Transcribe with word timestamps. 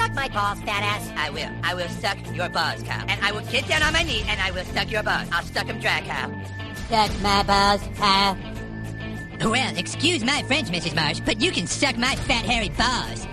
Suck 0.00 0.14
my 0.14 0.28
balls, 0.28 0.58
fat 0.62 0.82
ass. 0.82 1.12
I 1.14 1.28
will. 1.28 1.50
I 1.62 1.74
will 1.74 1.88
suck 1.90 2.16
your 2.34 2.48
balls, 2.48 2.82
cow. 2.84 3.04
And 3.06 3.22
I 3.22 3.32
will 3.32 3.42
get 3.52 3.68
down 3.68 3.82
on 3.82 3.92
my 3.92 4.02
knee 4.02 4.24
and 4.26 4.40
I 4.40 4.50
will 4.50 4.64
suck 4.64 4.90
your 4.90 5.02
balls. 5.02 5.28
I'll 5.30 5.44
suck 5.44 5.66
them 5.66 5.78
dry, 5.78 6.00
cow. 6.00 6.32
Suck 6.88 7.20
my 7.20 7.42
balls, 7.42 7.82
Kyle. 7.98 8.34
Well, 9.44 9.76
excuse 9.76 10.24
my 10.24 10.42
French, 10.44 10.68
Mrs. 10.68 10.94
Marsh, 10.96 11.20
but 11.20 11.42
you 11.42 11.52
can 11.52 11.66
suck 11.66 11.98
my 11.98 12.16
fat, 12.16 12.46
hairy 12.46 12.70
balls. 12.70 13.26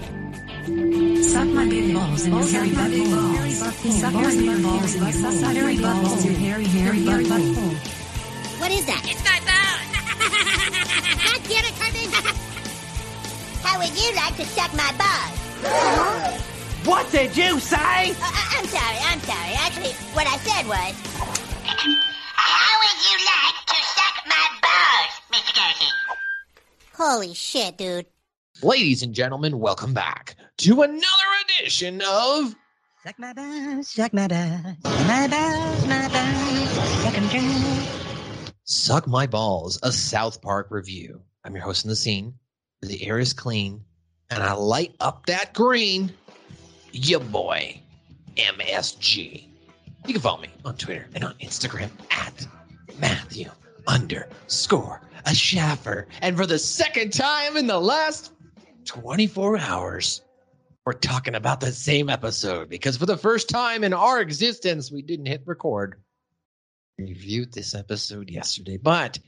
Suck 1.32 1.48
my 1.48 1.70
big 1.70 1.94
balls 1.94 2.26
in 2.26 2.34
your 2.34 2.44
hairy 2.44 2.74
butt 2.76 2.92
hole. 2.92 3.48
Suck 3.48 4.14
your 4.14 4.30
big 4.30 4.62
balls 4.62 4.94
in 4.94 5.04
your 5.04 5.14
hairy 5.14 5.78
butt 5.78 5.96
hole. 5.96 6.20
Your 6.20 6.34
hairy, 6.34 6.66
hairy 6.66 7.02
butt 7.02 7.24
hole. 7.24 7.76
What 8.60 8.72
is 8.72 8.86
that? 8.88 9.04
It's 9.08 9.24
my 9.24 9.40
balls. 9.48 9.88
God 11.24 11.40
damn 11.48 11.64
it, 11.64 11.76
Cartman! 11.80 12.12
How 13.64 13.80
would 13.80 13.98
you 13.98 14.14
like 14.16 14.36
to 14.36 14.46
suck 14.46 14.74
my 14.74 14.92
balls? 14.98 16.57
What 16.86 17.12
did 17.12 17.36
you 17.36 17.60
say? 17.60 18.12
Uh, 18.12 18.14
uh, 18.14 18.58
I'm 18.58 18.66
sorry, 18.66 18.98
I'm 19.02 19.20
sorry. 19.22 19.54
Actually, 19.56 19.94
what 20.14 20.26
I 20.28 20.38
said 20.38 20.68
was... 20.68 20.94
How 22.36 22.80
would 22.80 23.00
you 23.06 23.18
like 23.26 23.66
to 23.66 23.76
suck 23.84 24.26
my 24.26 24.48
balls, 24.62 25.22
Mr. 25.32 25.54
Garrison? 25.56 25.88
Holy 26.96 27.34
shit, 27.34 27.78
dude. 27.78 28.06
Ladies 28.64 29.04
and 29.04 29.14
gentlemen, 29.14 29.60
welcome 29.60 29.94
back 29.94 30.36
to 30.58 30.82
another 30.82 31.04
edition 31.60 32.02
of 32.08 32.56
Suck 33.04 33.20
my 33.20 33.34
balls, 33.34 33.90
suck 33.90 34.14
my 34.14 34.28
balls, 34.28 34.76
my 34.84 35.28
balls, 35.28 35.88
my 35.88 36.08
balls, 36.10 36.70
suck 37.04 37.14
'em 37.18 37.28
dry. 37.28 37.88
Suck 38.64 39.08
My 39.08 39.28
Balls, 39.28 39.80
a 39.84 39.92
South 39.94 40.42
Park 40.42 40.68
review. 40.72 41.22
I'm 41.46 41.54
your 41.56 41.64
host 41.64 41.86
in 41.86 41.90
the 41.90 41.96
scene. 41.96 42.34
The 42.82 43.06
air 43.08 43.18
is 43.18 43.32
clean, 43.32 43.86
and 44.30 44.44
I 44.44 44.54
light 44.54 44.94
up 45.00 45.26
that 45.28 45.54
green. 45.54 46.12
Your 46.98 47.20
boy, 47.20 47.80
MSG. 48.38 49.44
You 50.08 50.14
can 50.14 50.20
follow 50.20 50.42
me 50.42 50.50
on 50.66 50.76
Twitter 50.78 51.08
and 51.14 51.24
on 51.24 51.36
Instagram 51.36 51.92
at 52.10 52.48
Matthew 53.00 53.52
underscore 53.86 55.00
a 55.28 55.36
Schaffer. 55.36 56.08
And 56.24 56.36
for 56.36 56.48
the 56.48 56.58
second 56.58 57.14
time 57.14 57.56
in 57.56 57.68
the 57.68 57.80
last 57.80 58.32
24 58.86 59.60
hours, 59.60 60.24
we're 60.88 60.94
talking 60.94 61.36
about 61.36 61.60
the 61.60 61.72
same 61.72 62.10
episode 62.10 62.68
because 62.68 62.98
for 62.98 63.06
the 63.06 63.16
first 63.16 63.48
time 63.48 63.84
in 63.84 63.94
our 63.94 64.20
existence, 64.20 64.92
we 64.92 65.04
didn't 65.04 65.28
hit 65.28 65.44
record. 65.46 66.02
We 66.98 67.06
reviewed 67.06 67.54
this 67.54 67.76
episode 67.76 68.32
yesterday, 68.32 68.78
but 68.78 69.20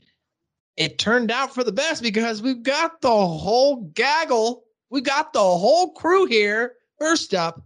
it 0.76 0.98
turned 0.98 1.30
out 1.30 1.54
for 1.54 1.62
the 1.62 1.70
best 1.70 2.02
because 2.02 2.42
we've 2.42 2.64
got 2.64 3.00
the 3.00 3.10
whole 3.10 3.82
gaggle. 3.94 4.64
We 4.90 5.02
got 5.02 5.32
the 5.32 5.38
whole 5.38 5.92
crew 5.92 6.26
here. 6.26 6.74
First 6.98 7.32
up, 7.32 7.62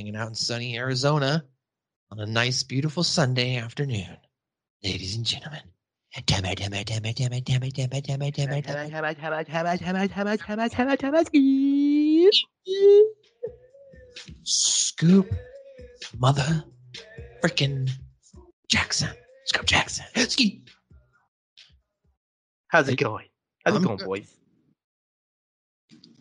hanging 0.00 0.16
out 0.16 0.28
in 0.28 0.34
sunny 0.34 0.78
Arizona 0.78 1.44
on 2.10 2.20
a 2.20 2.24
nice, 2.24 2.62
beautiful 2.62 3.02
Sunday 3.02 3.56
afternoon. 3.56 4.16
Ladies 4.82 5.14
and 5.14 5.26
gentlemen. 5.26 5.60
Scoop 14.42 15.30
mother 16.16 16.64
freaking 17.42 17.90
Jackson. 18.70 19.10
Scoop 19.44 19.66
Jackson. 19.66 20.06
Skeet. 20.16 20.70
How's 22.68 22.88
it 22.88 22.96
going? 22.96 23.26
How's 23.66 23.76
it 23.76 23.82
going, 23.82 23.98
boys? 23.98 24.34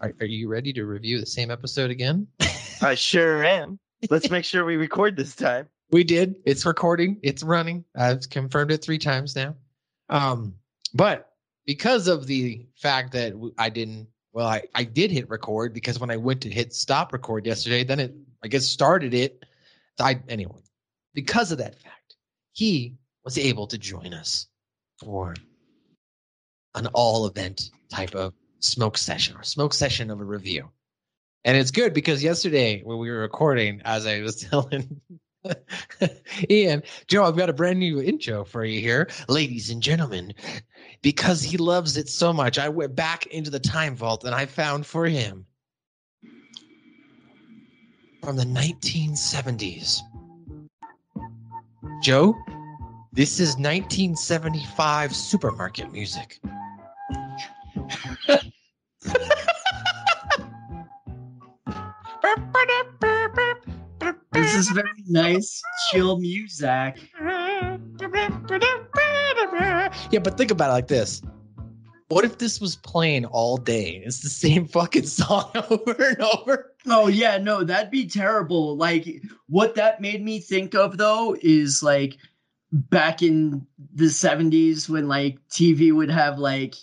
Are, 0.01 0.13
are 0.19 0.25
you 0.25 0.50
ready 0.50 0.73
to 0.73 0.84
review 0.84 1.22
the 1.22 1.25
same 1.25 1.50
episode 1.50 1.91
again? 1.91 2.28
I 2.81 2.95
sure 2.95 3.44
am. 3.44 3.79
Let's 4.09 4.29
make 4.29 4.45
sure 4.45 4.66
we 4.66 4.78
record 4.78 5.16
this 5.16 5.35
time. 5.35 5.67
We 5.91 6.03
did. 6.03 6.35
It's 6.45 6.67
recording. 6.67 7.17
It's 7.23 7.41
running. 7.41 7.84
I've 7.95 8.29
confirmed 8.29 8.72
it 8.72 8.84
three 8.84 9.00
times 9.00 9.35
now. 9.35 9.56
Um, 10.07 10.53
but 10.94 11.31
because 11.66 12.07
of 12.07 12.28
the 12.28 12.67
fact 12.75 13.13
that 13.13 13.34
I 13.57 13.69
didn't, 13.69 14.07
well, 14.31 14.47
I, 14.47 14.66
I 14.75 14.84
did 14.84 15.09
hit 15.09 15.28
record 15.31 15.73
because 15.73 16.00
when 16.00 16.12
I 16.12 16.17
went 16.17 16.41
to 16.41 16.50
hit 16.51 16.75
stop 16.75 17.12
record 17.12 17.47
yesterday, 17.47 17.84
then 17.84 18.00
it, 18.00 18.13
I 18.44 18.50
guess, 18.50 18.67
started 18.67 19.16
it. 19.16 19.44
I 20.00 20.19
anyway. 20.29 20.61
Because 21.16 21.51
of 21.51 21.57
that 21.57 21.73
fact, 21.81 22.17
he 22.53 22.94
was 23.23 23.40
able 23.40 23.66
to 23.66 23.79
join 23.79 24.13
us 24.13 24.47
for 25.00 25.34
an 26.75 26.85
all 26.94 27.25
event 27.25 27.72
type 27.91 28.13
of 28.13 28.35
smoke 28.59 28.96
session 28.97 29.35
or 29.35 29.41
smoke 29.41 29.73
session 29.73 30.11
of 30.11 30.22
a 30.22 30.23
review. 30.23 30.69
And 31.46 31.58
it's 31.58 31.72
good 31.72 31.94
because 31.94 32.24
yesterday 32.24 32.82
when 32.84 32.98
we 32.98 33.10
were 33.10 33.20
recording, 33.20 33.82
as 33.86 34.06
I 34.06 34.22
was 34.22 34.36
telling 34.50 35.00
Ian, 36.50 36.84
Joe, 37.08 37.24
I've 37.24 37.38
got 37.38 37.50
a 37.50 37.54
brand 37.54 37.80
new 37.80 38.02
intro 38.02 38.44
for 38.44 38.66
you 38.66 38.82
here. 38.82 39.10
Ladies 39.28 39.70
and 39.70 39.82
gentlemen, 39.82 40.34
because 41.02 41.42
he 41.42 41.58
loves 41.58 41.98
it 41.98 42.10
so 42.10 42.34
much, 42.34 42.60
I 42.60 42.68
went 42.70 42.96
back 42.96 43.26
into 43.28 43.50
the 43.50 43.60
time 43.60 43.96
vault 43.96 44.24
and 44.26 44.36
I 44.36 44.46
found 44.46 44.86
for 44.86 45.06
him 45.06 45.46
from 48.22 48.36
the 48.36 48.44
1970s. 48.44 50.00
Joe, 52.04 52.36
this 53.14 53.40
is 53.40 53.56
1975 53.58 55.16
supermarket 55.16 55.92
music. 55.92 56.40
is 64.59 64.70
very 64.70 65.03
nice, 65.08 65.62
chill 65.90 66.20
music. 66.20 67.00
Yeah, 70.12 70.20
but 70.22 70.38
think 70.38 70.52
about 70.52 70.70
it 70.70 70.74
like 70.74 70.88
this. 70.88 71.22
What 72.09 72.25
if 72.25 72.40
this 72.40 72.59
was 72.59 72.75
playing 72.75 73.25
all 73.25 73.58
day? 73.58 74.02
It's 74.03 74.22
the 74.22 74.30
same 74.30 74.68
fucking 74.68 75.06
song 75.06 75.52
over 75.70 75.96
and 75.97 76.22
over. 76.22 76.73
Oh 76.88 77.08
yeah, 77.08 77.38
no, 77.38 77.64
that'd 77.64 77.91
be 77.91 78.08
terrible. 78.08 78.76
Like 78.76 79.23
what 79.47 79.76
that 79.76 80.02
made 80.02 80.23
me 80.23 80.40
think 80.40 80.73
of 80.76 80.97
though 80.97 81.38
is 81.41 81.82
like 81.84 82.17
back 82.72 83.22
in 83.22 83.66
the 83.94 84.06
70s 84.06 84.90
when 84.90 85.08
like 85.08 85.38
TV 85.50 85.94
would 85.94 86.09
have 86.09 86.40
like 86.40 86.76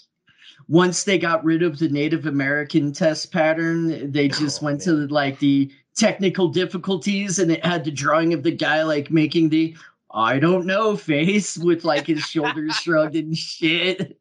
once 0.68 1.04
they 1.04 1.18
got 1.18 1.44
rid 1.44 1.62
of 1.62 1.78
the 1.78 1.88
Native 1.88 2.26
American 2.26 2.92
test 2.92 3.32
pattern, 3.32 4.10
they 4.10 4.28
just 4.28 4.62
Oh, 4.62 4.66
went 4.66 4.80
to 4.82 5.06
like 5.08 5.38
the 5.38 5.70
technical 5.96 6.48
difficulties 6.48 7.38
and 7.38 7.50
it 7.50 7.64
had 7.64 7.84
the 7.84 7.90
drawing 7.90 8.34
of 8.34 8.42
the 8.42 8.50
guy 8.50 8.82
like 8.82 9.10
making 9.10 9.48
the 9.48 9.76
I 10.10 10.38
don't 10.38 10.66
know 10.66 10.96
face 10.96 11.58
with 11.58 11.84
like 11.84 12.06
his 12.06 12.22
shoulders 12.22 12.74
shrugged 12.82 13.16
and 13.16 13.36
shit. 13.36 14.18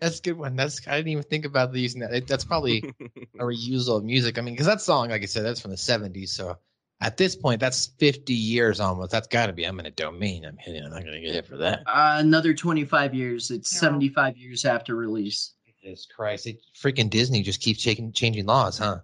That's 0.00 0.18
a 0.18 0.22
good 0.22 0.38
one. 0.38 0.56
That's 0.56 0.86
I 0.86 0.96
didn't 0.96 1.08
even 1.08 1.24
think 1.24 1.44
about 1.44 1.74
using 1.74 2.00
that. 2.00 2.26
That's 2.26 2.44
probably 2.44 2.92
a 3.38 3.44
reusal 3.44 3.96
of 3.96 4.04
music. 4.04 4.38
I 4.38 4.42
mean, 4.42 4.54
because 4.54 4.66
that 4.66 4.80
song, 4.80 5.10
like 5.10 5.22
I 5.22 5.26
said, 5.26 5.44
that's 5.44 5.60
from 5.60 5.70
the 5.70 5.76
'70s. 5.76 6.28
So 6.28 6.56
at 7.00 7.16
this 7.16 7.36
point, 7.36 7.60
that's 7.60 7.86
50 7.98 8.32
years 8.34 8.80
almost. 8.80 9.10
That's 9.10 9.28
got 9.28 9.46
to 9.46 9.52
be 9.52 9.64
eminent 9.64 9.96
domain. 9.96 10.44
I'm 10.44 10.56
hitting. 10.58 10.84
I'm 10.84 10.90
not 10.90 11.04
gonna 11.04 11.20
get 11.20 11.34
hit 11.34 11.46
for 11.46 11.56
that. 11.56 11.80
Uh, 11.86 12.16
another 12.18 12.54
25 12.54 13.14
years. 13.14 13.50
It's 13.50 13.70
75 13.70 14.36
years 14.36 14.64
after 14.64 14.96
release. 14.96 15.54
Jesus 15.82 16.06
Christ! 16.06 16.46
It, 16.46 16.60
freaking 16.76 17.08
Disney 17.08 17.42
just 17.42 17.60
keeps 17.60 17.80
changing 17.80 18.12
changing 18.12 18.46
laws, 18.46 18.78
huh? 18.78 18.98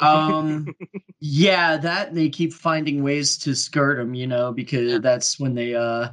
Um, 0.00 0.74
yeah, 1.20 1.76
that 1.78 2.14
they 2.14 2.28
keep 2.28 2.52
finding 2.52 3.02
ways 3.02 3.38
to 3.38 3.54
skirt 3.54 3.98
them, 3.98 4.14
you 4.14 4.26
know, 4.26 4.52
because 4.52 5.00
that's 5.00 5.38
when 5.38 5.54
they 5.54 5.74
uh 5.74 6.10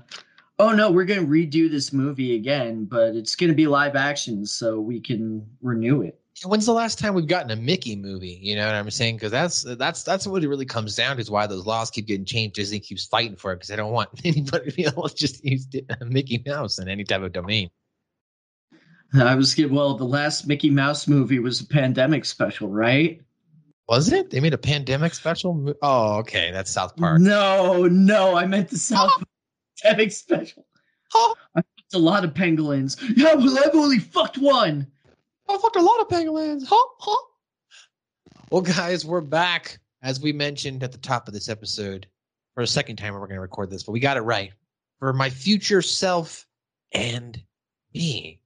oh 0.59 0.71
no, 0.71 0.91
we're 0.91 1.05
gonna 1.05 1.23
redo 1.23 1.69
this 1.69 1.93
movie 1.93 2.35
again, 2.35 2.85
but 2.85 3.15
it's 3.15 3.35
gonna 3.35 3.53
be 3.53 3.67
live 3.67 3.95
action, 3.95 4.45
so 4.45 4.79
we 4.79 4.99
can 4.99 5.45
renew 5.61 6.01
it. 6.01 6.19
When's 6.45 6.65
the 6.65 6.73
last 6.73 6.97
time 6.97 7.13
we've 7.13 7.27
gotten 7.27 7.51
a 7.51 7.55
Mickey 7.55 7.95
movie? 7.95 8.39
You 8.41 8.55
know 8.55 8.65
what 8.65 8.73
I'm 8.73 8.89
saying? 8.89 9.17
Because 9.17 9.31
that's 9.31 9.63
that's 9.63 10.03
that's 10.03 10.25
what 10.25 10.43
it 10.43 10.47
really 10.47 10.65
comes 10.65 10.95
down 10.95 11.17
to. 11.17 11.21
Is 11.21 11.29
why 11.29 11.45
those 11.45 11.67
laws 11.67 11.91
keep 11.91 12.07
getting 12.07 12.25
changed. 12.25 12.55
Disney 12.55 12.79
keeps 12.79 13.05
fighting 13.05 13.35
for 13.35 13.51
it 13.51 13.57
because 13.57 13.69
they 13.69 13.75
don't 13.75 13.91
want 13.91 14.09
anybody 14.23 14.71
to 14.71 14.75
be 14.75 14.85
able 14.85 15.07
to 15.07 15.15
just 15.15 15.43
use 15.45 15.67
Mickey 16.01 16.41
Mouse 16.45 16.79
in 16.79 16.87
any 16.87 17.03
type 17.03 17.21
of 17.21 17.31
domain. 17.31 17.69
I 19.13 19.35
was 19.35 19.53
get 19.53 19.71
well, 19.71 19.95
the 19.95 20.05
last 20.05 20.47
Mickey 20.47 20.69
Mouse 20.69 21.07
movie 21.07 21.39
was 21.39 21.59
a 21.59 21.65
pandemic 21.65 22.23
special, 22.25 22.69
right? 22.69 23.21
Was 23.87 24.11
it? 24.11 24.29
They 24.29 24.39
made 24.39 24.53
a 24.53 24.57
pandemic 24.57 25.13
special. 25.13 25.73
Oh, 25.81 26.17
okay, 26.19 26.51
that's 26.51 26.71
South 26.71 26.95
Park. 26.95 27.19
No, 27.19 27.87
no, 27.87 28.35
I 28.35 28.45
meant 28.45 28.69
the 28.69 28.77
South 28.77 29.11
pandemic 29.81 30.11
special. 30.13 30.65
Huh? 31.11 31.33
I 31.55 31.59
fucked 31.59 31.93
a 31.93 31.97
lot 31.97 32.23
of 32.23 32.33
pangolins. 32.33 32.97
Yeah, 33.17 33.35
well, 33.35 33.57
I've 33.59 33.75
only 33.75 33.99
fucked 33.99 34.37
one. 34.37 34.87
I 35.49 35.57
fucked 35.57 35.75
a 35.75 35.81
lot 35.81 35.99
of 35.99 36.07
pangolins. 36.07 36.63
Huh? 36.65 36.87
Huh? 36.99 37.25
Well, 38.49 38.61
guys, 38.61 39.05
we're 39.05 39.21
back. 39.21 39.79
As 40.03 40.19
we 40.19 40.33
mentioned 40.33 40.83
at 40.83 40.91
the 40.91 40.97
top 40.97 41.27
of 41.27 41.33
this 41.33 41.49
episode, 41.49 42.07
for 42.55 42.63
a 42.63 42.67
second 42.67 42.95
time, 42.95 43.13
we're 43.13 43.19
going 43.19 43.31
to 43.35 43.41
record 43.41 43.69
this, 43.69 43.83
but 43.83 43.91
we 43.91 43.99
got 43.99 44.17
it 44.17 44.21
right. 44.21 44.51
For 44.99 45.13
my 45.13 45.29
future 45.29 45.81
self 45.81 46.47
and 46.93 47.41
me 47.93 48.39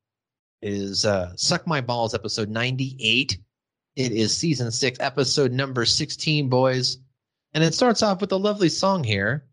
is 0.61 1.05
uh, 1.05 1.35
Suck 1.35 1.67
My 1.67 1.81
Balls, 1.81 2.13
episode 2.13 2.49
98. 2.49 3.37
It 3.95 4.11
is 4.11 4.35
season 4.35 4.71
six, 4.71 4.99
episode 4.99 5.53
number 5.53 5.85
16, 5.85 6.49
boys. 6.49 6.97
And 7.53 7.63
it 7.63 7.73
starts 7.73 8.03
off 8.03 8.19
with 8.19 8.33
a 8.33 8.37
lovely 8.37 8.67
song 8.67 9.05
here. 9.05 9.45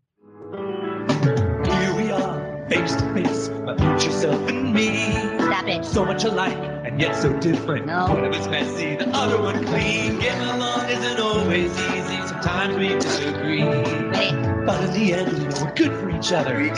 Here 0.51 1.95
we 1.95 2.11
are, 2.11 2.67
face 2.67 2.93
to 2.93 3.13
face, 3.13 3.47
my 3.63 3.77
future 3.77 4.11
self 4.11 4.49
and 4.49 4.73
me. 4.73 5.13
Stop 5.39 5.67
it. 5.69 5.85
So 5.85 6.03
much 6.03 6.25
alike 6.25 6.57
and 6.57 6.99
yet 6.99 7.15
so 7.15 7.31
different. 7.39 7.85
No. 7.85 8.07
One 8.09 8.25
of 8.25 8.33
us 8.33 8.49
messy, 8.49 8.97
the 8.97 9.07
other 9.15 9.41
one 9.41 9.65
clean. 9.65 10.19
Getting 10.19 10.49
along 10.49 10.89
isn't 10.89 11.21
always 11.21 11.71
easy. 11.71 12.27
Sometimes 12.27 12.75
we 12.75 12.89
disagree. 12.89 13.63
Ready? 13.63 14.35
But 14.65 14.83
in 14.83 14.93
the 14.93 15.13
end, 15.13 15.31
we 15.31 15.39
know 15.45 15.63
we're 15.63 15.73
good 15.73 15.93
for 16.01 16.09
each 16.09 16.33
other. 16.33 16.75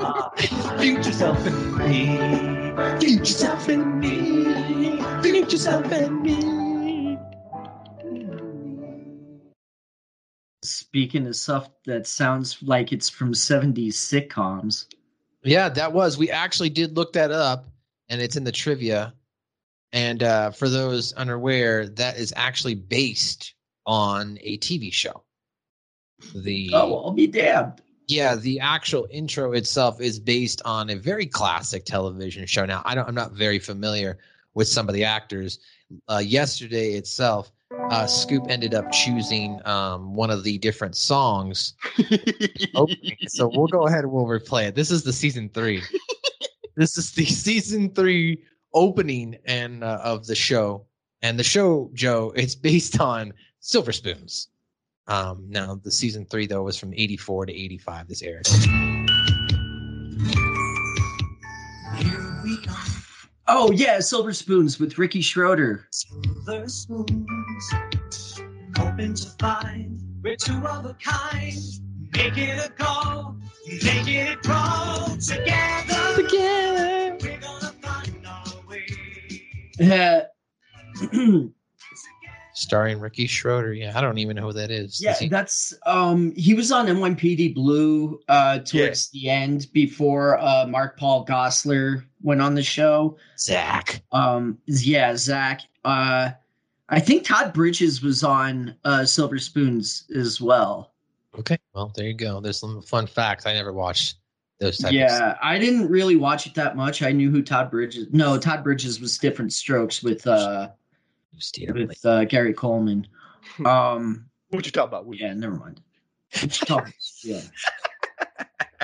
Ah, 0.00 0.30
future 0.80 1.12
self 1.12 1.46
and 1.46 1.76
me. 1.76 2.98
Future 2.98 3.24
self 3.24 3.68
and 3.68 4.00
me. 4.00 5.00
Future 5.22 5.58
self 5.58 5.92
and 5.92 6.22
me. 6.22 6.57
Speaking 10.90 11.26
of 11.26 11.36
stuff 11.36 11.68
that 11.84 12.06
sounds 12.06 12.58
like 12.62 12.92
it's 12.92 13.10
from 13.10 13.32
70s 13.34 13.88
sitcoms. 13.94 14.86
Yeah, 15.44 15.68
that 15.68 15.92
was. 15.92 16.16
We 16.16 16.30
actually 16.30 16.70
did 16.70 16.96
look 16.96 17.12
that 17.12 17.30
up, 17.30 17.68
and 18.08 18.20
it's 18.22 18.36
in 18.36 18.44
the 18.44 18.52
trivia. 18.52 19.12
And 19.92 20.22
uh, 20.22 20.50
for 20.50 20.68
those 20.68 21.12
unaware, 21.14 21.88
that 21.88 22.16
is 22.18 22.32
actually 22.36 22.74
based 22.74 23.54
on 23.86 24.38
a 24.42 24.58
TV 24.58 24.92
show. 24.92 25.22
The 26.34 26.70
Oh, 26.72 27.04
I'll 27.04 27.12
be 27.12 27.26
damned. 27.26 27.80
yeah, 28.08 28.34
the 28.34 28.58
actual 28.60 29.06
intro 29.10 29.52
itself 29.52 30.00
is 30.00 30.18
based 30.18 30.60
on 30.64 30.90
a 30.90 30.96
very 30.96 31.26
classic 31.26 31.84
television 31.84 32.44
show. 32.46 32.64
Now, 32.66 32.82
I 32.84 32.94
don't, 32.94 33.06
I'm 33.08 33.14
not 33.14 33.32
very 33.32 33.58
familiar 33.58 34.18
with 34.54 34.68
some 34.68 34.88
of 34.88 34.94
the 34.94 35.04
actors. 35.04 35.58
Uh, 36.08 36.18
yesterday 36.24 36.92
itself, 36.94 37.52
uh, 37.90 38.06
Scoop 38.06 38.46
ended 38.48 38.74
up 38.74 38.90
choosing 38.92 39.60
um, 39.66 40.14
one 40.14 40.30
of 40.30 40.44
the 40.44 40.58
different 40.58 40.96
songs. 40.96 41.74
opening. 42.74 43.16
So 43.28 43.50
we'll 43.52 43.66
go 43.66 43.86
ahead 43.86 44.04
and 44.04 44.12
we'll 44.12 44.26
replay 44.26 44.68
it. 44.68 44.74
This 44.74 44.90
is 44.90 45.02
the 45.02 45.12
season 45.12 45.50
three. 45.50 45.82
this 46.76 46.96
is 46.96 47.12
the 47.12 47.24
season 47.26 47.90
three 47.94 48.42
opening 48.74 49.36
and 49.44 49.84
uh, 49.84 50.00
of 50.02 50.26
the 50.26 50.34
show. 50.34 50.84
And 51.22 51.38
the 51.38 51.44
show, 51.44 51.90
Joe, 51.94 52.32
it's 52.36 52.54
based 52.54 53.00
on 53.00 53.32
Silver 53.60 53.92
Spoons. 53.92 54.48
Um, 55.08 55.46
now 55.48 55.80
the 55.82 55.90
season 55.90 56.26
three 56.26 56.46
though 56.46 56.62
was 56.62 56.78
from 56.78 56.92
eighty 56.94 57.16
four 57.16 57.46
to 57.46 57.52
eighty 57.52 57.78
five. 57.78 58.08
This 58.08 58.22
aired. 58.22 58.46
Oh, 63.50 63.72
yeah, 63.72 63.98
Silver 64.00 64.34
Spoons 64.34 64.78
with 64.78 64.98
Ricky 64.98 65.22
Schroder. 65.22 65.88
Silver 65.90 66.68
spoons, 66.68 67.72
hoping 68.76 69.14
to 69.14 69.30
find 69.38 69.98
we're 70.22 70.36
two 70.36 70.66
of 70.66 70.84
a 70.84 70.94
kind. 71.02 71.56
Make 72.14 72.36
it 72.36 72.58
a 72.58 72.70
go, 72.76 73.36
make 73.82 74.06
it 74.06 74.42
grow 74.42 75.16
together. 75.18 76.22
Together. 76.22 77.16
We're 77.22 77.40
gonna 77.40 77.72
find 77.80 78.26
our 78.26 78.68
way. 78.68 78.86
Yeah. 79.78 80.24
Uh, 81.00 81.44
Starring 82.58 82.98
Ricky 82.98 83.28
Schroder. 83.28 83.72
Yeah, 83.72 83.96
I 83.96 84.00
don't 84.00 84.18
even 84.18 84.34
know 84.34 84.42
who 84.42 84.52
that 84.54 84.70
is. 84.72 85.00
Yeah, 85.00 85.12
Is 85.12 85.18
he- 85.20 85.28
that's 85.28 85.72
um 85.86 86.32
he 86.34 86.54
was 86.54 86.72
on 86.72 86.86
NYPD 86.86 87.54
Blue 87.54 88.18
uh 88.28 88.58
towards 88.58 89.10
the 89.10 89.30
end 89.30 89.68
before 89.72 90.38
uh 90.38 90.66
Mark 90.66 90.98
Paul 90.98 91.24
Gosselaar 91.24 92.04
went 92.20 92.42
on 92.42 92.54
the 92.56 92.62
show. 92.62 93.16
Zach. 93.38 94.02
Um 94.10 94.58
yeah, 94.66 95.14
Zach. 95.16 95.60
Uh 95.84 96.30
I 96.88 96.98
think 97.00 97.24
Todd 97.24 97.52
Bridges 97.52 98.02
was 98.02 98.24
on 98.24 98.74
uh 98.84 99.04
Silver 99.04 99.38
Spoons 99.38 100.04
as 100.16 100.40
well. 100.40 100.92
Okay, 101.38 101.58
well 101.74 101.92
there 101.94 102.06
you 102.08 102.14
go. 102.14 102.40
There's 102.40 102.58
some 102.58 102.82
fun 102.82 103.06
facts. 103.06 103.46
I 103.46 103.52
never 103.52 103.72
watched 103.72 104.16
those 104.58 104.78
types. 104.78 104.88
Of 104.88 104.94
Yeah, 104.94 105.36
I 105.40 105.58
didn't 105.60 105.88
really 105.88 106.16
watch 106.16 106.48
it 106.48 106.54
that 106.56 106.76
much. 106.76 107.02
I 107.02 107.12
knew 107.12 107.30
who 107.30 107.40
Todd 107.40 107.70
Bridges 107.70 108.08
no, 108.10 108.36
Todd 108.36 108.64
Bridges 108.64 109.00
was 109.00 109.16
different 109.16 109.52
strokes 109.52 110.02
with 110.02 110.26
uh 110.26 110.70
Steve. 111.40 111.70
with 111.74 112.04
uh 112.04 112.24
Gary 112.24 112.52
Coleman. 112.54 113.06
Um 113.64 114.26
What 114.50 114.66
you 114.66 114.72
talking 114.72 114.88
about? 114.88 115.06
Woody? 115.06 115.20
yeah, 115.20 115.32
never 115.34 115.54
mind. 115.56 115.80
What 116.40 116.50
talking- 116.52 116.92
yeah. 117.24 117.40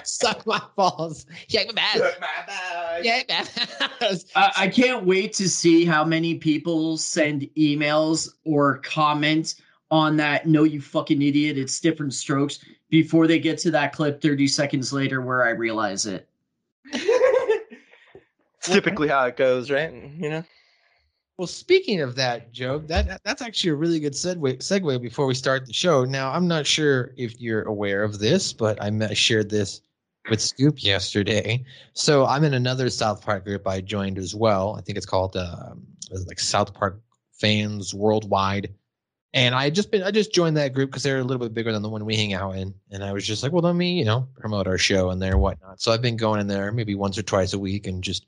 Suck 0.05 0.47
my 0.47 0.61
balls. 0.77 1.25
Shake 1.49 1.75
my 1.75 1.81
ass. 1.83 1.99
Shake 3.03 3.29
my 3.29 3.35
ass. 4.01 4.25
I, 4.37 4.53
I 4.57 4.69
can't 4.69 5.05
wait 5.07 5.33
to 5.35 5.49
see 5.49 5.85
how 5.85 6.05
many 6.05 6.35
people 6.37 6.97
send 6.99 7.43
emails 7.57 8.29
or 8.45 8.79
comment 8.79 9.55
on 9.91 10.17
that. 10.19 10.47
No, 10.47 10.65
you 10.65 10.81
fucking 10.83 11.23
idiot. 11.23 11.57
It's 11.57 11.81
different 11.81 12.13
strokes 12.13 12.59
before 12.91 13.27
they 13.27 13.39
get 13.39 13.57
to 13.59 13.71
that 13.71 13.93
clip 13.95 14.21
30 14.21 14.47
seconds 14.47 14.93
later 14.93 15.21
where 15.23 15.45
I 15.45 15.51
realize 15.51 16.07
it. 16.07 16.29
It's 18.67 18.73
typically 18.73 19.09
how 19.09 19.27
it 19.27 19.37
goes, 19.37 19.71
right? 19.71 19.93
You 19.93 20.31
know. 20.31 20.45
Well, 21.37 21.49
speaking 21.49 22.01
of 22.01 22.15
that, 22.15 22.53
Joe, 22.53 22.79
that 22.87 23.21
that's 23.25 23.43
actually 23.43 23.71
a 23.71 23.75
really 23.75 23.99
good 23.99 24.13
segue 24.13 24.59
segue 24.59 25.03
before 25.03 25.27
we 25.27 25.35
start 25.35 25.67
the 25.67 25.73
show. 25.73 26.05
Now, 26.05 26.31
I'm 26.31 26.47
not 26.47 26.65
sure 26.65 27.13
if 27.17 27.41
you're 27.41 27.63
aware 27.63 28.05
of 28.05 28.21
this, 28.21 28.53
but 28.53 28.81
I 28.81 29.15
shared 29.15 29.51
this 29.51 29.81
with 30.31 30.41
Scoop 30.41 30.83
yesterday. 30.83 31.65
So 31.93 32.25
I'm 32.25 32.45
in 32.45 32.55
another 32.55 32.89
South 32.89 33.21
Park 33.21 33.45
group 33.45 33.67
I 33.67 33.81
joined 33.81 34.17
as 34.17 34.35
well. 34.35 34.77
I 34.79 34.81
think 34.83 34.97
it's 34.97 35.07
called 35.07 35.37
um, 35.37 35.85
like 36.27 36.39
South 36.39 36.73
Park 36.73 37.01
Fans 37.33 37.93
Worldwide. 37.93 38.73
And 39.33 39.57
I 39.57 39.71
just 39.71 39.91
been 39.91 40.05
I 40.05 40.13
just 40.13 40.33
joined 40.33 40.57
that 40.57 40.73
group 40.73 40.91
because 40.91 41.03
they're 41.03 41.19
a 41.19 41.25
little 41.25 41.43
bit 41.43 41.53
bigger 41.53 41.73
than 41.73 41.83
the 41.83 41.89
one 41.89 42.05
we 42.05 42.15
hang 42.15 42.33
out 42.33 42.53
in. 42.53 42.73
And 42.93 43.03
I 43.03 43.13
was 43.13 43.27
just 43.27 43.43
like, 43.43 43.51
well, 43.51 43.63
let 43.63 43.75
me, 43.75 43.99
you 43.99 44.05
know, 44.05 44.29
promote 44.39 44.69
our 44.69 44.79
show 44.79 45.11
and 45.11 45.21
there 45.21 45.37
whatnot. 45.37 45.81
So 45.83 45.91
I've 45.91 46.03
been 46.03 46.17
going 46.17 46.41
in 46.41 46.47
there 46.47 46.71
maybe 46.71 46.95
once 46.95 47.19
or 47.19 47.23
twice 47.23 47.53
a 47.53 47.59
week 47.59 47.89
and 47.89 48.05
just 48.05 48.25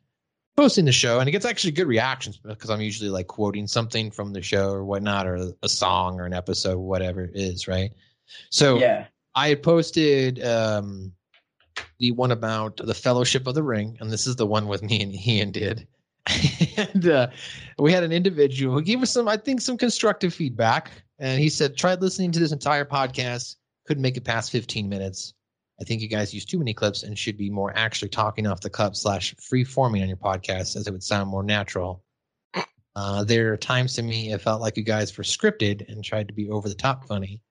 posting 0.56 0.86
the 0.86 0.92
show 0.92 1.20
and 1.20 1.28
it 1.28 1.32
gets 1.32 1.44
actually 1.44 1.72
good 1.72 1.86
reactions 1.86 2.38
because 2.38 2.70
I'm 2.70 2.80
usually 2.80 3.10
like 3.10 3.26
quoting 3.26 3.66
something 3.66 4.10
from 4.10 4.32
the 4.32 4.42
show 4.42 4.70
or 4.70 4.84
whatnot, 4.84 5.26
or 5.26 5.52
a 5.62 5.68
song 5.68 6.18
or 6.18 6.24
an 6.24 6.32
episode, 6.32 6.78
whatever 6.78 7.22
it 7.24 7.32
is, 7.34 7.68
right? 7.68 7.92
So 8.50 8.78
Yeah. 8.78 9.06
I 9.34 9.48
had 9.50 9.62
posted 9.62 10.42
um, 10.44 11.12
the 11.98 12.12
one 12.12 12.32
about 12.32 12.78
the 12.78 12.94
Fellowship 12.94 13.46
of 13.46 13.54
the 13.54 13.62
Ring, 13.62 13.98
and 14.00 14.10
this 14.10 14.26
is 14.26 14.36
the 14.36 14.46
one 14.46 14.66
with 14.66 14.82
me 14.90 15.02
and 15.02 15.14
Ian 15.14 15.50
did. 15.50 15.86
and 16.76 17.06
uh, 17.06 17.28
we 17.78 17.92
had 17.92 18.02
an 18.02 18.12
individual 18.12 18.74
who 18.74 18.82
gave 18.82 19.02
us 19.02 19.12
some, 19.12 19.28
I 19.28 19.36
think, 19.36 19.60
some 19.60 19.76
constructive 19.76 20.34
feedback. 20.34 20.90
And 21.18 21.40
he 21.40 21.48
said, 21.48 21.76
tried 21.76 22.02
listening 22.02 22.32
to 22.32 22.38
this 22.38 22.52
entire 22.52 22.84
podcast, 22.84 23.56
couldn't 23.86 24.02
make 24.02 24.16
it 24.16 24.24
past 24.24 24.50
15 24.50 24.88
minutes. 24.88 25.34
I 25.80 25.84
think 25.84 26.00
you 26.00 26.08
guys 26.08 26.32
use 26.32 26.44
too 26.44 26.58
many 26.58 26.72
clips 26.72 27.02
and 27.02 27.18
should 27.18 27.36
be 27.36 27.50
more 27.50 27.72
actually 27.76 28.08
talking 28.08 28.46
off 28.46 28.60
the 28.60 28.70
cup 28.70 28.96
slash 28.96 29.34
free 29.36 29.64
forming 29.64 30.02
on 30.02 30.08
your 30.08 30.16
podcast 30.16 30.76
as 30.76 30.86
it 30.86 30.92
would 30.92 31.02
sound 31.02 31.28
more 31.28 31.42
natural. 31.42 32.02
Uh, 32.94 33.22
there 33.24 33.52
are 33.52 33.58
times 33.58 33.92
to 33.92 34.02
me 34.02 34.32
it 34.32 34.40
felt 34.40 34.62
like 34.62 34.76
you 34.76 34.82
guys 34.82 35.16
were 35.18 35.24
scripted 35.24 35.86
and 35.90 36.02
tried 36.02 36.26
to 36.28 36.32
be 36.32 36.48
over 36.48 36.66
the 36.66 36.74
top 36.74 37.06
funny. 37.06 37.42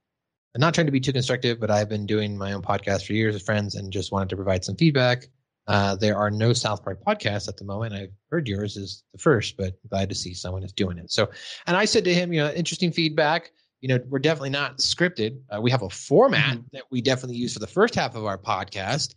I'm 0.56 0.62
not 0.62 0.74
trying 0.74 0.88
to 0.88 0.92
be 0.92 1.00
too 1.00 1.14
constructive, 1.14 1.60
but 1.60 1.70
I've 1.70 1.90
been 1.90 2.08
doing 2.08 2.36
my 2.36 2.54
own 2.54 2.64
podcast 2.64 3.06
for 3.06 3.14
years 3.14 3.36
with 3.36 3.44
friends 3.44 3.76
and 3.76 3.94
just 3.94 4.12
wanted 4.12 4.30
to 4.30 4.38
provide 4.38 4.66
some 4.66 4.76
feedback. 4.76 5.28
Uh, 5.68 5.96
there 5.96 6.18
are 6.18 6.32
no 6.32 6.54
South 6.54 6.84
Park 6.84 7.04
podcasts 7.06 7.48
at 7.48 7.58
the 7.58 7.66
moment. 7.66 7.94
I've 7.94 8.14
heard 8.32 8.48
yours 8.48 8.78
is 8.78 9.04
the 9.12 9.20
first, 9.20 9.58
but 9.58 9.74
glad 9.90 10.10
to 10.10 10.16
see 10.16 10.34
someone 10.34 10.64
is 10.64 10.72
doing 10.72 10.98
it. 10.98 11.12
So, 11.12 11.30
and 11.68 11.76
I 11.76 11.86
said 11.86 12.06
to 12.06 12.14
him, 12.14 12.32
you 12.34 12.42
know, 12.42 12.52
interesting 12.52 12.92
feedback. 12.92 13.52
You 13.86 13.90
know, 13.90 14.00
we're 14.10 14.18
definitely 14.18 14.50
not 14.50 14.80
scripted. 14.80 15.42
Uh, 15.48 15.62
we 15.62 15.70
have 15.70 15.84
a 15.84 15.92
format 15.92 16.58
that 16.74 16.86
we 16.90 17.02
definitely 17.02 17.36
use 17.36 17.54
for 17.54 17.60
the 17.60 17.68
first 17.68 17.94
half 17.94 18.16
of 18.16 18.26
our 18.26 18.36
podcast. 18.36 19.14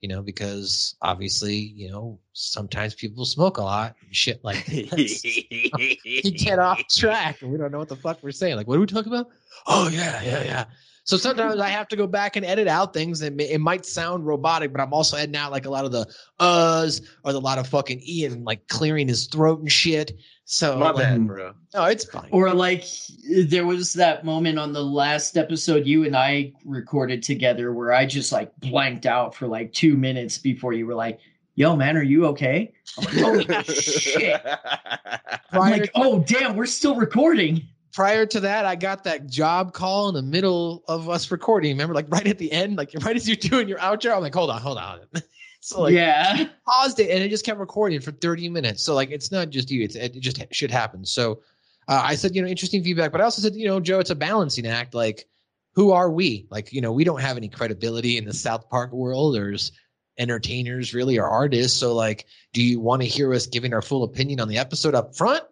You 0.00 0.08
know, 0.08 0.22
because 0.22 0.94
obviously, 1.02 1.56
you 1.56 1.90
know, 1.90 2.20
sometimes 2.32 2.94
people 2.94 3.24
smoke 3.24 3.58
a 3.58 3.62
lot, 3.62 3.96
and 4.00 4.14
shit 4.14 4.38
like 4.44 4.64
this. 4.66 5.24
you 5.24 6.30
get 6.38 6.60
off 6.60 6.80
track, 6.86 7.42
and 7.42 7.50
we 7.50 7.58
don't 7.58 7.72
know 7.72 7.78
what 7.78 7.88
the 7.88 7.96
fuck 7.96 8.22
we're 8.22 8.30
saying. 8.30 8.54
Like, 8.54 8.68
what 8.68 8.76
are 8.76 8.80
we 8.80 8.86
talking 8.86 9.12
about? 9.12 9.26
Oh 9.66 9.88
yeah, 9.88 10.22
yeah, 10.22 10.44
yeah. 10.44 10.64
So 11.04 11.16
sometimes 11.16 11.58
I 11.58 11.68
have 11.68 11.88
to 11.88 11.96
go 11.96 12.06
back 12.06 12.36
and 12.36 12.46
edit 12.46 12.68
out 12.68 12.94
things 12.94 13.18
that 13.20 13.34
may, 13.34 13.50
it 13.50 13.60
might 13.60 13.84
sound 13.84 14.24
robotic, 14.24 14.70
but 14.70 14.80
I'm 14.80 14.92
also 14.92 15.16
editing 15.16 15.36
out 15.36 15.50
like 15.50 15.64
a 15.64 15.70
lot 15.70 15.84
of 15.84 15.90
the 15.90 16.06
uhs 16.38 17.02
or 17.24 17.32
the 17.32 17.40
lot 17.40 17.58
of 17.58 17.66
fucking 17.66 18.00
Ian 18.06 18.44
like 18.44 18.68
clearing 18.68 19.08
his 19.08 19.26
throat 19.26 19.60
and 19.60 19.70
shit. 19.70 20.12
So 20.44 20.78
My 20.78 20.90
like, 20.90 21.04
bad, 21.04 21.16
hmm. 21.18 21.26
bro. 21.26 21.54
No, 21.74 21.84
it's 21.84 22.04
fine. 22.04 22.28
Or 22.30 22.54
like 22.54 22.84
there 23.46 23.66
was 23.66 23.94
that 23.94 24.24
moment 24.24 24.58
on 24.58 24.72
the 24.72 24.84
last 24.84 25.36
episode 25.36 25.86
you 25.86 26.04
and 26.04 26.16
I 26.16 26.52
recorded 26.64 27.22
together 27.22 27.72
where 27.72 27.92
I 27.92 28.06
just 28.06 28.30
like 28.30 28.54
blanked 28.60 29.06
out 29.06 29.34
for 29.34 29.48
like 29.48 29.72
two 29.72 29.96
minutes 29.96 30.38
before 30.38 30.72
you 30.72 30.86
were 30.86 30.94
like, 30.94 31.18
"Yo, 31.56 31.74
man, 31.74 31.96
are 31.96 32.02
you 32.02 32.26
okay?" 32.26 32.72
I'm 32.98 33.04
like, 33.04 33.48
"Holy 33.48 33.64
shit!" 33.64 34.40
I'm 35.52 35.70
like, 35.70 35.90
"Oh, 35.94 36.20
damn, 36.20 36.54
we're 36.54 36.66
still 36.66 36.94
recording." 36.94 37.68
Prior 37.92 38.26
to 38.26 38.40
that, 38.40 38.64
I 38.64 38.74
got 38.74 39.04
that 39.04 39.26
job 39.28 39.72
call 39.72 40.08
in 40.08 40.14
the 40.14 40.22
middle 40.22 40.82
of 40.88 41.08
us 41.08 41.30
recording. 41.30 41.72
Remember, 41.72 41.94
like 41.94 42.06
right 42.08 42.26
at 42.26 42.38
the 42.38 42.50
end, 42.50 42.76
like 42.76 42.90
right 43.02 43.16
as 43.16 43.28
you're 43.28 43.36
doing 43.36 43.68
your 43.68 43.78
outro, 43.78 44.14
I'm 44.14 44.22
like, 44.22 44.34
hold 44.34 44.50
on, 44.50 44.60
hold 44.60 44.78
on. 44.78 45.00
so 45.60 45.82
like 45.82 45.94
yeah, 45.94 46.48
paused 46.66 46.98
it 47.00 47.10
and 47.10 47.22
it 47.22 47.28
just 47.28 47.44
kept 47.44 47.60
recording 47.60 48.00
for 48.00 48.12
30 48.12 48.48
minutes. 48.48 48.82
So 48.82 48.94
like 48.94 49.10
it's 49.10 49.30
not 49.30 49.50
just 49.50 49.70
you, 49.70 49.82
it's 49.82 49.94
it 49.94 50.18
just 50.20 50.42
should 50.52 50.70
happen. 50.70 51.04
So 51.04 51.40
uh, 51.88 52.02
I 52.04 52.14
said, 52.14 52.34
you 52.34 52.42
know, 52.42 52.48
interesting 52.48 52.82
feedback, 52.82 53.12
but 53.12 53.20
I 53.20 53.24
also 53.24 53.42
said, 53.42 53.54
you 53.54 53.66
know, 53.66 53.80
Joe, 53.80 53.98
it's 53.98 54.10
a 54.10 54.14
balancing 54.14 54.66
act. 54.66 54.94
Like, 54.94 55.26
who 55.74 55.90
are 55.92 56.10
we? 56.10 56.46
Like, 56.50 56.72
you 56.72 56.80
know, 56.80 56.92
we 56.92 57.04
don't 57.04 57.20
have 57.20 57.36
any 57.36 57.48
credibility 57.48 58.18
in 58.18 58.24
the 58.24 58.34
South 58.34 58.68
Park 58.68 58.92
world. 58.92 59.34
There's 59.34 59.72
entertainers 60.18 60.94
really 60.94 61.18
or 61.18 61.26
artists. 61.26 61.78
So 61.78 61.94
like, 61.94 62.26
do 62.52 62.62
you 62.62 62.78
want 62.80 63.02
to 63.02 63.08
hear 63.08 63.32
us 63.34 63.46
giving 63.46 63.72
our 63.72 63.82
full 63.82 64.04
opinion 64.04 64.40
on 64.40 64.48
the 64.48 64.58
episode 64.58 64.94
up 64.94 65.16
front? 65.16 65.42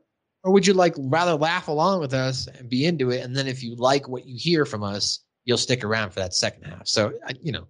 Or 0.42 0.52
would 0.52 0.66
you 0.66 0.72
like 0.74 0.94
rather 0.96 1.34
laugh 1.34 1.68
along 1.68 2.00
with 2.00 2.14
us 2.14 2.46
and 2.46 2.68
be 2.68 2.86
into 2.86 3.10
it? 3.10 3.22
And 3.24 3.36
then 3.36 3.46
if 3.46 3.62
you 3.62 3.74
like 3.74 4.08
what 4.08 4.24
you 4.24 4.36
hear 4.38 4.64
from 4.64 4.82
us, 4.82 5.20
you'll 5.44 5.58
stick 5.58 5.84
around 5.84 6.10
for 6.10 6.20
that 6.20 6.34
second 6.34 6.64
half. 6.64 6.86
So, 6.86 7.12
I, 7.26 7.32
you 7.42 7.52
know, 7.52 7.66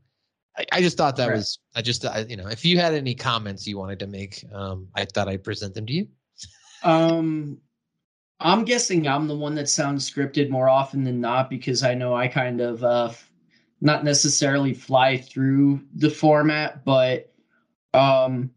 I, 0.56 0.66
I 0.72 0.80
just 0.80 0.96
thought 0.96 1.16
that 1.16 1.28
Right. 1.28 1.36
was, 1.36 1.58
I 1.74 1.82
just, 1.82 2.04
I, 2.04 2.20
you 2.28 2.36
know, 2.36 2.46
if 2.46 2.64
you 2.64 2.78
had 2.78 2.94
any 2.94 3.14
comments 3.14 3.66
you 3.66 3.78
wanted 3.78 3.98
to 4.00 4.06
make, 4.06 4.44
um, 4.52 4.88
I 4.94 5.04
thought 5.04 5.28
I'd 5.28 5.42
present 5.42 5.74
them 5.74 5.86
to 5.86 5.92
you. 5.92 6.08
Um, 6.82 7.58
I'm 8.38 8.64
guessing 8.64 9.06
I'm 9.06 9.26
the 9.26 9.36
one 9.36 9.54
that 9.56 9.68
sounds 9.68 10.10
scripted 10.10 10.48
more 10.48 10.68
often 10.68 11.04
than 11.04 11.20
not 11.20 11.50
because 11.50 11.82
I 11.82 11.94
know 11.94 12.14
I 12.14 12.28
kind 12.28 12.60
of 12.60 12.82
uh, 12.84 13.10
not 13.80 14.04
necessarily 14.04 14.74
fly 14.74 15.18
through 15.18 15.82
the 15.94 16.10
format, 16.10 16.84
but 16.84 17.32
um, 17.92 18.50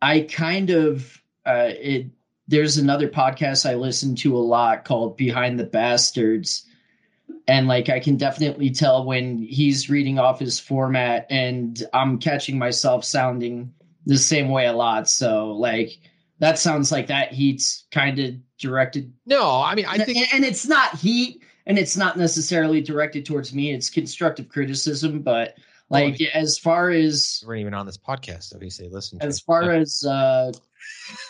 I 0.00 0.20
kind 0.20 0.70
of 0.70 1.20
uh, 1.44 1.70
it. 1.70 2.10
There's 2.48 2.78
another 2.78 3.08
podcast 3.08 3.68
I 3.68 3.74
listen 3.74 4.14
to 4.16 4.36
a 4.36 4.38
lot 4.38 4.84
called 4.84 5.16
Behind 5.16 5.58
the 5.58 5.64
Bastards, 5.64 6.64
and 7.48 7.66
like 7.66 7.88
I 7.88 8.00
can 8.00 8.16
definitely 8.16 8.70
tell 8.70 9.04
when 9.04 9.38
he's 9.38 9.90
reading 9.90 10.18
off 10.18 10.38
his 10.38 10.60
format, 10.60 11.26
and 11.30 11.82
I'm 11.92 12.18
catching 12.18 12.58
myself 12.58 13.04
sounding 13.04 13.72
the 14.04 14.18
same 14.18 14.48
way 14.48 14.66
a 14.66 14.72
lot. 14.72 15.08
So 15.08 15.52
like 15.52 15.98
that 16.38 16.58
sounds 16.58 16.92
like 16.92 17.08
that 17.08 17.32
heat's 17.32 17.84
kind 17.90 18.18
of 18.18 18.34
directed 18.58 19.12
No, 19.26 19.60
I 19.60 19.74
mean, 19.74 19.86
I 19.86 19.98
think 19.98 20.32
and, 20.32 20.44
it's 20.44 20.66
not 20.66 20.96
heat 20.96 21.42
and 21.66 21.78
it's 21.78 21.96
not 21.96 22.16
necessarily 22.16 22.80
directed 22.80 23.26
towards 23.26 23.52
me 23.52 23.72
it's 23.72 23.90
constructive 23.90 24.48
criticism 24.48 25.20
but 25.20 25.56
like 25.90 26.20
as 26.34 26.58
far 26.58 26.90
as 26.90 27.44
we're 27.46 27.54
not 27.54 27.60
even 27.60 27.74
on 27.74 27.86
this 27.86 27.98
podcast, 27.98 28.72
say 28.72 28.88
listen. 28.88 29.18
to 29.18 29.26
as 29.26 29.38
it. 29.38 29.44
far 29.46 29.70
as 29.72 30.04
uh 30.04 30.52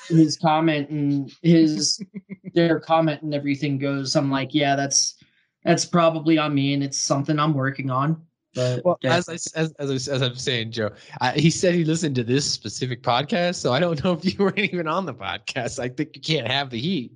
his 0.09 0.37
comment 0.37 0.89
and 0.91 1.33
his 1.43 2.01
their 2.55 2.81
comment 2.81 3.23
and 3.23 3.35
everything 3.35 3.79
goes 3.79 4.17
i'm 4.17 4.31
like 4.31 4.55
yeah 4.55 4.77
that's 4.77 5.17
that's 5.65 5.85
probably 5.85 6.39
on 6.39 6.55
me 6.55 6.73
and 6.75 6.83
it's 6.83 6.99
something 6.99 7.39
i'm 7.39 7.55
working 7.55 7.91
on 7.91 8.21
but 8.55 8.83
Well, 8.85 8.99
yeah. 9.03 9.15
as 9.15 9.29
I, 9.29 9.35
as, 9.35 9.73
as, 9.79 10.09
I, 10.09 10.15
as 10.15 10.23
i'm 10.23 10.35
saying, 10.35 10.73
Joe, 10.73 10.91
I, 11.21 11.33
he 11.33 11.51
said 11.51 11.75
he 11.75 11.85
listened 11.85 12.15
to 12.17 12.25
this 12.25 12.51
specific 12.51 13.03
podcast, 13.03 13.57
so 13.57 13.73
I 13.75 13.79
don't 13.79 14.03
know 14.05 14.15
if 14.15 14.25
you 14.25 14.33
weren't 14.39 14.59
even 14.59 14.89
on 14.89 15.05
the 15.05 15.13
podcast. 15.13 15.79
I 15.79 15.91
think 15.91 16.17
you 16.17 16.23
can't 16.23 16.49
have 16.49 16.71
the 16.71 16.81
heat. 16.81 17.13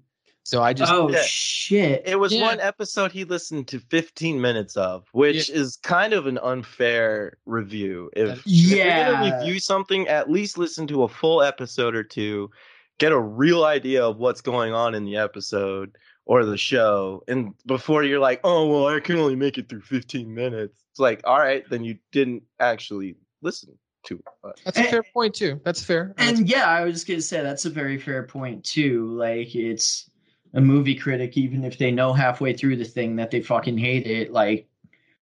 So 0.50 0.60
I 0.64 0.72
just 0.72 0.92
oh 0.92 1.08
Yeah. 1.08 1.22
shit 1.22 2.02
It 2.04 2.18
was 2.18 2.32
Yeah. 2.34 2.40
one 2.42 2.58
episode 2.58 3.12
he 3.12 3.22
listened 3.22 3.68
to 3.68 3.78
15 3.78 4.40
minutes 4.40 4.76
of, 4.76 5.04
which 5.12 5.48
is 5.48 5.76
kind 5.76 6.12
of 6.12 6.26
an 6.26 6.38
unfair 6.38 7.34
review. 7.46 8.10
If, 8.16 8.38
if 8.40 8.46
you're 8.46 8.78
Yeah. 8.78 9.04
gonna 9.04 9.32
review 9.32 9.60
something, 9.60 10.08
at 10.08 10.28
least 10.28 10.58
listen 10.58 10.88
to 10.88 11.04
a 11.04 11.08
full 11.08 11.40
episode 11.40 11.94
or 11.94 12.02
two, 12.02 12.50
get 12.98 13.12
a 13.12 13.18
real 13.20 13.62
idea 13.64 14.04
of 14.04 14.16
what's 14.16 14.40
going 14.40 14.72
on 14.74 14.96
in 14.96 15.04
the 15.04 15.18
episode 15.18 15.96
or 16.26 16.44
the 16.44 16.58
show, 16.58 17.22
and 17.28 17.54
before 17.66 18.02
you're 18.02 18.18
like, 18.18 18.40
oh 18.42 18.66
well, 18.66 18.88
I 18.88 18.98
can 18.98 19.16
only 19.18 19.36
make 19.36 19.56
it 19.56 19.68
through 19.68 19.82
15 19.82 20.34
minutes. 20.34 20.82
It's 20.90 20.98
like, 20.98 21.20
all 21.22 21.38
right, 21.38 21.62
then 21.70 21.84
you 21.84 21.96
didn't 22.10 22.42
actually 22.58 23.14
listen 23.40 23.78
to 24.06 24.16
it. 24.16 24.24
But 24.42 24.58
that's 24.64 24.78
a 24.78 24.82
fair 24.84 25.04
point 25.14 25.34
too. 25.36 25.60
That's 25.64 25.84
fair. 25.84 26.12
and 26.18 26.48
yeah 26.48 26.66
i 26.66 26.82
was 26.82 26.94
just 26.94 27.06
gonna 27.06 27.20
say 27.22 27.40
that's 27.40 27.66
a 27.66 27.70
very 27.70 27.98
fair 27.98 28.24
point 28.24 28.64
too 28.64 29.06
like 29.16 29.54
it's 29.54 30.09
a 30.54 30.60
movie 30.60 30.94
critic 30.94 31.36
even 31.36 31.64
if 31.64 31.78
they 31.78 31.90
know 31.90 32.12
halfway 32.12 32.52
through 32.52 32.76
the 32.76 32.84
thing 32.84 33.16
that 33.16 33.30
they 33.30 33.40
fucking 33.40 33.78
hate 33.78 34.06
it 34.06 34.32
like 34.32 34.68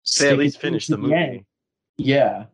say 0.03 0.25
stick 0.25 0.31
at 0.31 0.37
least 0.37 0.59
finish 0.61 0.85
to 0.85 0.93
the 0.93 0.97
movie. 0.97 1.13
end. 1.15 1.45
yeah 1.97 2.45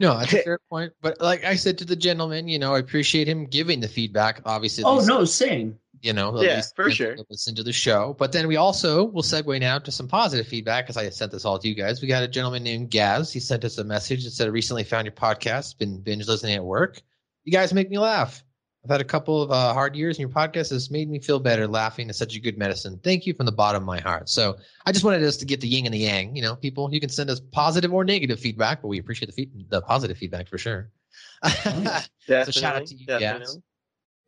no, 0.00 0.18
that's 0.18 0.32
a 0.32 0.38
fair 0.44 0.58
point. 0.68 0.92
But 1.00 1.20
like 1.20 1.44
I 1.44 1.54
said 1.54 1.78
to 1.78 1.84
the 1.84 1.94
gentleman, 1.94 2.48
you 2.48 2.58
know, 2.58 2.74
I 2.74 2.80
appreciate 2.80 3.28
him 3.28 3.46
giving 3.46 3.78
the 3.78 3.86
feedback. 3.86 4.40
Obviously, 4.44 4.82
oh 4.82 4.96
least, 4.96 5.08
no 5.08 5.24
same 5.24 5.78
you 6.04 6.12
know, 6.12 6.36
at 6.36 6.44
Yeah, 6.44 6.56
least 6.56 6.76
for 6.76 6.90
sure. 6.90 7.16
Listen 7.30 7.54
to 7.54 7.62
the 7.62 7.72
show, 7.72 8.14
but 8.18 8.30
then 8.30 8.46
we 8.46 8.56
also 8.56 9.04
will 9.04 9.22
segue 9.22 9.58
now 9.58 9.78
to 9.78 9.90
some 9.90 10.06
positive 10.06 10.46
feedback. 10.46 10.84
Because 10.84 10.98
I 10.98 11.08
sent 11.08 11.32
this 11.32 11.46
all 11.46 11.58
to 11.58 11.66
you 11.66 11.74
guys. 11.74 12.02
We 12.02 12.08
got 12.08 12.22
a 12.22 12.28
gentleman 12.28 12.62
named 12.62 12.90
Gaz. 12.90 13.32
He 13.32 13.40
sent 13.40 13.64
us 13.64 13.78
a 13.78 13.84
message 13.84 14.24
that 14.24 14.32
said, 14.32 14.46
"I 14.46 14.50
"Recently 14.50 14.84
found 14.84 15.06
your 15.06 15.14
podcast. 15.14 15.78
Been 15.78 16.00
binge 16.00 16.26
listening 16.28 16.56
at 16.56 16.64
work. 16.64 17.00
You 17.44 17.52
guys 17.52 17.72
make 17.72 17.88
me 17.88 17.98
laugh. 17.98 18.44
I've 18.84 18.90
had 18.90 19.00
a 19.00 19.04
couple 19.04 19.42
of 19.42 19.50
uh, 19.50 19.72
hard 19.72 19.96
years, 19.96 20.18
and 20.18 20.20
your 20.20 20.28
podcast 20.28 20.68
has 20.70 20.90
made 20.90 21.08
me 21.08 21.18
feel 21.18 21.40
better. 21.40 21.66
Laughing 21.66 22.10
is 22.10 22.18
such 22.18 22.36
a 22.36 22.40
good 22.40 22.58
medicine. 22.58 23.00
Thank 23.02 23.26
you 23.26 23.32
from 23.32 23.46
the 23.46 23.52
bottom 23.52 23.82
of 23.82 23.86
my 23.86 23.98
heart. 23.98 24.28
So 24.28 24.58
I 24.84 24.92
just 24.92 25.04
wanted 25.06 25.22
us 25.22 25.38
to 25.38 25.46
get 25.46 25.62
the 25.62 25.68
yin 25.68 25.86
and 25.86 25.94
the 25.94 25.98
yang. 25.98 26.36
You 26.36 26.42
know, 26.42 26.54
people, 26.54 26.92
you 26.92 27.00
can 27.00 27.08
send 27.08 27.30
us 27.30 27.40
positive 27.40 27.94
or 27.94 28.04
negative 28.04 28.38
feedback, 28.38 28.82
but 28.82 28.88
we 28.88 28.98
appreciate 28.98 29.28
the 29.28 29.32
feed- 29.32 29.70
the 29.70 29.80
positive 29.80 30.18
feedback 30.18 30.48
for 30.48 30.58
sure. 30.58 30.90
Definitely, 31.42 32.52
shout 32.52 32.76
out 32.76 32.86
to 32.86 32.94
you, 32.94 33.06
guys. 33.06 33.58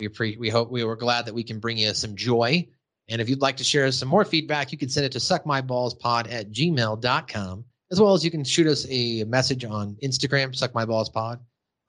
We 0.00 0.08
appre- 0.08 0.38
we 0.38 0.48
hope 0.48 0.70
we 0.70 0.84
were 0.84 0.96
glad 0.96 1.26
that 1.26 1.34
we 1.34 1.42
can 1.44 1.58
bring 1.58 1.76
you 1.76 1.92
some 1.92 2.16
joy. 2.16 2.66
And 3.08 3.20
if 3.20 3.28
you'd 3.28 3.42
like 3.42 3.58
to 3.58 3.64
share 3.64 3.90
some 3.92 4.08
more 4.08 4.24
feedback, 4.24 4.72
you 4.72 4.78
can 4.78 4.88
send 4.88 5.04
it 5.06 5.12
to 5.12 5.18
suckmyballspod 5.18 6.32
at 6.32 6.50
gmail.com, 6.50 7.64
as 7.90 8.00
well 8.00 8.14
as 8.14 8.24
you 8.24 8.30
can 8.30 8.42
shoot 8.42 8.66
us 8.66 8.86
a 8.88 9.24
message 9.24 9.64
on 9.64 9.96
Instagram, 10.02 10.58
suckmyballspod, 10.58 11.40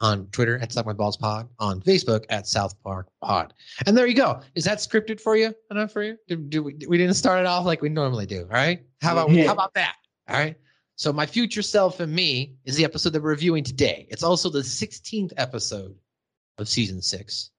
on 0.01 0.27
Twitter 0.27 0.59
at 0.59 0.71
South 0.71 0.83
Park 0.85 0.97
Balls 0.97 1.17
Pod, 1.17 1.49
on 1.59 1.81
Facebook 1.81 2.25
at 2.29 2.47
South 2.47 2.75
Park 2.83 3.07
Pod. 3.21 3.53
And 3.85 3.97
there 3.97 4.05
you 4.07 4.13
go. 4.13 4.41
Is 4.55 4.63
that 4.65 4.77
scripted 4.77 5.19
for 5.19 5.35
you? 5.35 5.53
Enough 5.71 5.91
for 5.91 6.03
you? 6.03 6.17
Did, 6.27 6.49
did 6.49 6.59
we, 6.59 6.75
we 6.87 6.97
didn't 6.97 7.15
start 7.15 7.39
it 7.39 7.45
off 7.45 7.65
like 7.65 7.81
we 7.81 7.89
normally 7.89 8.25
do. 8.25 8.41
All 8.41 8.47
right. 8.49 8.81
How 9.01 9.13
about 9.13 9.31
Yeah. 9.31 9.47
how 9.47 9.53
about 9.53 9.73
that? 9.73 9.95
All 10.29 10.35
right. 10.37 10.55
So 10.95 11.11
my 11.13 11.25
future 11.25 11.61
self 11.61 11.99
and 11.99 12.13
me 12.13 12.55
is 12.65 12.75
the 12.75 12.83
episode 12.83 13.11
that 13.13 13.21
we're 13.23 13.29
reviewing 13.29 13.63
today. 13.63 14.07
It's 14.09 14.23
also 14.23 14.49
the 14.49 14.59
16th 14.59 15.33
episode 15.37 15.95
of 16.57 16.67
season 16.67 17.01
six 17.01 17.51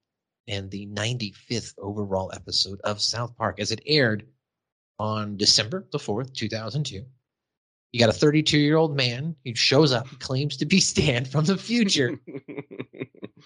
and 0.48 0.70
the 0.70 0.86
95th 0.88 1.74
overall 1.78 2.30
episode 2.34 2.80
of 2.82 3.00
South 3.00 3.36
Park 3.36 3.60
as 3.60 3.70
it 3.70 3.80
aired 3.86 4.26
on 4.98 5.36
December 5.36 5.86
the 5.92 5.98
4th, 5.98 6.32
2002. 6.34 7.04
You 7.92 8.00
got 8.00 8.10
a 8.10 8.12
32 8.12 8.58
year 8.58 8.76
old 8.76 8.96
man 8.96 9.34
who 9.44 9.54
shows 9.54 9.92
up, 9.92 10.06
claims 10.18 10.56
to 10.58 10.66
be 10.66 10.80
Stan 10.80 11.24
from 11.24 11.44
the 11.44 11.56
future. 11.56 12.20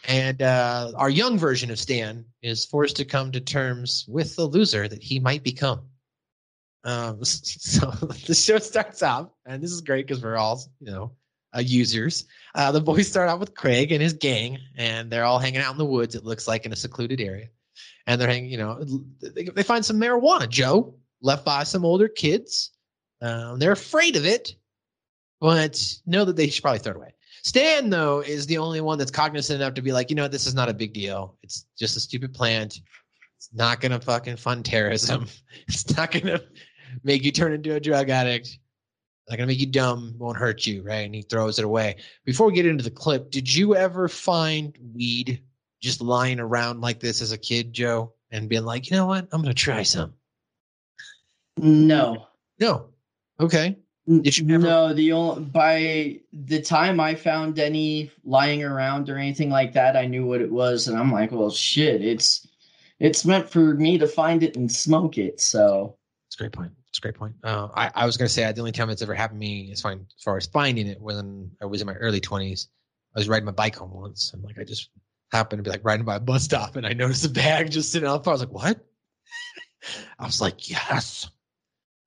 and 0.08 0.42
uh, 0.42 0.92
our 0.96 1.10
young 1.10 1.38
version 1.38 1.70
of 1.70 1.78
Stan 1.78 2.24
is 2.42 2.64
forced 2.64 2.96
to 2.96 3.04
come 3.04 3.32
to 3.32 3.40
terms 3.40 4.04
with 4.08 4.36
the 4.36 4.44
loser 4.44 4.88
that 4.88 5.02
he 5.02 5.20
might 5.20 5.44
become. 5.44 5.82
Um, 6.84 7.18
so 7.24 7.90
the 8.26 8.34
show 8.34 8.58
starts 8.58 9.02
off, 9.02 9.28
and 9.46 9.62
this 9.62 9.70
is 9.70 9.80
great 9.80 10.06
because 10.06 10.22
we're 10.22 10.36
all, 10.36 10.60
you 10.80 10.90
know, 10.90 11.12
uh, 11.54 11.60
users. 11.60 12.24
Uh, 12.54 12.72
the 12.72 12.80
boys 12.80 13.08
start 13.08 13.28
out 13.28 13.40
with 13.40 13.54
Craig 13.54 13.92
and 13.92 14.02
his 14.02 14.14
gang, 14.14 14.58
and 14.76 15.10
they're 15.10 15.24
all 15.24 15.38
hanging 15.38 15.60
out 15.60 15.72
in 15.72 15.78
the 15.78 15.84
woods. 15.84 16.14
It 16.14 16.24
looks 16.24 16.48
like 16.48 16.66
in 16.66 16.72
a 16.72 16.76
secluded 16.76 17.20
area, 17.20 17.48
and 18.06 18.20
they're 18.20 18.28
hanging. 18.28 18.50
You 18.50 18.58
know, 18.58 18.84
they, 19.20 19.44
they 19.44 19.62
find 19.62 19.84
some 19.84 20.00
marijuana, 20.00 20.48
Joe, 20.48 20.94
left 21.20 21.44
by 21.44 21.64
some 21.64 21.84
older 21.84 22.08
kids. 22.08 22.70
Um, 23.22 23.58
they're 23.58 23.72
afraid 23.72 24.16
of 24.16 24.26
it, 24.26 24.56
but 25.40 25.82
know 26.06 26.24
that 26.24 26.36
they 26.36 26.48
should 26.48 26.62
probably 26.62 26.80
throw 26.80 26.92
it 26.92 26.96
away. 26.96 27.14
Stan, 27.44 27.90
though, 27.90 28.20
is 28.20 28.46
the 28.46 28.58
only 28.58 28.80
one 28.80 28.98
that's 28.98 29.10
cognizant 29.10 29.60
enough 29.60 29.74
to 29.74 29.82
be 29.82 29.92
like, 29.92 30.10
you 30.10 30.16
know, 30.16 30.28
this 30.28 30.46
is 30.46 30.54
not 30.54 30.68
a 30.68 30.74
big 30.74 30.92
deal. 30.92 31.36
It's 31.42 31.66
just 31.78 31.96
a 31.96 32.00
stupid 32.00 32.34
plant. 32.34 32.80
It's 33.36 33.50
not 33.52 33.80
gonna 33.80 34.00
fucking 34.00 34.36
fund 34.36 34.64
terrorism. 34.64 35.26
It's 35.68 35.96
not 35.96 36.12
gonna 36.12 36.40
make 37.02 37.24
you 37.24 37.32
turn 37.32 37.52
into 37.52 37.74
a 37.74 37.80
drug 37.80 38.10
addict. 38.10 38.46
It's 38.46 39.30
not 39.30 39.36
gonna 39.36 39.48
make 39.48 39.58
you 39.58 39.66
dumb. 39.66 40.14
Won't 40.18 40.36
hurt 40.36 40.66
you, 40.66 40.82
right? 40.82 41.04
And 41.04 41.14
he 41.14 41.22
throws 41.22 41.58
it 41.58 41.64
away. 41.64 41.96
Before 42.24 42.46
we 42.46 42.52
get 42.52 42.66
into 42.66 42.84
the 42.84 42.90
clip, 42.90 43.30
did 43.30 43.52
you 43.52 43.74
ever 43.74 44.08
find 44.08 44.76
weed 44.94 45.42
just 45.80 46.00
lying 46.00 46.38
around 46.38 46.80
like 46.80 47.00
this 47.00 47.20
as 47.20 47.32
a 47.32 47.38
kid, 47.38 47.72
Joe, 47.72 48.12
and 48.30 48.48
being 48.48 48.64
like, 48.64 48.88
you 48.90 48.96
know 48.96 49.06
what, 49.06 49.26
I'm 49.32 49.42
gonna 49.42 49.54
try 49.54 49.82
some? 49.82 50.14
No. 51.56 52.26
No. 52.60 52.91
Okay. 53.42 53.76
Did 54.08 54.36
you 54.36 54.54
ever- 54.54 54.64
No, 54.66 54.92
the 54.94 55.12
only 55.12 55.44
by 55.44 56.20
the 56.32 56.60
time 56.60 56.98
I 56.98 57.14
found 57.14 57.58
any 57.58 58.10
lying 58.24 58.64
around 58.64 59.08
or 59.08 59.16
anything 59.16 59.50
like 59.50 59.72
that, 59.74 59.96
I 59.96 60.06
knew 60.06 60.26
what 60.26 60.40
it 60.40 60.50
was, 60.50 60.88
and 60.88 60.98
I'm 60.98 61.12
like, 61.12 61.30
well, 61.30 61.50
shit, 61.50 62.02
it's 62.02 62.46
it's 62.98 63.24
meant 63.24 63.48
for 63.48 63.74
me 63.74 63.98
to 63.98 64.06
find 64.06 64.42
it 64.42 64.56
and 64.56 64.70
smoke 64.70 65.18
it. 65.18 65.40
So 65.40 65.96
It's 66.28 66.36
a 66.36 66.38
great 66.38 66.52
point. 66.52 66.72
It's 66.88 66.98
a 66.98 67.00
great 67.02 67.14
point. 67.14 67.34
Uh, 67.42 67.68
I, 67.74 67.90
I 67.94 68.06
was 68.06 68.16
going 68.16 68.28
to 68.28 68.32
say 68.32 68.44
I 68.44 68.52
the 68.52 68.60
only 68.60 68.70
time 68.72 68.90
it's 68.90 69.02
ever 69.02 69.14
happened 69.14 69.40
to 69.40 69.46
me 69.46 69.70
as 69.72 69.80
far, 69.80 69.92
as 69.92 70.22
far 70.22 70.36
as 70.36 70.46
finding 70.46 70.86
it 70.86 71.00
when 71.00 71.50
I 71.60 71.64
was 71.66 71.80
in 71.80 71.86
my 71.86 71.94
early 71.94 72.20
20s. 72.20 72.68
I 73.16 73.18
was 73.18 73.28
riding 73.28 73.46
my 73.46 73.52
bike 73.52 73.76
home 73.76 73.92
once 73.92 74.32
and 74.32 74.42
like 74.42 74.58
I 74.58 74.64
just 74.64 74.90
happened 75.32 75.58
to 75.58 75.62
be 75.62 75.70
like 75.70 75.84
riding 75.84 76.04
by 76.04 76.16
a 76.16 76.20
bus 76.20 76.44
stop 76.44 76.76
and 76.76 76.86
I 76.86 76.92
noticed 76.92 77.24
a 77.24 77.28
bag 77.30 77.70
just 77.70 77.90
sitting 77.92 78.08
out 78.08 78.24
front. 78.24 78.40
I 78.40 78.44
was 78.44 78.52
like, 78.52 78.62
what? 78.64 78.86
I 80.18 80.24
was 80.26 80.40
like, 80.40 80.68
yes. 80.70 81.30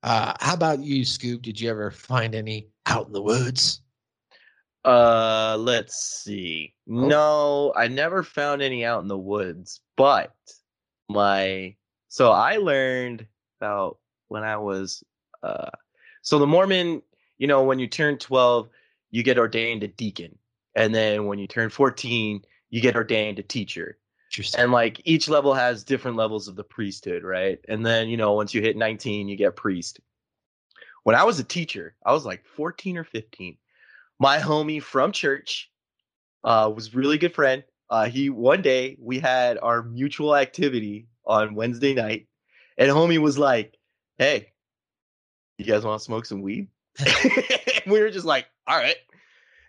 Uh, 0.06 0.32
how 0.38 0.54
about 0.54 0.78
you, 0.78 1.04
Scoop? 1.04 1.42
Did 1.42 1.60
you 1.60 1.68
ever 1.68 1.90
find 1.90 2.36
any 2.36 2.68
out 2.86 3.08
in 3.08 3.12
the 3.12 3.20
woods? 3.20 3.80
Uh, 4.84 5.56
let's 5.58 6.22
see. 6.22 6.74
Oh. 6.88 7.08
No, 7.08 7.72
I 7.74 7.88
never 7.88 8.22
found 8.22 8.62
any 8.62 8.84
out 8.84 9.02
in 9.02 9.08
the 9.08 9.18
woods, 9.18 9.80
but 9.96 10.32
my 11.08 11.74
so 12.06 12.30
I 12.30 12.58
learned 12.58 13.26
about 13.60 13.98
when 14.28 14.44
I 14.44 14.58
was 14.58 15.02
uh 15.42 15.70
so 16.22 16.38
the 16.38 16.46
Mormon, 16.46 17.02
you 17.38 17.48
know, 17.48 17.64
when 17.64 17.80
you 17.80 17.88
turn 17.88 18.16
12, 18.16 18.68
you 19.10 19.24
get 19.24 19.38
ordained 19.38 19.82
a 19.82 19.88
deacon. 19.88 20.38
And 20.76 20.94
then 20.94 21.26
when 21.26 21.40
you 21.40 21.48
turn 21.48 21.68
14, 21.68 22.42
you 22.70 22.80
get 22.80 22.94
ordained 22.94 23.40
a 23.40 23.42
teacher. 23.42 23.98
And 24.58 24.72
like 24.72 25.00
each 25.04 25.28
level 25.28 25.54
has 25.54 25.84
different 25.84 26.16
levels 26.16 26.48
of 26.48 26.56
the 26.56 26.64
priesthood, 26.64 27.22
right? 27.22 27.58
And 27.68 27.84
then, 27.84 28.08
you 28.08 28.16
know, 28.16 28.32
once 28.32 28.52
you 28.52 28.60
hit 28.60 28.76
19, 28.76 29.28
you 29.28 29.36
get 29.36 29.56
priest. 29.56 30.00
When 31.04 31.14
I 31.14 31.24
was 31.24 31.38
a 31.38 31.44
teacher, 31.44 31.94
I 32.04 32.12
was 32.12 32.26
like 32.26 32.44
14 32.44 32.98
or 32.98 33.04
15. 33.04 33.56
My 34.18 34.38
homie 34.38 34.82
from 34.82 35.12
church 35.12 35.70
uh, 36.42 36.70
was 36.74 36.94
really 36.94 37.18
good 37.18 37.34
friend. 37.34 37.62
Uh, 37.90 38.06
he 38.06 38.30
one 38.30 38.62
day 38.62 38.96
we 39.00 39.18
had 39.18 39.58
our 39.62 39.82
mutual 39.82 40.34
activity 40.34 41.06
on 41.24 41.54
Wednesday 41.54 41.94
night, 41.94 42.26
and 42.78 42.90
homie 42.90 43.18
was 43.18 43.38
like, 43.38 43.76
"Hey, 44.18 44.52
you 45.58 45.64
guys 45.64 45.84
want 45.84 46.00
to 46.00 46.04
smoke 46.04 46.26
some 46.26 46.42
weed?" 46.42 46.68
we 47.86 48.00
were 48.00 48.10
just 48.10 48.26
like, 48.26 48.46
"All 48.66 48.76
right." 48.76 48.96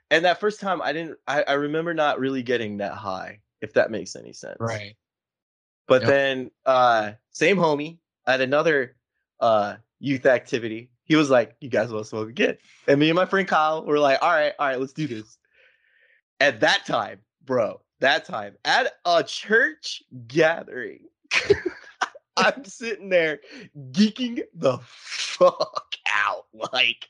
And 0.10 0.26
that 0.26 0.40
first 0.40 0.60
time, 0.60 0.82
I 0.82 0.94
didn't. 0.94 1.18
I, 1.28 1.44
I 1.44 1.54
remember 1.54 1.94
not 1.94 2.20
really 2.20 2.42
getting 2.42 2.78
that 2.78 2.94
high, 2.94 3.42
if 3.62 3.74
that 3.74 3.92
makes 3.92 4.16
any 4.16 4.34
sense. 4.34 4.58
Right. 4.60 4.96
But 5.88 6.02
Yep. 6.02 6.10
then 6.10 6.52
uh 6.66 7.12
same 7.32 7.58
homie 7.58 7.98
at 8.26 8.42
another 8.42 8.96
uh 9.40 9.78
youth 10.00 10.26
activity, 10.26 10.90
he 11.04 11.16
was 11.16 11.30
like, 11.30 11.56
You 11.60 11.70
guys 11.70 11.92
want 11.92 12.04
to 12.06 12.10
smoke 12.10 12.30
again? 12.30 12.58
And 12.88 13.00
me 13.00 13.10
and 13.10 13.16
my 13.16 13.26
friend 13.26 13.48
Kyle 13.48 13.86
were 13.86 14.00
like, 14.00 14.22
All 14.22 14.30
right, 14.32 14.54
all 14.60 14.68
right, 14.68 14.80
let's 14.80 14.94
do 14.94 15.08
this. 15.08 15.38
At 16.40 16.60
that 16.60 16.86
time, 16.86 17.20
bro, 17.44 17.82
that 18.00 18.26
time, 18.26 18.58
at 18.64 18.94
a 19.06 19.24
church 19.24 20.04
gathering, 20.28 21.06
I'm 22.38 22.64
sitting 22.66 23.10
there 23.10 23.40
geeking 23.92 24.42
the 24.54 24.78
fuck 24.84 25.87
out. 26.14 26.46
Like, 26.74 27.08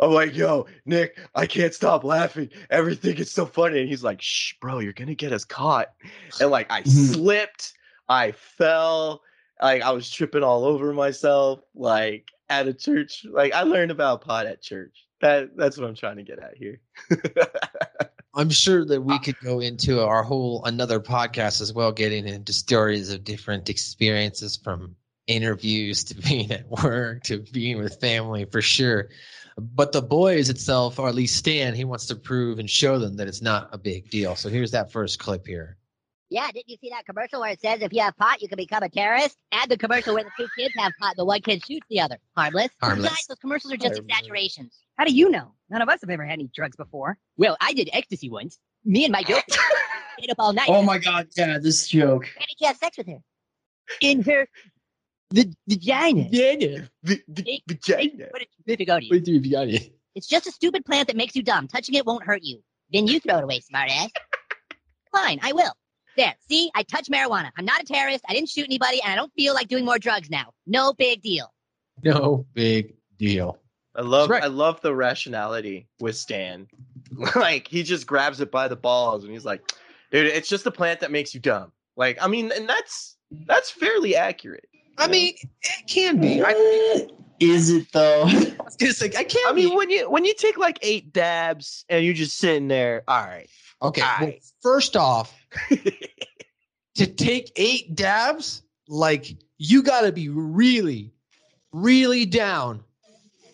I'm 0.00 0.12
like, 0.12 0.34
yo, 0.36 0.66
Nick, 0.86 1.18
I 1.34 1.46
can't 1.46 1.74
stop 1.74 2.04
laughing. 2.04 2.48
Everything 2.70 3.16
is 3.18 3.30
so 3.30 3.44
funny. 3.44 3.80
And 3.80 3.88
he's 3.88 4.04
like, 4.04 4.22
shh, 4.22 4.54
bro, 4.60 4.78
you're 4.78 4.92
gonna 4.92 5.14
get 5.14 5.32
us 5.32 5.44
caught. 5.44 5.88
And 6.40 6.50
like 6.50 6.70
I 6.70 6.82
Mhm. 6.82 7.14
slipped, 7.14 7.74
I 8.08 8.32
fell, 8.32 9.22
like 9.60 9.82
I 9.82 9.90
was 9.90 10.08
tripping 10.10 10.42
all 10.44 10.64
over 10.64 10.92
myself, 10.92 11.60
like 11.74 12.28
at 12.48 12.68
a 12.68 12.72
church. 12.72 13.26
Like 13.28 13.52
I 13.52 13.62
learned 13.62 13.90
about 13.90 14.22
pot 14.22 14.46
at 14.46 14.62
church. 14.62 15.06
That 15.20 15.56
that's 15.56 15.76
what 15.76 15.88
I'm 15.88 15.96
trying 15.96 16.16
to 16.16 16.22
get 16.22 16.38
at 16.38 16.56
here. 16.56 16.80
I'm 18.34 18.50
sure 18.50 18.84
that 18.84 19.00
we 19.02 19.18
could 19.18 19.38
go 19.40 19.60
into 19.60 20.00
our 20.04 20.22
whole 20.22 20.64
another 20.64 21.00
podcast 21.00 21.60
as 21.60 21.72
well, 21.72 21.90
getting 21.90 22.26
into 22.28 22.52
stories 22.52 23.10
of 23.10 23.24
different 23.24 23.68
experiences 23.68 24.56
from 24.56 24.94
interviews 25.28 26.02
to 26.04 26.14
being 26.14 26.50
at 26.50 26.68
work 26.68 27.22
to 27.24 27.38
being 27.52 27.78
with 27.78 28.00
family 28.00 28.44
for 28.46 28.60
sure. 28.60 29.08
But 29.56 29.92
the 29.92 30.02
boys 30.02 30.50
itself, 30.50 30.98
or 30.98 31.08
at 31.08 31.14
least 31.14 31.36
Stan, 31.36 31.74
he 31.74 31.84
wants 31.84 32.06
to 32.06 32.16
prove 32.16 32.58
and 32.58 32.70
show 32.70 32.98
them 32.98 33.16
that 33.16 33.26
it's 33.26 33.42
not 33.42 33.68
a 33.72 33.78
big 33.78 34.08
deal. 34.08 34.36
So 34.36 34.48
here's 34.48 34.70
that 34.70 34.92
first 34.92 35.18
clip 35.18 35.46
here. 35.46 35.76
Yeah, 36.30 36.46
didn't 36.52 36.68
you 36.68 36.76
see 36.80 36.90
that 36.90 37.06
commercial 37.06 37.40
where 37.40 37.50
it 37.50 37.60
says 37.60 37.80
if 37.80 37.92
you 37.92 38.02
have 38.02 38.16
pot, 38.16 38.42
you 38.42 38.48
can 38.48 38.56
become 38.56 38.82
a 38.82 38.88
terrorist? 38.88 39.36
Add 39.50 39.70
the 39.70 39.78
commercial 39.78 40.14
where 40.14 40.24
the 40.24 40.30
two 40.36 40.46
kids 40.56 40.74
have 40.76 40.92
pot, 41.00 41.16
the 41.16 41.24
one 41.24 41.40
kid 41.40 41.64
shoots 41.64 41.86
the 41.88 42.00
other. 42.00 42.18
Harmless. 42.36 42.68
Harmless. 42.80 43.08
Besides, 43.08 43.26
those 43.28 43.38
commercials 43.38 43.72
are 43.72 43.76
just 43.78 43.94
Harmless. 43.94 44.04
exaggerations. 44.18 44.78
How 44.96 45.04
do 45.06 45.12
you 45.12 45.30
know? 45.30 45.54
None 45.70 45.80
of 45.80 45.88
us 45.88 46.02
have 46.02 46.10
ever 46.10 46.24
had 46.24 46.34
any 46.34 46.50
drugs 46.54 46.76
before. 46.76 47.16
Well, 47.36 47.56
I 47.60 47.72
did 47.72 47.88
ecstasy 47.92 48.28
once. 48.28 48.58
Me 48.84 49.04
and 49.04 49.12
my 49.12 49.22
girlfriend 49.22 49.58
stayed 50.18 50.30
up 50.30 50.36
all 50.38 50.52
night. 50.52 50.68
Oh 50.68 50.82
my 50.82 50.98
god, 50.98 51.28
yeah, 51.36 51.58
this 51.58 51.88
joke. 51.88 52.22
Where 52.22 52.46
did 52.46 52.56
you 52.60 52.66
have 52.66 52.76
sex 52.76 52.98
with 52.98 53.08
her? 53.08 53.18
In 54.02 54.22
her 54.22 54.46
the 55.30 55.52
vagina. 55.68 56.28
Yeah, 56.30 56.54
the, 57.02 57.20
the 57.28 57.42
Big- 57.42 57.62
vagina. 57.68 58.26
What 58.30 58.42
a 58.42 58.46
terrific 58.64 58.90
audio. 58.90 59.78
It's 60.14 60.26
just 60.26 60.46
a 60.46 60.52
stupid 60.52 60.84
plant 60.84 61.08
that 61.08 61.16
makes 61.16 61.36
you 61.36 61.42
dumb. 61.42 61.68
Touching 61.68 61.94
it 61.94 62.06
won't 62.06 62.24
hurt 62.24 62.42
you. 62.42 62.60
Then 62.92 63.06
you 63.06 63.20
throw 63.20 63.38
it 63.38 63.44
away, 63.44 63.60
smartass. 63.60 64.08
Fine, 65.12 65.38
I 65.42 65.52
will. 65.52 65.72
There, 66.16 66.34
see, 66.48 66.70
I 66.74 66.82
touch 66.82 67.08
marijuana. 67.08 67.50
I'm 67.56 67.64
not 67.64 67.82
a 67.82 67.84
terrorist. 67.84 68.24
I 68.28 68.32
didn't 68.32 68.48
shoot 68.48 68.64
anybody, 68.64 69.00
and 69.02 69.12
I 69.12 69.16
don't 69.16 69.32
feel 69.34 69.54
like 69.54 69.68
doing 69.68 69.84
more 69.84 69.98
drugs 69.98 70.30
now. 70.30 70.52
No 70.66 70.92
big 70.92 71.22
deal. 71.22 71.52
No 72.02 72.44
big 72.54 72.94
deal. 73.18 73.58
I 73.94 74.02
love 74.02 74.30
right. 74.30 74.42
I 74.42 74.46
love 74.46 74.80
the 74.80 74.94
rationality 74.94 75.88
with 76.00 76.16
Stan. 76.16 76.66
like 77.36 77.68
he 77.68 77.82
just 77.82 78.06
grabs 78.06 78.40
it 78.40 78.50
by 78.50 78.68
the 78.68 78.76
balls 78.76 79.24
and 79.24 79.32
he's 79.32 79.44
like, 79.44 79.72
dude, 80.10 80.26
it's 80.26 80.48
just 80.48 80.66
a 80.66 80.70
plant 80.70 81.00
that 81.00 81.10
makes 81.10 81.34
you 81.34 81.40
dumb. 81.40 81.72
Like, 81.96 82.18
I 82.20 82.28
mean, 82.28 82.52
and 82.54 82.68
that's 82.68 83.16
that's 83.46 83.70
fairly 83.70 84.14
accurate. 84.14 84.68
I 84.98 85.06
mean, 85.06 85.34
it 85.62 85.86
can 85.86 86.20
be. 86.20 86.42
I, 86.42 87.06
Is 87.40 87.70
it 87.70 87.86
though? 87.92 88.22
I 88.26 88.56
was 88.80 89.02
I 89.02 89.08
can't 89.08 89.48
I 89.48 89.52
mean, 89.52 89.70
be. 89.70 89.76
when 89.76 89.90
you 89.90 90.10
when 90.10 90.24
you 90.24 90.34
take 90.34 90.58
like 90.58 90.78
eight 90.82 91.12
dabs 91.12 91.84
and 91.88 92.04
you're 92.04 92.14
just 92.14 92.38
sitting 92.38 92.68
there, 92.68 93.04
all 93.08 93.24
right. 93.24 93.48
Okay, 93.80 94.02
well, 94.02 94.10
Alright. 94.12 94.44
first 94.60 94.96
off, 94.96 95.34
to 96.96 97.06
take 97.06 97.52
eight 97.56 97.94
dabs, 97.94 98.62
like 98.88 99.36
you 99.58 99.82
got 99.82 100.00
to 100.00 100.12
be 100.12 100.28
really, 100.28 101.12
really 101.72 102.26
down 102.26 102.82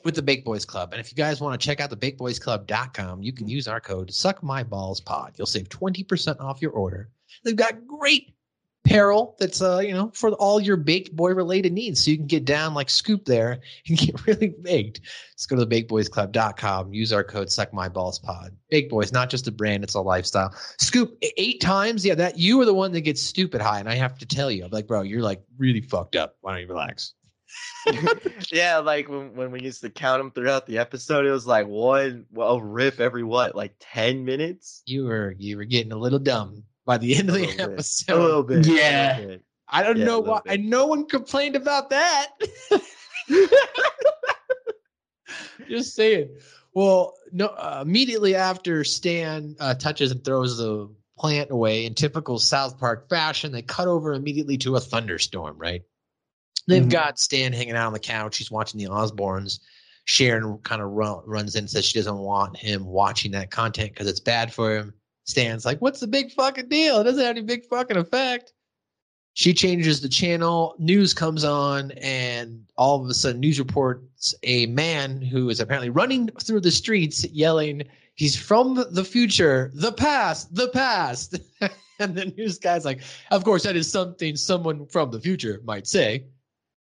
with 0.04 0.14
the 0.14 0.22
Baked 0.22 0.44
Boys 0.44 0.64
Club. 0.64 0.92
And 0.92 1.00
if 1.00 1.11
you 1.11 1.16
guys 1.16 1.40
want 1.40 1.59
to 1.61 1.64
check 1.66 1.80
out 1.80 1.90
the 1.90 1.96
bakedboysclub.com, 1.96 3.22
you 3.22 3.33
can 3.33 3.48
use 3.48 3.68
our 3.68 3.80
code 3.80 4.12
Suck 4.12 4.42
My 4.42 4.62
Balls 4.62 5.00
Pod. 5.00 5.35
You'll 5.37 5.46
save 5.46 5.68
20% 5.68 6.40
off 6.40 6.62
your 6.62 6.72
order. 6.72 7.09
They've 7.42 7.57
got 7.57 7.87
great 7.87 8.35
apparel 8.84 9.34
that's 9.38 9.62
uh, 9.62 9.78
you 9.78 9.92
know, 9.92 10.10
for 10.14 10.30
all 10.32 10.60
your 10.60 10.76
baked 10.76 11.14
boy 11.14 11.32
related 11.32 11.72
needs. 11.72 12.04
So 12.04 12.10
you 12.10 12.16
can 12.16 12.26
get 12.26 12.44
down 12.44 12.74
like 12.74 12.90
Scoop 12.90 13.24
there 13.24 13.60
and 13.88 13.98
get 13.98 14.26
really 14.26 14.48
baked. 14.48 15.00
Just 15.36 15.48
go 15.48 15.56
to 15.56 15.64
the 15.64 15.82
bakedboysclub.com, 15.82 16.92
use 16.92 17.12
our 17.12 17.24
code 17.24 17.50
Suck 17.50 17.72
My 17.72 17.88
Balls 17.88 18.18
Pod. 18.18 18.56
Baked 18.70 18.90
Boys, 18.90 19.12
not 19.12 19.30
just 19.30 19.48
a 19.48 19.52
brand, 19.52 19.84
it's 19.84 19.94
a 19.94 20.00
lifestyle. 20.00 20.54
Scoop 20.78 21.16
eight 21.36 21.60
times. 21.60 22.04
Yeah, 22.04 22.14
that 22.14 22.38
you 22.38 22.60
are 22.60 22.64
the 22.64 22.74
one 22.74 22.92
that 22.92 23.02
gets 23.02 23.22
stupid 23.22 23.60
high. 23.60 23.80
And 23.80 23.88
I 23.88 23.94
have 23.94 24.18
to 24.18 24.26
tell 24.26 24.50
you, 24.50 24.64
I'm 24.64 24.70
like, 24.70 24.86
bro, 24.86 25.02
you're 25.02 25.22
like 25.22 25.42
really 25.58 25.80
fucked 25.80 26.16
up. 26.16 26.36
Why 26.40 26.52
don't 26.52 26.62
you 26.62 26.68
relax? 26.68 27.14
yeah, 28.52 28.78
like 28.78 29.08
when, 29.08 29.34
when 29.34 29.52
we 29.52 29.60
used 29.60 29.80
to 29.82 29.90
count 29.90 30.20
them 30.20 30.32
throughout 30.32 30.66
the 30.66 30.78
episode, 30.78 31.24
it 31.24 31.30
was 31.30 31.46
like 31.46 31.66
one 31.66 32.26
well, 32.32 32.60
riff 32.60 32.98
every 33.00 33.22
what, 33.22 33.54
like 33.54 33.76
ten 33.78 34.24
minutes? 34.24 34.82
You 34.86 35.04
were 35.04 35.34
you 35.38 35.56
were 35.56 35.64
getting 35.64 35.92
a 35.92 35.96
little 35.96 36.18
dumb 36.18 36.64
by 36.84 36.98
the 36.98 37.14
end 37.18 37.28
of 37.28 37.34
the 37.36 37.40
little 37.42 37.56
bit. 37.56 37.72
episode. 37.72 38.12
A 38.18 38.22
little 38.22 38.42
bit. 38.42 38.56
a 38.56 38.60
little 38.60 38.76
Yeah. 38.76 39.20
bit. 39.20 39.44
I 39.68 39.82
don't 39.82 39.96
Yeah, 39.98 40.04
know 40.04 40.20
why. 40.20 40.40
bit. 40.44 40.60
And 40.60 40.70
no 40.70 40.86
one 40.86 41.06
complained 41.06 41.56
about 41.56 41.90
that. 41.90 42.28
Just 45.68 45.94
saying. 45.94 46.36
Well, 46.74 47.14
no. 47.32 47.46
Uh, 47.46 47.80
immediately 47.82 48.34
after 48.34 48.84
Stan 48.84 49.56
uh, 49.60 49.74
touches 49.74 50.10
and 50.10 50.22
throws 50.24 50.58
the 50.58 50.90
plant 51.18 51.50
away 51.50 51.86
in 51.86 51.94
typical 51.94 52.38
South 52.38 52.78
Park 52.78 53.08
fashion, 53.08 53.52
they 53.52 53.62
cut 53.62 53.88
over 53.88 54.12
immediately 54.12 54.58
to 54.58 54.76
a 54.76 54.80
thunderstorm. 54.80 55.56
Right. 55.56 55.82
They've 56.66 56.82
Mhm. 56.84 56.90
got 56.90 57.18
Stan 57.18 57.52
hanging 57.52 57.76
out 57.76 57.86
on 57.86 57.92
the 57.92 57.98
couch. 58.00 58.36
He's 58.38 58.50
watching 58.50 58.78
the 58.78 58.86
Osbournes 58.90 59.60
Sharon 60.06 60.58
kind 60.58 60.82
of 60.82 60.90
run, 60.90 61.22
runs 61.24 61.54
in 61.54 61.60
and 61.60 61.70
says 61.70 61.84
she 61.84 61.98
doesn't 61.98 62.18
want 62.18 62.56
him 62.56 62.84
watching 62.84 63.32
that 63.32 63.50
content 63.50 63.92
because 63.92 64.08
it's 64.08 64.20
bad 64.20 64.52
for 64.52 64.76
him. 64.76 64.94
Stan's 65.24 65.64
like, 65.64 65.80
"What's 65.80 66.00
the 66.00 66.06
big 66.06 66.32
fucking 66.32 66.68
deal? 66.68 67.00
It 67.00 67.04
doesn't 67.04 67.20
have 67.20 67.37
any 67.37 67.42
big 67.42 67.66
fucking 67.66 67.96
effect." 67.96 68.52
She 69.37 69.52
changes 69.52 70.00
the 70.00 70.08
channel. 70.08 70.76
News 70.78 71.12
comes 71.12 71.42
on, 71.42 71.90
and 71.92 72.64
all 72.76 73.02
of 73.02 73.10
a 73.10 73.14
sudden, 73.14 73.40
news 73.40 73.58
reports 73.58 74.32
a 74.44 74.66
man 74.66 75.20
who 75.20 75.48
is 75.50 75.58
apparently 75.58 75.90
running 75.90 76.28
through 76.40 76.60
the 76.60 76.70
streets 76.70 77.24
yelling, 77.24 77.82
He's 78.14 78.37
from 78.37 78.84
the 78.90 79.04
future, 79.04 79.72
the 79.74 79.92
past, 79.92 80.54
the 80.54 80.68
past. 80.68 81.37
and 81.98 82.14
the 82.14 82.26
news 82.26 82.58
guy's 82.58 82.84
like, 82.84 83.00
Of 83.30 83.44
course, 83.44 83.64
that 83.64 83.76
is 83.76 83.90
something 83.90 84.37
someone 84.37 84.87
from 84.87 85.10
the 85.10 85.20
future 85.20 85.60
might 85.64 85.87
say. 85.87 86.26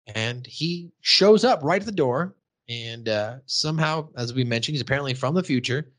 And 0.07 0.47
he 0.47 0.91
shows 1.01 1.45
up 1.45 1.59
right 1.63 1.81
at 1.81 1.85
the 1.85 1.91
door. 1.91 2.35
And 2.67 3.09
uh, 3.09 3.37
somehow, 3.45 4.09
as 4.15 4.33
we 4.33 4.43
mentioned, 4.43 4.73
he's 4.73 4.81
apparently 4.81 5.13
from 5.13 5.35
the 5.35 5.43
future. 5.43 5.91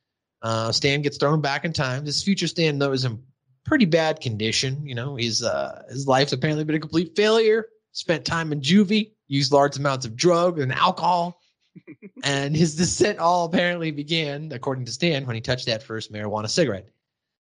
Uh, 0.43 0.73
Stan 0.73 1.03
gets 1.03 1.19
thrown 1.19 1.41
back 1.41 1.65
in 1.65 1.73
time. 1.73 2.05
This 2.05 2.23
future 2.23 2.47
Stan, 2.47 2.79
though, 2.79 2.93
is 2.93 3.05
in 3.05 3.23
pretty 3.65 3.85
bad 3.85 4.21
condition. 4.21 4.87
You 4.87 4.95
know, 4.95 5.17
he's 5.17 5.43
uh, 5.43 5.83
his 5.89 6.07
life's 6.07 6.33
apparently 6.33 6.65
been 6.65 6.77
a 6.77 6.81
complete 6.81 7.15
failure. 7.17 7.67
Spent 7.93 8.25
time 8.25 8.53
in 8.53 8.61
juvie, 8.61 9.13
used 9.27 9.53
large 9.53 9.77
amounts 9.77 10.07
of 10.07 10.17
drug 10.17 10.59
and 10.61 10.73
alcohol, 10.73 11.41
and 12.25 12.57
his 12.57 12.77
descent 12.77 13.19
all 13.19 13.45
apparently 13.47 13.91
began, 13.91 14.53
according 14.53 14.85
to 14.85 14.93
Stan, 14.93 15.27
when 15.27 15.35
he 15.35 15.43
touched 15.43 15.67
that 15.67 15.83
first 15.83 16.13
marijuana 16.13 16.49
cigarette. 16.49 16.89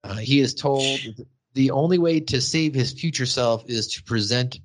Uh, 0.04 0.16
he 0.16 0.40
is 0.40 0.54
told 0.54 0.88
the 1.54 1.72
only 1.72 1.98
way 1.98 2.20
to 2.20 2.42
save 2.42 2.74
his 2.74 2.94
future 2.94 3.26
self 3.26 3.70
is 3.70 3.88
to 3.90 4.04
present 4.04 4.60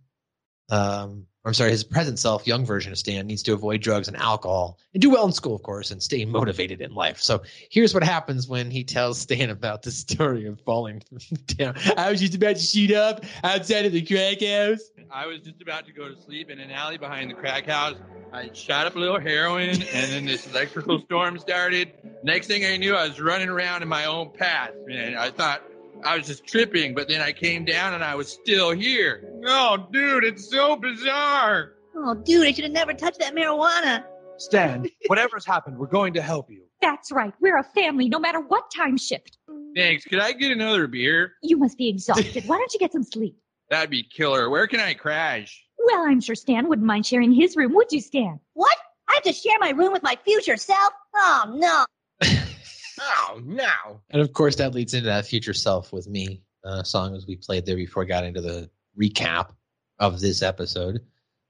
um, 0.71 1.27
I'm 1.47 1.55
sorry, 1.55 1.71
his 1.71 1.85
present 1.85 2.19
self, 2.19 2.45
young 2.45 2.67
version 2.67 2.91
of 2.91 2.99
Stan, 2.99 3.29
needs 3.29 3.43
to 3.45 3.53
avoid 3.53 3.81
drugs 3.81 4.09
and 4.09 4.17
alcohol 4.17 4.81
and 4.93 5.01
do 5.01 5.11
well 5.11 5.25
in 5.27 5.33
school, 5.33 5.55
of 5.55 5.63
course, 5.63 5.93
and 5.93 6.03
stay 6.03 6.25
motivated 6.25 6.81
in 6.81 6.93
life. 6.93 7.21
So 7.21 7.41
here's 7.71 7.95
what 7.95 8.03
happens 8.03 8.49
when 8.49 8.69
he 8.69 8.83
tells 8.83 9.21
Stan 9.21 9.51
about 9.51 9.83
the 9.83 9.93
story 9.93 10.47
of 10.47 10.61
falling 10.63 11.05
down. 11.47 11.77
I 11.97 12.11
was 12.11 12.21
just 12.21 12.35
about 12.35 12.57
to 12.57 12.63
shoot 12.63 12.91
up 12.91 13.25
outside 13.45 13.87
of 13.87 13.93
the 13.93 14.03
crack 14.03 14.43
house. 14.43 14.91
I 15.09 15.27
was 15.27 15.39
just 15.39 15.63
about 15.63 15.87
to 15.87 15.93
go 15.93 16.09
to 16.09 16.21
sleep 16.21 16.51
in 16.51 16.59
an 16.59 16.73
alley 16.73 16.99
behind 16.99 17.31
the 17.31 17.35
crack 17.35 17.67
house. 17.67 17.95
I 18.33 18.51
shot 18.53 18.89
up 18.89 18.97
a 18.97 18.99
little 18.99 19.21
heroin, 19.21 19.71
and 19.71 20.13
then 20.13 20.25
this 20.25 20.49
electrical 20.49 21.01
storm 21.03 21.39
started. 21.39 21.93
Next 22.25 22.49
thing 22.49 22.65
I 22.65 22.77
knew, 22.77 22.97
I 22.97 23.07
was 23.07 23.21
running 23.21 23.49
around 23.49 23.83
in 23.83 23.89
my 23.89 24.07
own 24.07 24.31
path, 24.31 24.73
and 24.91 25.17
I 25.17 25.31
thought 25.31 25.63
I 26.05 26.17
was 26.17 26.27
just 26.27 26.47
tripping, 26.47 26.95
but 26.95 27.09
then 27.09 27.21
I 27.21 27.33
came 27.33 27.65
down 27.65 27.95
and 27.95 28.05
I 28.05 28.15
was 28.15 28.29
still 28.29 28.71
here. 28.71 29.29
Oh, 29.47 29.89
dude, 29.93 30.25
it's 30.25 30.51
so 30.51 30.77
bizarre. 30.77 31.73
Oh, 31.97 32.15
dude, 32.15 32.47
I 32.47 32.53
should 32.53 32.65
have 32.65 32.73
never 32.73 32.93
touched 32.93 33.19
that 33.21 33.35
marijuana. 33.35 34.05
Stan, 34.39 34.87
whatever's 35.07 35.47
happened, 35.47 35.79
we're 35.79 35.87
going 35.87 36.13
to 36.15 36.23
help 36.23 36.51
you. 36.51 36.63
That's 36.83 37.11
right. 37.11 37.33
We're 37.41 37.59
a 37.59 37.65
family, 37.65 38.09
no 38.09 38.19
matter 38.19 38.41
what 38.41 38.71
time 38.71 38.97
shift. 38.97 39.39
Thanks. 39.75 40.05
Could 40.05 40.21
I 40.21 40.33
get 40.33 40.53
another 40.53 40.87
beer? 40.87 41.33
You 41.43 41.57
must 41.57 41.79
be 41.79 41.89
exhausted. 41.89 42.45
Why 42.47 42.59
don't 42.59 42.73
you 42.73 42.79
get 42.79 42.93
some 42.93 43.03
sleep? 43.03 43.37
That'd 43.71 43.91
be 43.91 44.03
killer. 44.05 44.51
Where 44.51 44.67
can 44.67 44.81
I 44.81 44.95
crash? 44.95 45.65
Well, 45.79 46.05
I'm 46.07 46.21
sure 46.21 46.35
Stan 46.35 46.69
wouldn't 46.69 46.87
mind 46.87 47.07
sharing 47.07 47.33
his 47.33 47.57
room, 47.57 47.75
would 47.75 47.91
you, 47.93 48.01
Stan? 48.01 48.39
What? 48.55 48.77
I 49.09 49.15
have 49.15 49.23
to 49.25 49.33
share 49.33 49.57
my 49.61 49.71
room 49.71 49.93
with 49.93 50.03
my 50.03 50.17
future 50.25 50.57
self? 50.57 50.93
Oh, 51.15 51.53
no. 51.57 51.85
Oh, 53.01 53.41
no. 53.45 54.01
And 54.11 54.23
of 54.23 54.33
course, 54.33 54.57
that 54.57 54.75
leads 54.75 54.95
into 54.95 55.07
that 55.07 55.27
future 55.27 55.55
self 55.55 55.93
with 55.93 56.09
me 56.09 56.43
uh, 56.65 56.83
song 56.83 57.15
as 57.15 57.27
we 57.27 57.37
played 57.37 57.67
there 57.67 57.77
before 57.77 58.03
I 58.03 58.07
got 58.07 58.25
into 58.25 58.41
the 58.41 58.71
recap 58.99 59.51
of 59.99 60.21
this 60.21 60.43
episode. 60.43 61.01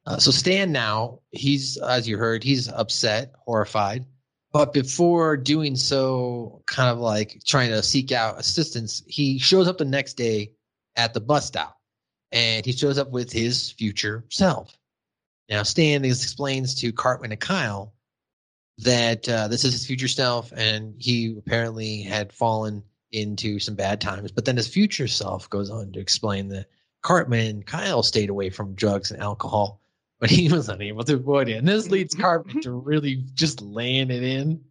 Uh, 0.07 0.19
so 0.19 0.31
Stan 0.31 0.73
now, 0.73 1.21
he's, 1.31 1.77
as 1.79 2.09
you 2.09 2.17
heard, 2.17 2.45
he's 2.45 2.69
upset, 2.69 3.33
horrified. 3.39 4.07
But 4.53 4.73
before 4.73 5.37
doing 5.37 5.77
so, 5.77 6.63
kind 6.67 6.89
of 6.89 6.99
like 6.99 7.43
trying 7.45 7.71
to 7.71 7.83
seek 7.83 8.13
out 8.13 8.39
assistance, 8.39 9.03
he 9.07 9.39
shows 9.39 9.69
up 9.69 9.79
the 9.79 9.85
next 9.85 10.15
day 10.15 10.53
at 10.95 11.13
the 11.13 11.21
bus 11.21 11.47
stop 11.47 11.79
and 12.33 12.65
he 12.65 12.73
shows 12.73 12.99
up 12.99 13.11
with 13.11 13.33
his 13.33 13.73
future 13.73 14.25
self. 14.31 14.77
Now, 15.49 15.63
Stan 15.63 16.05
explains 16.05 16.75
to 16.77 16.93
Cartman 16.93 17.33
and 17.33 17.41
Kyle 17.41 17.93
that 18.79 19.29
uh, 19.29 19.49
this 19.49 19.65
is 19.65 19.73
his 19.73 19.87
future 19.87 20.09
self, 20.09 20.53
and 20.53 20.95
he 20.99 21.35
apparently 21.39 22.03
had 22.03 22.33
fallen 22.33 22.83
into 23.13 23.59
some 23.59 23.75
bad 23.75 24.01
times. 24.01 24.33
But 24.33 24.45
then 24.45 24.57
his 24.57 24.69
future 24.69 25.09
self 25.09 25.49
goes 25.49 25.71
on 25.71 25.93
to 25.93 26.01
explain 26.01 26.49
that 26.49 26.67
Cartman 27.03 27.47
and 27.47 27.67
Kyle 27.67 28.03
stayed 28.03 28.31
away 28.31 28.51
from 28.51 28.75
drugs 28.75 29.11
and 29.11 29.23
alcohol, 29.23 29.81
but 30.21 30.31
he 30.31 30.51
was 30.51 30.69
unable 30.69 31.05
to 31.05 31.15
avoid 31.15 31.49
it. 31.49 31.57
And 31.57 31.69
this 31.69 31.91
leads 31.91 32.15
Cartman 32.15 32.61
to 32.63 32.73
really 32.73 33.25
just 33.35 33.63
laying 33.63 34.11
it 34.11 34.23
in 34.23 34.63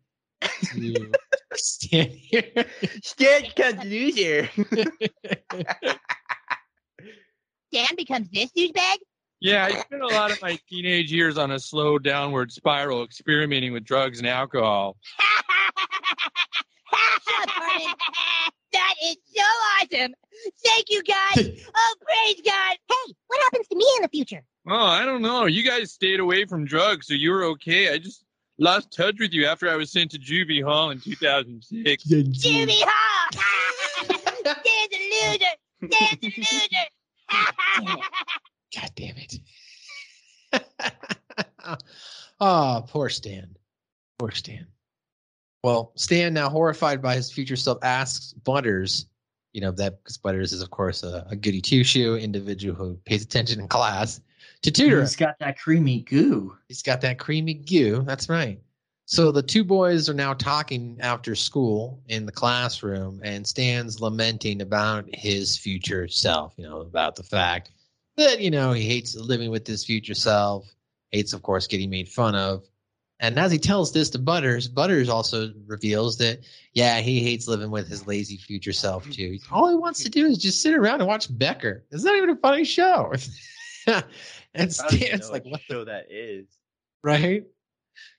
to 0.73 1.11
Stan 1.55 2.09
here. 2.09 2.65
Stan 3.01 3.41
becomes 3.43 3.83
loser. 3.85 4.49
Dan 7.71 7.95
becomes 7.97 8.29
this 8.29 8.51
douchebag? 8.51 8.97
Yeah, 9.45 9.65
I 9.65 9.79
spent 9.79 10.01
a 10.01 10.07
lot 10.07 10.31
of 10.31 10.41
my 10.41 10.57
teenage 10.67 11.11
years 11.11 11.37
on 11.37 11.51
a 11.51 11.59
slow 11.59 11.99
downward 11.99 12.51
spiral 12.51 13.03
experimenting 13.03 13.73
with 13.73 13.83
drugs 13.83 14.17
and 14.17 14.27
alcohol. 14.27 14.97
Shut 16.91 17.43
up, 17.43 17.49
Cartman. 17.49 17.93
That 18.73 18.93
is 19.03 19.17
so 19.35 19.43
awesome. 19.43 20.15
Thank 20.65 20.89
you, 20.89 21.03
guys. 21.03 21.61
Oh, 21.77 21.95
praise 22.01 22.41
God. 22.43 22.77
Hey, 22.89 23.13
what 23.27 23.39
happens 23.43 23.67
to 23.67 23.75
me 23.75 23.85
in 23.97 24.01
the 24.01 24.09
future? 24.09 24.43
Oh, 24.67 24.75
I 24.75 25.05
don't 25.05 25.21
know. 25.21 25.45
You 25.45 25.61
guys 25.61 25.91
stayed 25.91 26.19
away 26.19 26.45
from 26.45 26.65
drugs, 26.65 27.05
so 27.05 27.13
you 27.13 27.29
were 27.29 27.43
okay. 27.43 27.93
I 27.93 27.99
just 27.99 28.25
lost 28.57 28.91
touch 28.91 29.17
with 29.19 29.31
you 29.31 29.45
after 29.45 29.69
I 29.69 29.75
was 29.75 29.91
sent 29.91 30.09
to 30.11 30.17
juvie 30.17 30.63
hall 30.63 30.89
in 30.89 30.99
2006. 31.01 32.03
Juvie 32.03 32.81
Hall. 32.81 33.29
Dan's 34.43 34.89
a 34.91 35.29
loser. 35.29 35.45
Dan's 35.81 36.23
a 36.23 36.33
loser. 36.35 37.99
God 38.75 38.91
damn 38.95 39.15
it. 39.17 39.39
oh, 42.39 42.85
poor 42.89 43.09
Stan. 43.09 43.55
Poor 44.19 44.31
Stan. 44.31 44.67
Well, 45.63 45.93
Stan, 45.95 46.33
now 46.33 46.49
horrified 46.49 47.01
by 47.01 47.15
his 47.15 47.31
future 47.31 47.55
self, 47.55 47.79
asks 47.83 48.33
Butters, 48.33 49.07
you 49.53 49.61
know, 49.61 49.71
that 49.71 50.03
because 50.03 50.17
Butters 50.17 50.53
is, 50.53 50.61
of 50.61 50.69
course, 50.69 51.03
a, 51.03 51.25
a 51.29 51.35
goody 51.35 51.61
two 51.61 51.83
shoe 51.83 52.15
individual 52.15 52.75
who 52.75 52.99
pays 53.05 53.23
attention 53.23 53.59
in 53.59 53.67
class, 53.67 54.21
to 54.61 54.71
tutor. 54.71 55.01
He's 55.01 55.15
got 55.15 55.39
that 55.39 55.57
creamy 55.57 56.01
goo. 56.01 56.55
He's 56.67 56.83
got 56.83 57.01
that 57.01 57.19
creamy 57.19 57.55
goo. 57.55 58.03
That's 58.03 58.29
right. 58.29 58.59
So 59.07 59.31
the 59.31 59.43
two 59.43 59.63
boys 59.63 60.09
are 60.09 60.15
now 60.15 60.33
talking 60.33 60.97
after 60.99 61.35
school 61.35 62.01
in 62.07 62.25
the 62.25 62.31
classroom, 62.31 63.21
and 63.23 63.45
Stan's 63.45 64.01
lamenting 64.01 64.61
about 64.61 65.05
his 65.13 65.57
future 65.57 66.07
self, 66.07 66.53
you 66.57 66.63
know, 66.63 66.81
about 66.81 67.15
the 67.15 67.23
fact 67.23 67.71
that, 68.17 68.39
you 68.39 68.51
know, 68.51 68.71
he 68.71 68.83
hates 68.83 69.15
living 69.15 69.49
with 69.49 69.65
his 69.65 69.85
future 69.85 70.13
self, 70.13 70.65
hates, 71.11 71.33
of 71.33 71.41
course, 71.41 71.67
getting 71.67 71.89
made 71.89 72.09
fun 72.09 72.35
of. 72.35 72.63
And 73.19 73.39
as 73.39 73.51
he 73.51 73.57
tells 73.57 73.93
this 73.93 74.09
to 74.11 74.19
Butters, 74.19 74.67
Butters 74.67 75.07
also 75.07 75.53
reveals 75.65 76.17
that, 76.17 76.39
yeah, 76.73 76.99
he 76.99 77.21
hates 77.21 77.47
living 77.47 77.71
with 77.71 77.87
his 77.87 78.05
lazy 78.05 78.37
future 78.37 78.73
self, 78.73 79.03
mm-hmm. 79.03 79.11
too. 79.13 79.39
All 79.51 79.69
he 79.69 79.75
wants 79.75 80.03
to 80.03 80.09
do 80.09 80.25
is 80.25 80.37
just 80.37 80.61
sit 80.61 80.73
around 80.73 80.99
and 80.99 81.07
watch 81.07 81.35
Becker. 81.37 81.85
It's 81.91 82.03
not 82.03 82.17
even 82.17 82.29
a 82.31 82.35
funny 82.35 82.65
show. 82.65 83.13
and 83.87 83.95
I 83.95 84.03
don't 84.53 84.53
even 84.55 84.71
Stan's 84.71 85.31
like, 85.31 85.43
what 85.45 85.53
what 85.53 85.61
show 85.61 85.85
that 85.85 86.07
is. 86.09 86.47
right? 87.03 87.43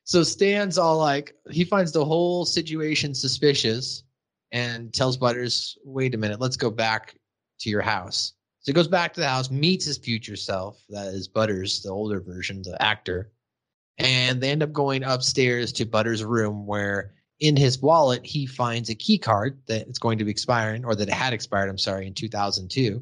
So 0.05 0.23
Stan's 0.23 0.79
all 0.79 0.99
like, 0.99 1.35
he 1.51 1.65
finds 1.65 1.93
the 1.93 2.05
whole 2.05 2.47
situation 2.47 3.15
suspicious 3.15 4.05
and 4.53 4.95
tells 4.95 5.19
Butters, 5.19 5.77
wait 5.85 6.15
a 6.15 6.19
minute, 6.19 6.41
let's 6.41 6.57
go 6.57 6.71
back 6.71 7.19
to 7.61 7.69
your 7.69 7.83
house. 7.83 8.33
So 8.67 8.73
he 8.73 8.75
goes 8.75 8.89
back 8.89 9.15
to 9.15 9.21
the 9.21 9.29
house, 9.29 9.49
meets 9.49 9.85
his 9.85 9.97
future 9.97 10.35
self, 10.35 10.83
that 10.89 11.15
is 11.15 11.29
Butters, 11.29 11.83
the 11.83 11.91
older 11.91 12.19
version, 12.19 12.63
the 12.63 12.83
actor. 12.83 13.31
And 13.97 14.41
they 14.41 14.51
end 14.51 14.65
up 14.65 14.73
going 14.73 15.05
upstairs 15.05 15.73
to 15.75 15.87
Butters' 15.87 16.25
room 16.25 16.67
where 16.67 17.13
in 17.39 17.57
his 17.57 17.81
wallet 17.81 18.27
he 18.27 18.45
finds 18.45 18.91
a 18.91 18.97
key 18.97 19.19
card 19.19 19.61
that 19.69 19.87
it's 19.87 20.01
going 20.01 20.19
to 20.19 20.25
be 20.25 20.33
expiring, 20.33 20.85
or 20.85 20.97
that 20.97 21.07
it 21.07 21.15
had 21.15 21.33
expired, 21.33 21.69
I'm 21.69 21.79
sorry, 21.79 22.09
in 22.09 22.15
2002. 22.15 23.01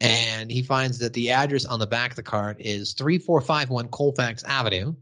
And 0.00 0.50
he 0.50 0.62
finds 0.62 0.98
that 1.00 1.12
the 1.12 1.30
address 1.30 1.66
on 1.66 1.78
the 1.78 1.86
back 1.86 2.12
of 2.12 2.16
the 2.16 2.22
card 2.22 2.56
is 2.58 2.94
3451 2.94 3.88
Colfax 3.88 4.44
Avenue. 4.44 4.94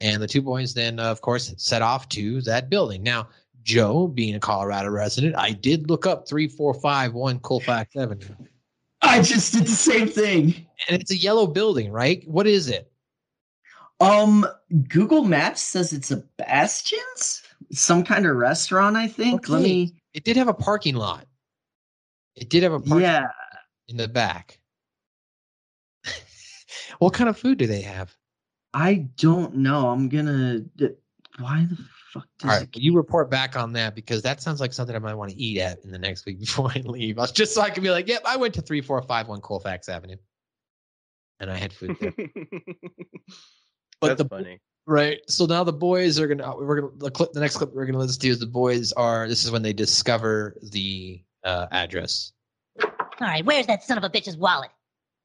And 0.00 0.20
the 0.20 0.26
two 0.26 0.42
boys 0.42 0.74
then, 0.74 0.98
of 0.98 1.20
course, 1.20 1.54
set 1.58 1.80
off 1.80 2.08
to 2.08 2.40
that 2.42 2.68
building. 2.68 3.04
Now, 3.04 3.28
Joe, 3.62 4.08
being 4.08 4.34
a 4.34 4.40
Colorado 4.40 4.90
resident, 4.90 5.36
I 5.36 5.52
did 5.52 5.88
look 5.88 6.06
up 6.06 6.26
3451 6.26 7.38
Colfax 7.38 7.94
Avenue. 7.94 8.34
I 9.02 9.20
just 9.22 9.52
did 9.52 9.64
the 9.64 9.70
same 9.70 10.08
thing. 10.08 10.66
And 10.88 11.00
it's 11.00 11.10
a 11.10 11.16
yellow 11.16 11.46
building, 11.46 11.90
right? 11.90 12.26
What 12.28 12.46
is 12.46 12.68
it? 12.68 12.90
Um, 14.00 14.46
Google 14.88 15.24
Maps 15.24 15.60
says 15.60 15.92
it's 15.92 16.10
a 16.10 16.16
Bastions, 16.36 17.42
some 17.70 18.02
kind 18.04 18.26
of 18.26 18.36
restaurant. 18.36 18.96
I 18.96 19.06
think. 19.06 19.48
Let 19.48 19.62
me. 19.62 19.94
It 20.14 20.24
did 20.24 20.36
have 20.36 20.48
a 20.48 20.54
parking 20.54 20.94
lot. 20.94 21.26
It 22.34 22.50
did 22.50 22.62
have 22.62 22.72
a 22.72 22.80
parking 22.80 23.02
Yeah. 23.02 23.20
lot 23.22 23.30
in 23.88 23.96
the 23.96 24.08
back. 24.08 24.58
what 26.98 27.12
kind 27.14 27.30
of 27.30 27.38
food 27.38 27.58
do 27.58 27.66
they 27.66 27.82
have? 27.82 28.14
I 28.74 29.08
don't 29.16 29.56
know. 29.56 29.88
I'm 29.90 30.08
gonna. 30.08 30.62
Why 31.38 31.66
the 31.68 31.78
fuck 32.12 32.26
does 32.38 32.50
All 32.50 32.56
right, 32.56 32.68
it? 32.72 32.80
you 32.80 32.94
report 32.94 33.30
back 33.30 33.56
on 33.56 33.72
that 33.74 33.94
because 33.94 34.22
that 34.22 34.40
sounds 34.42 34.60
like 34.60 34.72
something 34.72 34.94
I 34.94 34.98
might 34.98 35.14
want 35.14 35.30
to 35.30 35.36
eat 35.36 35.58
at 35.60 35.78
in 35.84 35.90
the 35.90 35.98
next 35.98 36.26
week 36.26 36.38
before 36.46 36.70
I 36.74 36.80
leave. 36.80 37.18
I 37.18 37.22
was 37.22 37.32
just 37.32 37.54
so 37.54 37.60
I 37.62 37.70
can 37.70 37.82
be 37.82 37.90
like, 37.90 38.08
yep, 38.08 38.22
I 38.24 38.36
went 38.36 38.54
to 38.54 38.62
three 38.62 38.80
four 38.80 39.00
five 39.02 39.28
one 39.28 39.40
Colfax 39.40 39.88
Avenue, 39.88 40.16
and 41.40 41.50
I 41.50 41.56
had 41.56 41.72
food 41.72 41.96
there. 42.00 42.12
But 44.00 44.18
That's 44.18 44.22
the 44.24 44.28
funny. 44.28 44.60
right, 44.84 45.20
so 45.28 45.46
now 45.46 45.62
the 45.62 45.72
boys 45.72 46.18
are 46.18 46.26
gonna 46.26 46.56
we're 46.56 46.80
gonna 46.80 46.92
the 46.96 47.08
clip 47.10 47.30
the 47.32 47.38
next 47.38 47.56
clip 47.58 47.72
we're 47.72 47.86
gonna 47.86 47.98
listen 47.98 48.20
to 48.20 48.28
is 48.28 48.40
the 48.40 48.46
boys 48.46 48.90
are 48.94 49.28
this 49.28 49.44
is 49.44 49.52
when 49.52 49.62
they 49.62 49.72
discover 49.72 50.56
the 50.72 51.22
uh, 51.44 51.68
address. 51.70 52.32
All 52.82 52.90
right, 53.20 53.44
where's 53.44 53.68
that 53.68 53.84
son 53.84 53.98
of 53.98 54.02
a 54.02 54.10
bitch's 54.10 54.36
wallet? 54.36 54.70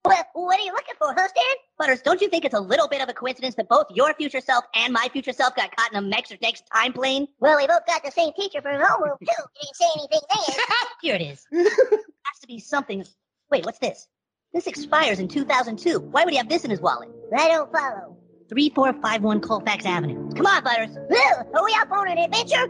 Well, 0.08 0.26
what 0.34 0.60
are 0.60 0.64
you 0.64 0.72
looking 0.72 0.96
for, 0.98 1.14
huh, 1.14 1.28
Stan? 1.28 1.56
Butters, 1.78 2.02
don't 2.02 2.22
you 2.22 2.30
think 2.30 2.46
it's 2.46 2.54
a 2.54 2.60
little 2.60 2.88
bit 2.88 3.02
of 3.02 3.10
a 3.10 3.14
coincidence 3.14 3.56
that 3.56 3.68
both 3.68 3.88
your 3.92 4.14
future 4.14 4.40
self 4.40 4.64
and 4.74 4.94
my 4.94 5.10
future 5.12 5.34
self 5.34 5.56
got 5.56 5.76
caught 5.76 5.92
in 5.92 5.98
a 5.98 6.08
next 6.08 6.34
next 6.42 6.64
time 6.74 6.94
plane? 6.94 7.28
Well, 7.40 7.58
we 7.58 7.68
both 7.68 7.86
got 7.86 8.04
the 8.04 8.12
same 8.12 8.32
teacher 8.34 8.62
for 8.62 8.70
homeroom, 8.70 9.20
too. 9.20 9.26
You 9.28 9.62
didn't 9.62 9.76
say 9.76 9.86
anything 9.98 10.20
there. 10.48 10.66
Here 11.02 11.16
it 11.16 11.22
is. 11.22 11.46
has 11.52 12.40
to 12.42 12.48
be 12.48 12.60
something. 12.60 13.06
Wait, 13.52 13.66
what's 13.66 13.80
this? 13.80 14.08
This 14.54 14.68
expires 14.68 15.20
in 15.20 15.28
2002. 15.28 16.00
Why 16.00 16.24
would 16.24 16.32
he 16.32 16.38
have 16.38 16.50
this 16.50 16.64
in 16.64 16.72
his 16.72 16.80
wallet? 16.80 17.10
I 17.38 17.50
don't 17.50 17.72
follow. 17.72 18.18
3451 18.50 19.42
Colfax 19.42 19.86
Avenue. 19.86 20.32
Come 20.32 20.46
on, 20.46 20.64
Butters. 20.64 20.98
Well, 21.10 21.50
are 21.54 21.66
we 21.66 21.76
up 21.80 21.92
on 21.92 22.08
an 22.08 22.18
adventure? 22.18 22.68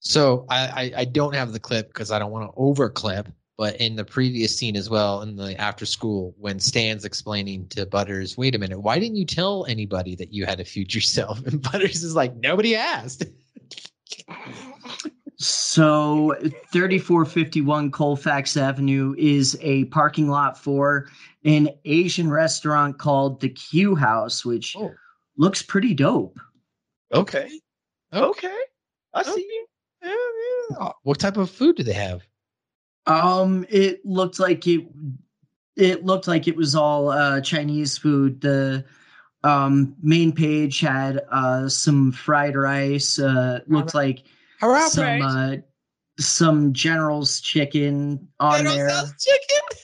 So 0.00 0.46
I 0.50 0.58
I, 0.66 0.92
I 0.98 1.04
don't 1.06 1.34
have 1.34 1.52
the 1.52 1.60
clip 1.60 1.88
because 1.88 2.10
I 2.10 2.18
don't 2.18 2.30
want 2.30 2.52
to 2.52 2.60
overclip. 2.60 3.26
But 3.58 3.76
in 3.80 3.96
the 3.96 4.04
previous 4.04 4.54
scene 4.56 4.76
as 4.76 4.90
well, 4.90 5.22
in 5.22 5.36
the 5.36 5.58
after 5.58 5.86
school, 5.86 6.34
when 6.38 6.60
Stan's 6.60 7.06
explaining 7.06 7.68
to 7.68 7.86
Butters, 7.86 8.36
wait 8.36 8.54
a 8.54 8.58
minute, 8.58 8.80
why 8.80 8.98
didn't 8.98 9.16
you 9.16 9.24
tell 9.24 9.64
anybody 9.66 10.14
that 10.16 10.30
you 10.32 10.44
had 10.44 10.60
a 10.60 10.64
future 10.64 11.00
self? 11.00 11.40
And 11.46 11.62
Butters 11.62 12.02
is 12.04 12.14
like, 12.14 12.36
nobody 12.36 12.76
asked. 12.76 13.24
So 15.38 16.34
3451 16.72 17.90
Colfax 17.90 18.56
Avenue 18.56 19.14
is 19.18 19.56
a 19.60 19.84
parking 19.86 20.28
lot 20.28 20.56
for 20.58 21.08
an 21.44 21.68
Asian 21.84 22.30
restaurant 22.30 22.98
called 22.98 23.40
the 23.40 23.50
Q 23.50 23.94
House, 23.94 24.44
which 24.44 24.74
Oh. 24.76 24.92
looks 25.36 25.62
pretty 25.62 25.92
dope. 25.94 26.38
Okay. 27.12 27.50
Okay. 28.12 28.58
I 29.12 29.22
see 29.22 29.40
you. 29.48 29.66
Yeah, 30.02 30.14
yeah. 30.80 30.92
What 31.02 31.18
type 31.20 31.36
of 31.36 31.50
food 31.50 31.76
do 31.76 31.82
they 31.82 31.92
have? 31.92 32.22
Um, 33.06 33.66
it 33.68 34.04
looked 34.04 34.38
like 34.38 34.66
it. 34.66 34.86
It 35.76 36.04
looked 36.04 36.26
like 36.26 36.48
it 36.48 36.56
was 36.56 36.74
all 36.74 37.10
uh, 37.10 37.40
Chinese 37.40 37.98
food. 37.98 38.40
The 38.40 38.84
um, 39.44 39.94
main 40.02 40.32
page 40.32 40.80
had 40.80 41.22
uh, 41.30 41.68
some 41.68 42.12
fried 42.12 42.56
rice. 42.56 43.18
Uh, 43.18 43.60
looked 43.66 43.94
like 43.94 44.24
Hurrah, 44.60 44.88
some 44.88 45.22
uh, 45.22 45.56
some 46.18 46.72
General's 46.72 47.40
chicken 47.40 48.28
on 48.40 48.64
there. 48.64 48.88
chicken. 48.88 49.78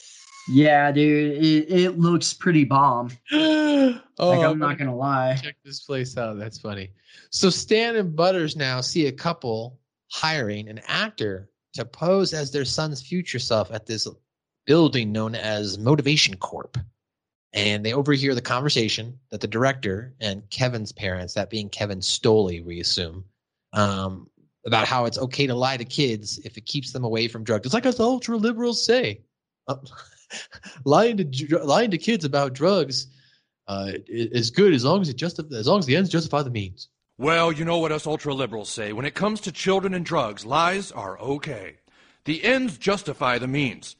Yeah, 0.49 0.91
dude, 0.91 1.41
it, 1.41 1.71
it 1.71 1.99
looks 1.99 2.33
pretty 2.33 2.65
bomb. 2.65 3.11
oh, 3.31 4.01
like 4.19 4.39
I'm 4.45 4.59
not 4.59 4.77
gonna 4.77 4.95
lie. 4.95 5.39
check 5.41 5.55
this 5.63 5.81
place 5.81 6.17
out. 6.17 6.37
That's 6.37 6.59
funny. 6.59 6.91
So 7.29 7.49
Stan 7.49 7.95
and 7.95 8.15
Butters 8.15 8.55
now 8.55 8.81
see 8.81 9.07
a 9.07 9.11
couple 9.11 9.79
hiring 10.11 10.67
an 10.67 10.81
actor 10.85 11.49
to 11.73 11.85
pose 11.85 12.33
as 12.33 12.51
their 12.51 12.65
son's 12.65 13.01
future 13.01 13.39
self 13.39 13.71
at 13.71 13.85
this 13.85 14.07
building 14.65 15.11
known 15.11 15.35
as 15.35 15.77
Motivation 15.77 16.35
Corp. 16.37 16.77
And 17.53 17.85
they 17.85 17.93
overhear 17.93 18.33
the 18.33 18.41
conversation 18.41 19.19
that 19.29 19.41
the 19.41 19.47
director 19.47 20.13
and 20.19 20.49
Kevin's 20.49 20.91
parents, 20.91 21.33
that 21.33 21.51
being 21.51 21.69
Kevin 21.69 21.99
Stoley, 21.99 22.65
we 22.65 22.79
assume, 22.79 23.23
um, 23.73 24.27
about 24.65 24.87
how 24.87 25.05
it's 25.05 25.17
okay 25.19 25.45
to 25.45 25.53
lie 25.53 25.77
to 25.77 25.85
kids 25.85 26.39
if 26.39 26.57
it 26.57 26.65
keeps 26.65 26.91
them 26.91 27.03
away 27.03 27.27
from 27.27 27.43
drugs. 27.43 27.65
It's 27.65 27.73
like 27.73 27.85
us 27.85 27.99
ultra 27.99 28.37
liberals 28.37 28.83
say. 28.83 29.21
Uh, 29.67 29.75
lying 30.85 31.17
to 31.17 31.59
lying 31.59 31.91
to 31.91 31.97
kids 31.97 32.25
about 32.25 32.53
drugs 32.53 33.07
uh, 33.67 33.91
is 34.07 34.49
good 34.49 34.73
as 34.73 34.83
long 34.83 35.01
as 35.01 35.09
it 35.09 35.17
justif- 35.17 35.53
as 35.53 35.67
long 35.67 35.79
as 35.79 35.85
the 35.85 35.95
ends 35.95 36.09
justify 36.09 36.41
the 36.41 36.49
means. 36.49 36.89
Well, 37.19 37.51
you 37.51 37.63
know 37.63 37.77
what 37.77 37.91
us 37.91 38.07
ultra 38.07 38.33
liberals 38.33 38.69
say. 38.69 38.91
When 38.91 39.05
it 39.05 39.13
comes 39.13 39.41
to 39.41 39.51
children 39.51 39.93
and 39.93 40.03
drugs, 40.03 40.45
lies 40.45 40.91
are 40.91 41.19
okay. 41.19 41.75
The 42.25 42.43
ends 42.43 42.77
justify 42.77 43.37
the 43.37 43.47
means. 43.47 43.95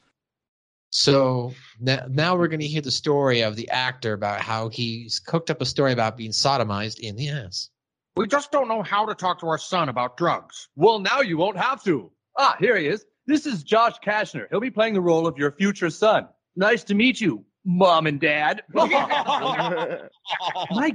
So 0.90 1.54
now, 1.80 2.06
now 2.08 2.36
we're 2.36 2.48
going 2.48 2.60
to 2.60 2.66
hear 2.66 2.80
the 2.80 2.90
story 2.90 3.42
of 3.42 3.54
the 3.54 3.68
actor 3.70 4.12
about 4.12 4.40
how 4.40 4.68
he's 4.68 5.20
cooked 5.20 5.50
up 5.50 5.60
a 5.60 5.66
story 5.66 5.92
about 5.92 6.16
being 6.16 6.32
sodomized 6.32 6.98
in 6.98 7.14
the 7.14 7.28
ass. 7.30 7.70
We 8.16 8.26
just 8.26 8.50
don't 8.50 8.68
know 8.68 8.82
how 8.82 9.06
to 9.06 9.14
talk 9.14 9.40
to 9.40 9.48
our 9.48 9.58
son 9.58 9.88
about 9.88 10.16
drugs. 10.16 10.68
Well, 10.76 10.98
now 10.98 11.20
you 11.20 11.36
won't 11.36 11.56
have 11.56 11.82
to. 11.84 12.10
Ah, 12.36 12.56
here 12.58 12.76
he 12.76 12.86
is. 12.86 13.04
This 13.26 13.46
is 13.46 13.62
Josh 13.62 13.94
Kashner. 14.04 14.46
He'll 14.50 14.60
be 14.60 14.70
playing 14.70 14.94
the 14.94 15.00
role 15.00 15.26
of 15.26 15.38
your 15.38 15.52
future 15.52 15.90
son. 15.90 16.28
Nice 16.56 16.84
to 16.84 16.94
meet 16.94 17.20
you, 17.20 17.44
mom 17.64 18.06
and 18.06 18.20
dad. 18.20 18.62
My 18.74 20.08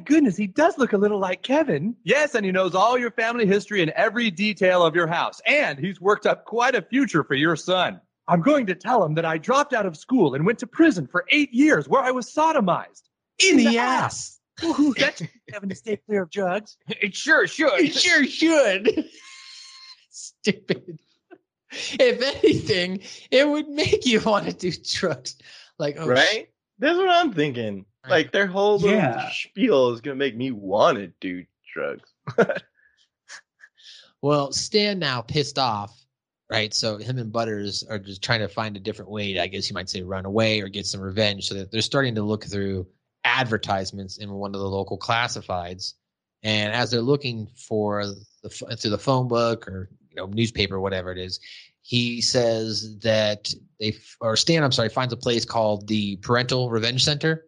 goodness, 0.04 0.38
he 0.38 0.48
does 0.48 0.78
look 0.78 0.94
a 0.94 0.98
little 0.98 1.20
like 1.20 1.42
Kevin. 1.42 1.96
Yes, 2.04 2.36
and 2.36 2.46
he 2.46 2.52
knows 2.52 2.76
all 2.76 2.98
your 2.98 3.12
family 3.12 3.46
history 3.46 3.82
and 3.82 3.92
every 3.92 4.32
detail 4.32 4.86
of 4.86 4.96
your 4.96 5.08
house. 5.08 5.42
And 5.46 5.80
he's 5.80 6.00
worked 6.00 6.26
up 6.26 6.46
quite 6.46 6.76
a 6.76 6.82
future 6.82 7.24
for 7.24 7.36
your 7.36 7.56
son. 7.56 8.00
I'm 8.28 8.42
going 8.42 8.68
to 8.68 8.76
tell 8.76 9.04
him 9.04 9.16
that 9.16 9.26
I 9.26 9.40
dropped 9.40 9.74
out 9.74 9.88
of 9.88 9.98
school 9.98 10.36
and 10.36 10.46
went 10.46 10.60
to 10.60 10.68
prison 10.68 11.08
for 11.08 11.26
eight 11.30 11.52
years 11.52 11.90
where 11.90 12.04
I 12.04 12.12
was 12.12 12.32
sodomized. 12.32 13.02
In 13.40 13.58
the 13.58 13.78
ass. 13.78 14.40
Ooh, 14.64 14.94
that's 14.98 15.24
Kevin 15.50 15.70
to 15.70 15.76
stay 15.76 15.98
clear 15.98 16.24
of 16.24 16.30
drugs. 16.30 16.78
It 16.88 17.16
sure 17.16 17.48
should. 17.48 17.80
It 17.80 17.96
sure 17.96 18.26
should. 18.26 19.06
Stupid. 20.12 21.00
If 21.72 22.44
anything, 22.44 23.00
it 23.32 23.48
would 23.48 23.70
make 23.70 24.06
you 24.06 24.20
want 24.22 24.46
to 24.46 24.54
do 24.54 24.72
drugs. 24.84 25.36
Like, 25.78 25.96
oh, 25.98 26.08
right? 26.08 26.50
That's 26.80 26.98
what 26.98 27.10
I'm 27.10 27.34
thinking. 27.34 27.86
Like 28.08 28.32
their 28.32 28.48
whole 28.48 28.82
Yeah. 28.82 29.30
spiel 29.32 29.90
is 29.90 30.02
gonna 30.02 30.16
make 30.16 30.36
me 30.36 30.52
want 30.52 30.98
to 30.98 31.08
do 31.20 31.46
drugs. 31.74 32.10
Well, 34.22 34.52
Stan 34.52 35.00
now 35.00 35.22
pissed 35.22 35.58
off, 35.58 35.98
right? 36.50 36.74
So 36.74 36.98
him 36.98 37.18
and 37.20 37.32
Butters 37.32 37.84
are 37.90 38.00
just 38.00 38.22
trying 38.22 38.42
to 38.42 38.50
find 38.50 38.76
a 38.76 38.80
different 38.80 39.12
way 39.12 39.34
to, 39.34 39.42
I 39.42 39.48
guess 39.48 39.70
you 39.70 39.74
might 39.74 39.90
say, 39.90 40.02
run 40.02 40.26
away 40.26 40.60
or 40.60 40.68
get 40.68 40.86
some 40.86 41.00
revenge. 41.00 41.48
So 41.48 41.56
that 41.56 41.72
they're 41.72 41.82
starting 41.82 42.16
to 42.16 42.22
look 42.24 42.44
through 42.44 42.88
advertisements 43.24 44.18
in 44.18 44.30
one 44.32 44.54
of 44.54 44.60
the 44.60 44.68
local 44.68 44.98
classifieds. 44.98 45.94
And 46.44 46.74
as 46.74 46.92
they're 46.92 47.02
looking 47.02 47.48
for 47.56 48.06
the 48.44 48.50
through 48.50 48.92
the 48.92 48.98
phone 48.98 49.28
book 49.30 49.68
or 49.68 49.90
you 50.10 50.16
know 50.18 50.26
newspaper, 50.26 50.80
whatever 50.80 51.12
it 51.14 51.18
is, 51.18 51.40
he 51.82 52.22
says 52.22 53.00
that 53.00 53.54
they 53.80 53.96
or 54.22 54.36
Stan, 54.36 54.64
I'm 54.64 54.72
sorry, 54.72 54.90
finds 54.90 55.14
a 55.14 55.18
place 55.18 55.46
called 55.46 55.88
the 55.88 56.18
Parental 56.18 56.70
Revenge 56.70 57.04
Center. 57.04 57.46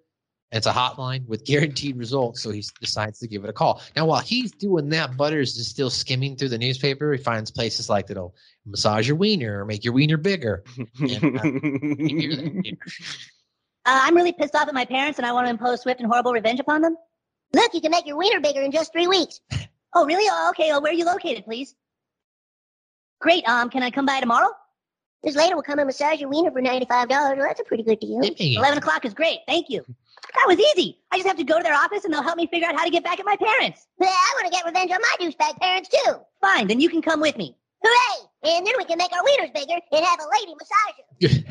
It's 0.52 0.67
a 0.67 0.72
hotline 0.72 1.26
with 1.28 1.46
guaranteed 1.52 1.98
results, 1.98 2.41
so 2.41 2.52
he 2.52 2.63
decides 2.80 3.20
to 3.20 3.28
give 3.28 3.44
it 3.44 3.50
a 3.50 3.54
call. 3.54 3.82
Now, 3.96 4.06
while 4.06 4.20
he's 4.20 4.52
doing 4.52 4.89
that, 4.89 5.15
Butters 5.15 5.56
is 5.58 5.67
still 5.67 5.89
skimming 5.89 6.36
through 6.36 6.50
the 6.50 6.58
newspaper. 6.58 7.13
He 7.13 7.17
finds 7.24 7.52
places 7.52 7.89
like 7.89 8.08
that'll 8.08 8.36
massage 8.65 9.08
your 9.08 9.17
wiener 9.17 9.62
or 9.62 9.65
make 9.65 9.84
your 9.84 9.94
wiener 9.94 10.17
bigger. 10.17 10.63
And, 11.00 11.39
uh, 11.39 11.44
you 11.44 12.20
hear 12.20 12.36
that? 12.36 12.78
Uh, 13.84 14.00
I'm 14.04 14.15
really 14.15 14.34
pissed 14.34 14.56
off 14.56 14.67
at 14.67 14.74
my 14.74 14.86
parents 14.86 15.17
and 15.17 15.26
I 15.26 15.32
want 15.32 15.48
to 15.48 15.50
impose 15.50 15.82
swift 15.82 16.00
and 16.00 16.10
horrible 16.10 16.34
revenge 16.34 16.60
upon 16.60 16.82
them. 16.82 16.96
Look, 17.54 17.74
you 17.74 17.82
can 17.82 17.91
make 17.91 18.06
your 18.06 18.17
wiener 18.17 18.39
bigger 18.39 18.62
in 18.62 18.72
just 18.72 18.91
three 18.91 19.08
weeks. 19.08 19.41
Oh, 19.94 20.06
really? 20.06 20.24
Oh, 20.32 20.52
okay. 20.52 20.72
Oh, 20.72 20.80
where 20.80 20.94
are 20.94 20.96
you 20.96 21.04
located, 21.04 21.44
please? 21.44 21.76
Great. 23.21 23.47
Um, 23.47 23.69
can 23.69 23.84
I 23.84 23.91
come 23.91 24.05
by 24.05 24.19
tomorrow? 24.19 24.49
This 25.23 25.36
lady 25.36 25.53
will 25.53 25.62
come 25.62 25.77
and 25.77 25.86
massage 25.86 26.19
your 26.19 26.29
wiener 26.29 26.49
for 26.51 26.62
$95. 26.62 27.10
Well, 27.10 27.36
that's 27.38 27.60
a 27.60 27.63
pretty 27.63 27.84
good 27.84 27.99
deal. 27.99 28.21
Eleven 28.21 28.79
o'clock 28.79 29.05
is 29.05 29.13
great. 29.13 29.39
Thank 29.47 29.69
you. 29.69 29.86
That 30.34 30.45
was 30.47 30.60
easy. 30.60 30.97
I 31.12 31.17
just 31.17 31.27
have 31.27 31.38
to 31.38 31.43
go 31.43 31.57
to 31.57 31.63
their 31.63 31.75
office 31.75 32.03
and 32.05 32.13
they'll 32.13 32.23
help 32.23 32.38
me 32.38 32.47
figure 32.47 32.67
out 32.67 32.75
how 32.75 32.84
to 32.84 32.89
get 32.89 33.03
back 33.03 33.19
at 33.19 33.25
my 33.25 33.36
parents. 33.36 33.88
Yeah, 33.99 34.07
I 34.07 34.34
want 34.41 34.51
to 34.51 34.57
get 34.57 34.65
revenge 34.65 34.91
on 34.91 34.99
my 35.01 35.15
douchebag 35.19 35.60
parents, 35.60 35.89
too. 35.89 36.13
Fine, 36.41 36.67
then 36.67 36.79
you 36.79 36.89
can 36.89 37.01
come 37.03 37.21
with 37.21 37.38
me. 37.38 37.55
Hooray! 37.84 38.27
And 38.43 38.65
then 38.65 38.73
we 38.77 38.86
can 38.86 38.97
make 38.97 39.12
our 39.12 39.21
wieners 39.23 39.53
bigger 39.53 39.79
and 39.91 40.05
have 40.05 40.19
a 40.19 40.27
lady 40.39 40.55
massage 40.55 41.43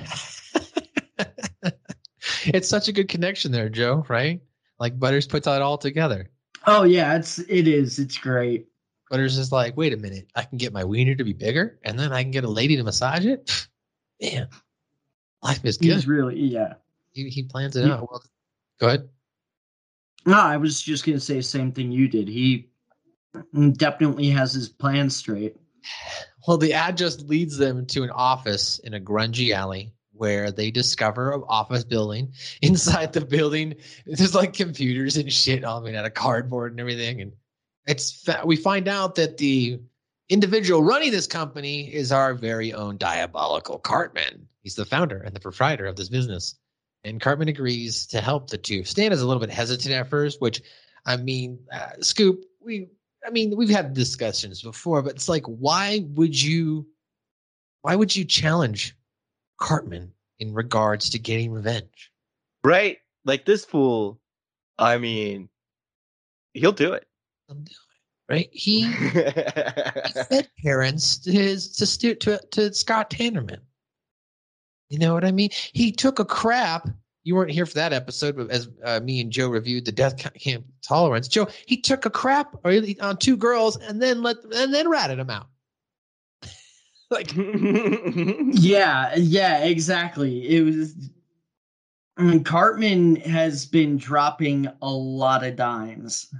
them. 1.62 1.72
it's 2.46 2.68
such 2.68 2.88
a 2.88 2.92
good 2.92 3.08
connection 3.08 3.52
there, 3.52 3.68
Joe. 3.68 4.04
Right? 4.08 4.40
Like 4.78 4.98
Butters 4.98 5.26
puts 5.26 5.46
it 5.46 5.62
all 5.62 5.78
together. 5.78 6.30
Oh 6.66 6.82
yeah, 6.84 7.16
it's 7.16 7.38
it 7.38 7.68
is. 7.68 7.98
It's 7.98 8.18
great. 8.18 8.66
Butters 9.10 9.32
is 9.32 9.38
just 9.38 9.52
like, 9.52 9.76
wait 9.76 9.92
a 9.92 9.96
minute, 9.96 10.30
I 10.36 10.44
can 10.44 10.56
get 10.56 10.72
my 10.72 10.84
wiener 10.84 11.14
to 11.16 11.24
be 11.24 11.32
bigger, 11.32 11.78
and 11.84 11.98
then 11.98 12.12
I 12.12 12.22
can 12.22 12.30
get 12.30 12.44
a 12.44 12.48
lady 12.48 12.76
to 12.76 12.84
massage 12.84 13.26
it. 13.26 13.68
Man, 14.22 14.48
life 15.42 15.64
is 15.64 15.76
good. 15.78 15.92
He's 15.92 16.06
really 16.06 16.38
yeah. 16.38 16.74
He, 17.10 17.28
he 17.28 17.42
plans 17.42 17.74
it 17.76 17.86
Yeah. 17.86 17.94
out. 17.94 18.08
Well, 18.10 18.22
go 18.78 18.86
ahead. 18.86 19.08
No, 20.26 20.38
I 20.38 20.56
was 20.58 20.80
just 20.80 21.04
gonna 21.04 21.18
say 21.20 21.34
the 21.36 21.42
same 21.42 21.72
thing 21.72 21.90
you 21.90 22.06
did. 22.08 22.28
He 22.28 22.68
definitely 23.72 24.28
has 24.30 24.52
his 24.52 24.68
plan 24.68 25.10
straight. 25.10 25.56
Well, 26.48 26.56
the 26.56 26.72
ad 26.72 26.96
just 26.96 27.28
leads 27.28 27.58
them 27.58 27.84
to 27.88 28.02
an 28.02 28.08
office 28.08 28.78
in 28.78 28.94
a 28.94 28.98
grungy 29.00 29.52
alley 29.52 29.92
where 30.12 30.50
they 30.50 30.70
discover 30.70 31.34
an 31.34 31.42
office 31.46 31.84
building. 31.84 32.32
Inside 32.62 33.12
the 33.12 33.20
building, 33.20 33.74
there's 34.06 34.34
like 34.34 34.54
computers 34.54 35.18
and 35.18 35.30
shit 35.30 35.64
all 35.64 35.82
made 35.82 35.94
out 35.94 36.06
of 36.06 36.14
cardboard 36.14 36.72
and 36.72 36.80
everything. 36.80 37.20
And 37.20 37.32
it's 37.86 38.28
we 38.44 38.56
find 38.56 38.88
out 38.88 39.14
that 39.16 39.38
the 39.38 39.80
individual 40.28 40.82
running 40.82 41.10
this 41.10 41.26
company 41.26 41.92
is 41.92 42.12
our 42.12 42.34
very 42.34 42.72
own 42.72 42.96
diabolical 42.96 43.78
Cartman. 43.78 44.46
He's 44.62 44.74
the 44.74 44.84
founder 44.84 45.18
and 45.18 45.34
the 45.34 45.40
proprietor 45.40 45.86
of 45.86 45.96
this 45.96 46.08
business. 46.08 46.56
And 47.02 47.20
Cartman 47.20 47.48
agrees 47.48 48.06
to 48.08 48.20
help 48.20 48.50
the 48.50 48.58
two. 48.58 48.84
Stan 48.84 49.12
is 49.12 49.22
a 49.22 49.26
little 49.26 49.40
bit 49.40 49.50
hesitant 49.50 49.94
at 49.94 50.08
first, 50.08 50.40
which 50.40 50.60
I 51.06 51.16
mean, 51.16 51.58
uh, 51.72 51.92
Scoop, 52.00 52.44
we 52.60 52.88
I 53.26 53.30
mean, 53.30 53.56
we've 53.56 53.70
had 53.70 53.92
discussions 53.92 54.62
before, 54.62 55.02
but 55.02 55.14
it's 55.14 55.28
like, 55.28 55.44
why 55.44 56.04
would 56.14 56.40
you, 56.40 56.86
why 57.82 57.94
would 57.94 58.14
you 58.14 58.24
challenge 58.24 58.96
Cartman 59.58 60.12
in 60.38 60.54
regards 60.54 61.10
to 61.10 61.18
getting 61.18 61.52
revenge? 61.52 62.10
Right? 62.64 62.98
Like 63.24 63.44
this 63.44 63.64
fool, 63.64 64.20
I 64.78 64.98
mean, 64.98 65.48
he'll 66.54 66.72
do 66.72 66.92
it. 66.94 67.06
Right? 68.28 68.48
He, 68.52 68.82
he 68.82 68.90
fed 70.30 70.48
parents 70.62 71.18
to 71.18 71.32
his 71.32 71.72
to 71.76 71.86
stu- 71.86 72.14
to 72.16 72.40
to 72.52 72.72
Scott 72.72 73.10
Tenorman. 73.10 73.60
You 74.88 74.98
know 74.98 75.14
what 75.14 75.24
I 75.24 75.32
mean? 75.32 75.50
He 75.72 75.90
took 75.92 76.18
a 76.18 76.24
crap. 76.24 76.88
You 77.22 77.34
weren't 77.34 77.50
here 77.50 77.66
for 77.66 77.74
that 77.74 77.92
episode, 77.92 78.36
but 78.36 78.50
as 78.50 78.68
uh, 78.84 79.00
me 79.00 79.20
and 79.20 79.30
Joe 79.30 79.48
reviewed 79.48 79.84
the 79.84 79.92
Death 79.92 80.16
Camp 80.34 80.64
Tolerance, 80.82 81.28
Joe 81.28 81.48
he 81.66 81.80
took 81.80 82.06
a 82.06 82.10
crap 82.10 82.56
on 82.64 83.16
two 83.16 83.36
girls 83.36 83.76
and 83.76 84.00
then 84.00 84.22
let 84.22 84.36
and 84.54 84.72
then 84.72 84.88
ratted 84.88 85.18
them 85.18 85.30
out. 85.30 85.48
like 87.10 87.32
yeah, 87.36 89.14
yeah, 89.16 89.64
exactly. 89.64 90.56
It 90.56 90.64
was. 90.64 90.94
I 92.16 92.22
mean, 92.22 92.44
Cartman 92.44 93.16
has 93.16 93.64
been 93.64 93.96
dropping 93.96 94.68
a 94.82 94.90
lot 94.90 95.42
of 95.42 95.56
dimes. 95.56 96.32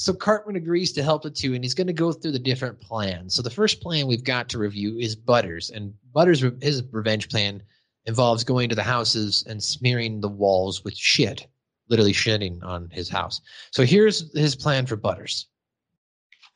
So 0.00 0.14
Cartman 0.14 0.54
agrees 0.54 0.92
to 0.92 1.02
help 1.02 1.22
the 1.24 1.30
two, 1.30 1.54
and 1.54 1.64
he's 1.64 1.74
going 1.74 1.88
to 1.88 1.92
go 1.92 2.12
through 2.12 2.30
the 2.30 2.38
different 2.38 2.80
plans. 2.80 3.34
So 3.34 3.42
the 3.42 3.50
first 3.50 3.80
plan 3.80 4.06
we've 4.06 4.22
got 4.22 4.48
to 4.50 4.58
review 4.58 4.96
is 4.96 5.16
Butters, 5.16 5.70
and 5.70 5.92
Butters' 6.14 6.44
his 6.62 6.84
revenge 6.92 7.28
plan 7.28 7.60
involves 8.06 8.44
going 8.44 8.68
to 8.68 8.76
the 8.76 8.82
houses 8.84 9.44
and 9.48 9.60
smearing 9.60 10.20
the 10.20 10.28
walls 10.28 10.84
with 10.84 10.96
shit, 10.96 11.48
literally 11.88 12.12
shitting 12.12 12.62
on 12.62 12.88
his 12.92 13.08
house. 13.08 13.40
So 13.72 13.82
here's 13.82 14.32
his 14.38 14.54
plan 14.54 14.86
for 14.86 14.94
Butters. 14.94 15.48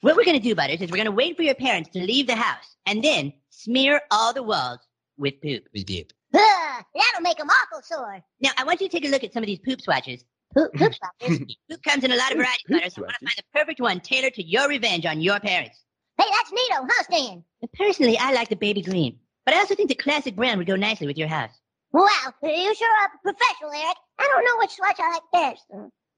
What 0.02 0.14
we're 0.14 0.24
going 0.24 0.40
to 0.40 0.48
do, 0.48 0.54
Butters, 0.54 0.80
is 0.80 0.92
we're 0.92 0.98
going 0.98 1.06
to 1.06 1.10
wait 1.10 1.36
for 1.36 1.42
your 1.42 1.56
parents 1.56 1.90
to 1.90 1.98
leave 1.98 2.28
the 2.28 2.36
house 2.36 2.76
and 2.86 3.02
then 3.02 3.32
smear 3.50 4.02
all 4.12 4.32
the 4.32 4.44
walls 4.44 4.78
with 5.18 5.40
poop. 5.42 5.64
With 5.74 5.88
poop. 5.88 6.12
Ugh, 6.32 6.84
that'll 6.94 7.22
make 7.22 7.38
them 7.38 7.48
awful 7.48 7.82
sore. 7.82 8.22
Now, 8.40 8.50
I 8.56 8.62
want 8.62 8.80
you 8.80 8.88
to 8.88 8.92
take 8.92 9.04
a 9.04 9.10
look 9.10 9.24
at 9.24 9.32
some 9.32 9.42
of 9.42 9.48
these 9.48 9.58
poop 9.58 9.80
swatches. 9.80 10.24
Poop, 10.54 10.72
poop 10.74 10.92
swatches? 10.94 11.38
poop 11.70 11.82
comes 11.82 12.04
in 12.04 12.12
a 12.12 12.16
lot 12.16 12.30
of 12.32 12.36
varieties, 12.38 12.62
Poop 12.68 12.76
Butters. 12.80 12.94
I 12.98 13.00
want 13.00 13.12
to 13.20 13.26
find 13.26 13.34
the 13.38 13.58
perfect 13.58 13.80
one 13.80 14.00
tailored 14.00 14.34
to 14.34 14.42
your 14.44 14.68
revenge 14.68 15.06
on 15.06 15.20
your 15.20 15.40
parents. 15.40 15.78
Hey, 16.18 16.26
that's 16.30 16.50
neato, 16.50 16.86
huh, 16.90 17.02
Stan? 17.04 17.44
Personally, 17.78 18.18
I 18.18 18.32
like 18.32 18.48
the 18.48 18.56
baby 18.56 18.82
green, 18.82 19.18
but 19.46 19.54
I 19.54 19.58
also 19.58 19.74
think 19.74 19.88
the 19.88 19.94
classic 19.94 20.36
brown 20.36 20.58
would 20.58 20.66
go 20.66 20.76
nicely 20.76 21.06
with 21.06 21.16
your 21.16 21.28
house. 21.28 21.50
Wow, 21.92 22.08
you 22.42 22.74
sure 22.74 22.88
are 23.00 23.06
a 23.06 23.18
professional, 23.22 23.72
Eric. 23.72 23.96
I 24.18 24.22
don't 24.32 24.44
know 24.44 24.58
which 24.58 24.70
swatch 24.70 24.96
I 24.98 25.10
like 25.12 25.22
best. 25.32 25.64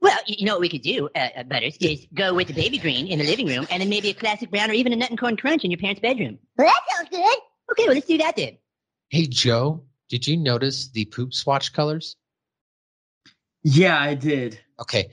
Well, 0.00 0.18
y- 0.28 0.34
you 0.38 0.46
know 0.46 0.54
what 0.54 0.60
we 0.60 0.68
could 0.68 0.82
do, 0.82 1.08
uh, 1.16 1.28
uh, 1.36 1.42
Butters, 1.44 1.76
is 1.80 2.06
go 2.14 2.34
with 2.34 2.48
the 2.48 2.54
baby 2.54 2.78
green 2.78 3.06
in 3.06 3.18
the 3.18 3.24
living 3.24 3.46
room 3.46 3.66
and 3.70 3.80
then 3.80 3.88
maybe 3.88 4.10
a 4.10 4.14
classic 4.14 4.50
brown 4.50 4.70
or 4.70 4.74
even 4.74 4.92
a 4.92 4.96
nut 4.96 5.10
and 5.10 5.18
corn 5.18 5.36
crunch 5.36 5.64
in 5.64 5.70
your 5.70 5.78
parents' 5.78 6.00
bedroom. 6.00 6.38
Well, 6.58 6.66
that 6.66 6.80
sounds 6.96 7.08
good. 7.08 7.38
Okay, 7.72 7.84
well, 7.86 7.94
let's 7.94 8.06
do 8.06 8.18
that 8.18 8.36
then. 8.36 8.58
Hey 9.08 9.26
Joe, 9.26 9.84
did 10.08 10.26
you 10.26 10.36
notice 10.36 10.88
the 10.88 11.04
poop 11.06 11.32
swatch 11.34 11.72
colors? 11.72 12.16
Yeah, 13.64 13.98
I 14.00 14.14
did. 14.14 14.60
Okay. 14.80 15.10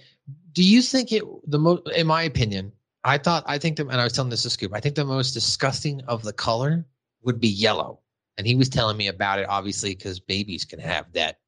Do 0.51 0.63
you 0.63 0.81
think 0.81 1.11
it 1.11 1.23
the 1.49 1.57
most 1.57 1.87
in 1.95 2.05
my 2.05 2.23
opinion, 2.23 2.71
I 3.03 3.17
thought 3.17 3.43
I 3.47 3.57
think 3.57 3.77
the 3.77 3.87
and 3.87 3.99
I 3.99 4.03
was 4.03 4.13
telling 4.13 4.29
this 4.29 4.43
to 4.43 4.49
Scoop, 4.49 4.73
I 4.75 4.79
think 4.79 4.95
the 4.95 5.05
most 5.05 5.31
disgusting 5.31 6.01
of 6.07 6.21
the 6.23 6.33
color 6.33 6.85
would 7.23 7.39
be 7.39 7.47
yellow. 7.47 7.99
And 8.37 8.47
he 8.47 8.55
was 8.55 8.69
telling 8.69 8.97
me 8.97 9.07
about 9.07 9.39
it, 9.39 9.47
obviously, 9.49 9.95
because 9.95 10.19
babies 10.19 10.65
can 10.65 10.79
have 10.79 11.11
that 11.13 11.39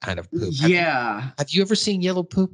kind 0.00 0.18
of 0.18 0.30
poop. 0.30 0.54
Have 0.60 0.68
you- 0.70 0.76
Yeah. 0.76 1.30
have 1.38 1.50
you 1.50 1.62
ever 1.62 1.74
seen 1.74 2.00
yellow 2.02 2.22
poop? 2.22 2.52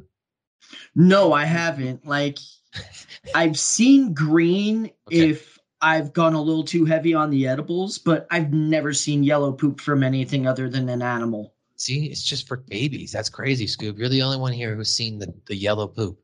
No, 0.94 1.32
I 1.32 1.44
haven't. 1.44 2.06
Like, 2.06 2.38
I've 3.34 3.58
seen 3.58 4.14
green 4.14 4.90
if 5.10 5.58
I've 5.80 6.12
gone 6.12 6.34
a 6.34 6.40
little 6.42 6.64
too 6.64 6.84
heavy 6.84 7.14
on 7.14 7.30
the 7.30 7.46
edibles, 7.46 7.98
but 7.98 8.26
I've 8.30 8.52
never 8.52 8.92
seen 8.92 9.22
yellow 9.22 9.52
poop 9.52 9.80
from 9.80 10.02
anything 10.02 10.46
other 10.46 10.68
than 10.68 10.88
an 10.88 11.02
animal. 11.02 11.54
See, 11.76 12.06
it's 12.06 12.22
just 12.22 12.48
for 12.48 12.56
babies. 12.56 13.12
That's 13.12 13.28
crazy, 13.28 13.66
Scoob. 13.66 13.98
You're 13.98 14.08
the 14.08 14.22
only 14.22 14.38
one 14.38 14.52
here 14.52 14.74
who's 14.74 14.92
seen 14.92 15.18
the, 15.18 15.32
the 15.46 15.56
yellow 15.56 15.86
poop. 15.86 16.18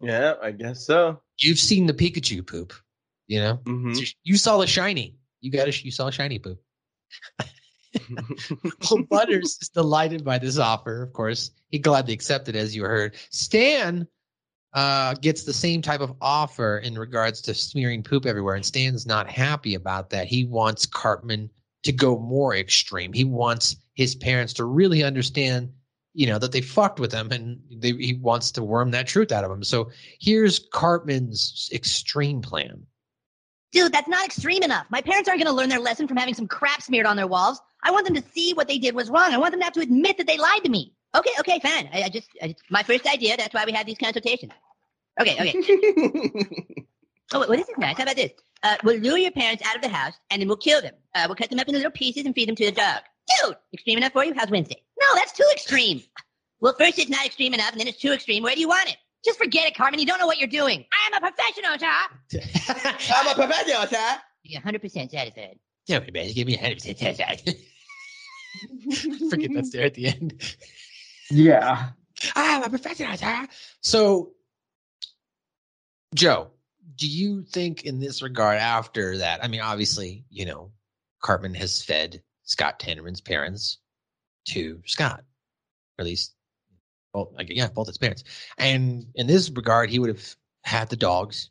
Yeah, 0.00 0.34
I 0.42 0.50
guess 0.50 0.84
so. 0.84 1.20
You've 1.38 1.58
seen 1.58 1.86
the 1.86 1.94
Pikachu 1.94 2.44
poop, 2.46 2.72
you 3.28 3.38
know? 3.40 3.60
Mhm. 3.64 3.96
So 3.96 4.02
You 4.24 4.36
saw 4.36 4.58
the 4.58 4.66
shiny. 4.66 5.16
You 5.40 5.50
got 5.52 5.68
a, 5.68 5.84
you 5.84 5.90
saw 5.92 6.08
a 6.08 6.12
shiny 6.12 6.38
poop. 6.40 6.60
well, 8.90 9.02
Butters 9.08 9.58
is 9.60 9.68
delighted 9.68 10.24
by 10.24 10.38
this 10.38 10.58
offer, 10.58 11.02
of 11.02 11.12
course. 11.12 11.50
He 11.68 11.78
gladly 11.78 12.14
accepted, 12.14 12.56
as 12.56 12.74
you 12.74 12.84
heard. 12.84 13.16
Stan 13.30 14.06
uh, 14.74 15.14
gets 15.14 15.44
the 15.44 15.52
same 15.52 15.82
type 15.82 16.00
of 16.00 16.14
offer 16.20 16.78
in 16.78 16.98
regards 16.98 17.40
to 17.42 17.54
smearing 17.54 18.02
poop 18.02 18.26
everywhere, 18.26 18.54
and 18.54 18.64
Stan's 18.64 19.06
not 19.06 19.30
happy 19.30 19.74
about 19.74 20.10
that. 20.10 20.26
He 20.26 20.44
wants 20.44 20.86
Cartman 20.86 21.50
to 21.82 21.92
go 21.92 22.18
more 22.18 22.56
extreme. 22.56 23.12
He 23.12 23.24
wants 23.24 23.76
his 23.94 24.14
parents 24.14 24.54
to 24.54 24.64
really 24.64 25.02
understand, 25.02 25.72
you 26.14 26.26
know, 26.26 26.38
that 26.38 26.52
they 26.52 26.60
fucked 26.60 27.00
with 27.00 27.12
him, 27.12 27.30
and 27.30 27.60
they, 27.70 27.92
he 27.92 28.14
wants 28.14 28.50
to 28.52 28.62
worm 28.62 28.90
that 28.92 29.06
truth 29.06 29.32
out 29.32 29.44
of 29.44 29.50
him. 29.50 29.64
So 29.64 29.90
here's 30.20 30.58
Cartman's 30.58 31.68
extreme 31.72 32.42
plan. 32.42 32.86
Dude, 33.72 33.92
that's 33.92 34.08
not 34.08 34.24
extreme 34.26 34.62
enough. 34.62 34.86
My 34.90 35.00
parents 35.00 35.28
aren't 35.28 35.42
going 35.42 35.50
to 35.50 35.56
learn 35.56 35.70
their 35.70 35.80
lesson 35.80 36.06
from 36.06 36.18
having 36.18 36.34
some 36.34 36.46
crap 36.46 36.82
smeared 36.82 37.06
on 37.06 37.16
their 37.16 37.26
walls. 37.26 37.60
I 37.82 37.90
want 37.90 38.04
them 38.04 38.14
to 38.14 38.22
see 38.32 38.52
what 38.52 38.68
they 38.68 38.78
did 38.78 38.94
was 38.94 39.08
wrong. 39.08 39.32
I 39.32 39.38
want 39.38 39.52
them 39.52 39.60
to 39.60 39.64
have 39.64 39.72
to 39.74 39.80
admit 39.80 40.18
that 40.18 40.26
they 40.26 40.36
lied 40.36 40.62
to 40.64 40.70
me. 40.70 40.92
Okay, 41.14 41.30
okay, 41.40 41.58
fine. 41.60 41.88
I, 41.92 42.04
I 42.04 42.08
just, 42.08 42.28
I, 42.42 42.46
it's 42.46 42.62
my 42.70 42.82
first 42.82 43.06
idea. 43.06 43.36
That's 43.36 43.54
why 43.54 43.64
we 43.64 43.72
have 43.72 43.86
these 43.86 43.98
consultations. 43.98 44.52
Okay, 45.20 45.34
okay. 45.34 45.54
oh, 47.32 47.40
well, 47.40 47.48
this 47.48 47.68
is 47.68 47.78
nice. 47.78 47.96
How 47.96 48.04
about 48.04 48.16
this? 48.16 48.32
Uh, 48.62 48.76
we'll 48.84 48.98
lure 48.98 49.18
your 49.18 49.32
parents 49.32 49.62
out 49.66 49.76
of 49.76 49.82
the 49.82 49.88
house, 49.88 50.14
and 50.30 50.40
then 50.40 50.48
we'll 50.48 50.56
kill 50.56 50.80
them. 50.80 50.94
Uh, 51.14 51.24
we'll 51.26 51.36
cut 51.36 51.50
them 51.50 51.58
up 51.58 51.66
into 51.66 51.78
little 51.78 51.90
pieces 51.90 52.24
and 52.24 52.34
feed 52.34 52.48
them 52.48 52.56
to 52.56 52.66
the 52.66 52.72
dog. 52.72 53.02
Dude, 53.28 53.56
extreme 53.72 53.98
enough 53.98 54.12
for 54.12 54.24
you? 54.24 54.34
How's 54.36 54.50
Wednesday? 54.50 54.82
No, 55.00 55.06
that's 55.14 55.32
too 55.32 55.46
extreme. 55.52 56.02
Well, 56.60 56.74
first 56.78 56.98
it's 56.98 57.10
not 57.10 57.26
extreme 57.26 57.54
enough, 57.54 57.72
and 57.72 57.80
then 57.80 57.88
it's 57.88 57.98
too 57.98 58.12
extreme. 58.12 58.42
Where 58.42 58.54
do 58.54 58.60
you 58.60 58.68
want 58.68 58.88
it? 58.88 58.96
Just 59.24 59.38
forget 59.38 59.66
it, 59.66 59.76
Cartman. 59.76 60.00
You 60.00 60.06
don't 60.06 60.18
know 60.18 60.26
what 60.26 60.38
you're 60.38 60.48
doing. 60.48 60.84
I 60.92 61.06
am 61.06 61.22
a 61.22 61.30
professional, 61.30 61.78
sir. 61.78 62.90
I'm 63.14 63.28
a 63.28 63.34
professional, 63.34 63.86
sir. 63.86 64.16
You're 64.42 64.62
100% 64.62 65.10
satisfied. 65.10 65.58
Yeah, 65.86 66.00
man, 66.12 66.32
give 66.32 66.46
me 66.46 66.56
a 66.56 66.60
hundred 66.60 66.78
percent 66.78 66.98
satisfied. 66.98 67.40
Forget 69.30 69.50
that's 69.54 69.70
there 69.70 69.84
at 69.84 69.94
the 69.94 70.08
end. 70.08 70.56
Yeah. 71.30 71.90
I'm 72.36 72.62
a 72.62 72.68
professional. 72.68 73.16
sir. 73.16 73.48
So, 73.80 74.32
Joe, 76.14 76.50
do 76.96 77.08
you 77.08 77.42
think 77.42 77.84
in 77.84 77.98
this 77.98 78.22
regard, 78.22 78.58
after 78.58 79.18
that, 79.18 79.42
I 79.42 79.48
mean, 79.48 79.60
obviously, 79.60 80.24
you 80.30 80.44
know, 80.44 80.70
Cartman 81.20 81.54
has 81.54 81.82
fed 81.82 82.22
Scott 82.52 82.78
Tenorman's 82.78 83.22
parents 83.22 83.78
to 84.48 84.82
Scott, 84.84 85.24
or 85.98 86.02
at 86.02 86.06
least, 86.06 86.34
well, 87.14 87.32
like, 87.34 87.48
yeah, 87.48 87.68
both 87.68 87.86
his 87.86 87.96
parents. 87.96 88.24
And 88.58 89.06
in 89.14 89.26
this 89.26 89.50
regard, 89.50 89.88
he 89.88 89.98
would 89.98 90.10
have 90.10 90.36
had 90.62 90.90
the 90.90 90.96
dogs 90.96 91.50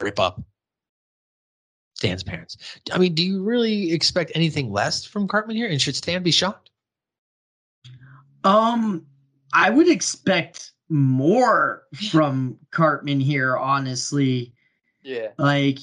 rip 0.00 0.18
up 0.18 0.42
Stan's 1.94 2.22
parents. 2.22 2.56
I 2.90 2.96
mean, 2.96 3.14
do 3.14 3.22
you 3.22 3.42
really 3.42 3.92
expect 3.92 4.32
anything 4.34 4.72
less 4.72 5.04
from 5.04 5.28
Cartman 5.28 5.56
here? 5.56 5.68
And 5.68 5.80
should 5.80 5.94
Stan 5.94 6.22
be 6.22 6.30
shocked? 6.30 6.70
Um, 8.44 9.06
I 9.52 9.68
would 9.68 9.88
expect 9.88 10.72
more 10.88 11.82
from 12.10 12.58
Cartman 12.70 13.20
here, 13.20 13.58
honestly. 13.58 14.54
Yeah. 15.02 15.28
Like, 15.36 15.78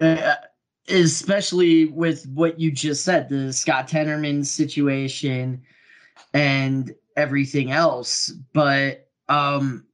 uh, 0.00 0.34
especially 0.90 1.86
with 1.86 2.26
what 2.28 2.58
you 2.60 2.70
just 2.70 3.04
said, 3.04 3.28
the 3.28 3.52
Scott 3.52 3.88
Tenorman 3.88 4.44
situation 4.44 5.62
and 6.34 6.94
everything 7.16 7.70
else. 7.70 8.32
But, 8.52 9.08
um, 9.28 9.86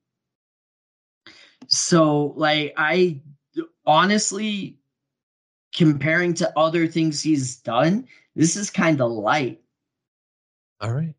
so 1.69 2.35
like, 2.37 2.75
I 2.77 3.21
honestly, 3.85 4.79
comparing 5.75 6.35
to 6.35 6.59
other 6.59 6.87
things 6.87 7.23
he's 7.23 7.57
done, 7.57 8.09
this 8.35 8.57
is 8.57 8.71
kind 8.71 9.01
of 9.01 9.11
light. 9.11 9.61
All 10.81 10.93
right. 10.93 11.15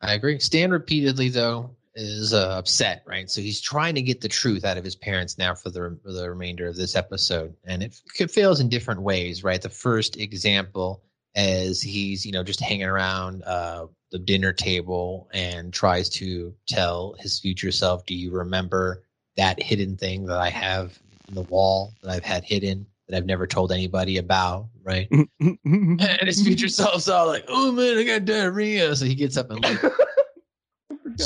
I 0.00 0.14
agree. 0.14 0.38
Stan 0.38 0.70
repeatedly, 0.70 1.28
though, 1.28 1.70
is 1.98 2.32
uh, 2.32 2.56
upset, 2.58 3.02
right? 3.06 3.28
So 3.28 3.40
he's 3.40 3.60
trying 3.60 3.94
to 3.96 4.02
get 4.02 4.20
the 4.20 4.28
truth 4.28 4.64
out 4.64 4.78
of 4.78 4.84
his 4.84 4.96
parents 4.96 5.36
now 5.36 5.54
for 5.54 5.68
the, 5.70 5.98
for 6.02 6.12
the 6.12 6.30
remainder 6.30 6.66
of 6.66 6.76
this 6.76 6.96
episode. 6.96 7.54
And 7.64 7.82
it, 7.82 8.00
it 8.18 8.30
fails 8.30 8.60
in 8.60 8.68
different 8.68 9.02
ways, 9.02 9.44
right? 9.44 9.60
The 9.60 9.68
first 9.68 10.16
example 10.16 11.02
as 11.38 11.80
he's 11.80 12.26
you 12.26 12.32
know 12.32 12.42
just 12.42 12.60
hanging 12.60 12.86
around 12.86 13.42
uh, 13.44 13.86
the 14.10 14.18
dinner 14.18 14.52
table 14.52 15.28
and 15.32 15.72
tries 15.72 16.08
to 16.08 16.54
tell 16.66 17.14
his 17.18 17.38
future 17.38 17.72
self, 17.72 18.04
"Do 18.06 18.14
you 18.14 18.32
remember 18.32 19.04
that 19.36 19.62
hidden 19.62 19.96
thing 19.96 20.26
that 20.26 20.38
I 20.38 20.50
have 20.50 20.98
in 21.28 21.34
the 21.34 21.42
wall 21.42 21.94
that 22.02 22.10
I've 22.10 22.24
had 22.24 22.44
hidden 22.44 22.86
that 23.08 23.16
I've 23.16 23.26
never 23.26 23.46
told 23.46 23.72
anybody 23.72 24.18
about?" 24.18 24.68
Right? 24.82 25.08
and 25.40 26.20
his 26.22 26.42
future 26.42 26.68
self's 26.68 27.08
all 27.08 27.28
like, 27.28 27.44
"Oh 27.48 27.72
man, 27.72 27.98
I 27.98 28.04
got 28.04 28.24
diarrhea," 28.24 28.94
so 28.96 29.04
he 29.04 29.14
gets 29.14 29.36
up 29.36 29.50
and 29.50 29.62
like, 29.62 29.80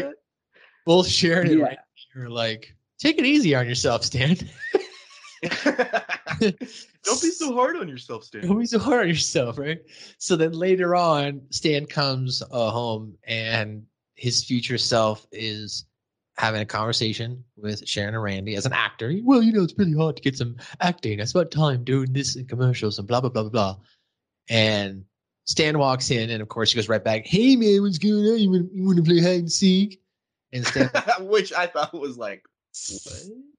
Shit. 0.00 0.14
both 0.84 1.06
Sharon 1.08 1.48
and 1.48 1.58
Yeah. 1.58 1.64
Randy 1.66 1.78
are 2.16 2.30
like, 2.30 2.74
"Take 2.98 3.18
it 3.18 3.24
easy 3.26 3.54
on 3.54 3.66
yourself, 3.68 4.04
Stan." 4.04 4.36
Don't 6.40 7.22
be 7.22 7.30
so 7.30 7.54
hard 7.54 7.76
on 7.76 7.88
yourself, 7.88 8.24
Stan. 8.24 8.42
Don't 8.46 8.58
be 8.58 8.66
so 8.66 8.78
hard 8.78 9.02
on 9.02 9.08
yourself, 9.08 9.58
right? 9.58 9.80
So 10.18 10.36
then 10.36 10.52
later 10.52 10.94
on, 10.96 11.40
Stan 11.50 11.86
comes 11.86 12.42
uh, 12.50 12.70
home 12.70 13.14
and 13.26 13.84
his 14.16 14.44
future 14.44 14.78
self 14.78 15.26
is 15.32 15.84
having 16.38 16.60
a 16.60 16.66
conversation 16.66 17.42
with 17.56 17.86
Sharon 17.88 18.14
and 18.14 18.22
Randy 18.22 18.56
as 18.56 18.66
an 18.66 18.72
actor. 18.72 19.14
Well, 19.22 19.42
you 19.42 19.52
know, 19.52 19.62
it's 19.62 19.74
really 19.78 19.96
hard 19.96 20.16
to 20.16 20.22
get 20.22 20.36
some 20.36 20.56
acting. 20.80 21.20
I 21.20 21.24
spent 21.24 21.50
time 21.50 21.84
doing 21.84 22.12
this 22.12 22.36
in 22.36 22.46
commercials 22.46 22.98
and 22.98 23.06
blah, 23.08 23.20
blah, 23.20 23.30
blah, 23.30 23.42
blah, 23.44 23.50
blah. 23.50 23.76
And 24.48 25.04
Stan 25.46 25.78
walks 25.78 26.10
in, 26.10 26.30
and 26.30 26.42
of 26.42 26.48
course, 26.48 26.72
he 26.72 26.76
goes 26.76 26.88
right 26.88 27.02
back, 27.02 27.26
Hey, 27.26 27.56
man, 27.56 27.82
what's 27.82 27.98
going 27.98 28.14
on? 28.14 28.38
You 28.38 28.50
want, 28.50 28.72
you 28.72 28.84
want 28.84 28.96
to 28.98 29.02
play 29.02 29.20
hide 29.20 29.40
and 29.40 29.52
seek? 29.52 30.00
And 30.52 30.66
Stan, 30.66 30.90
Which 31.20 31.52
I 31.52 31.66
thought 31.66 31.94
was 31.94 32.18
like, 32.18 32.44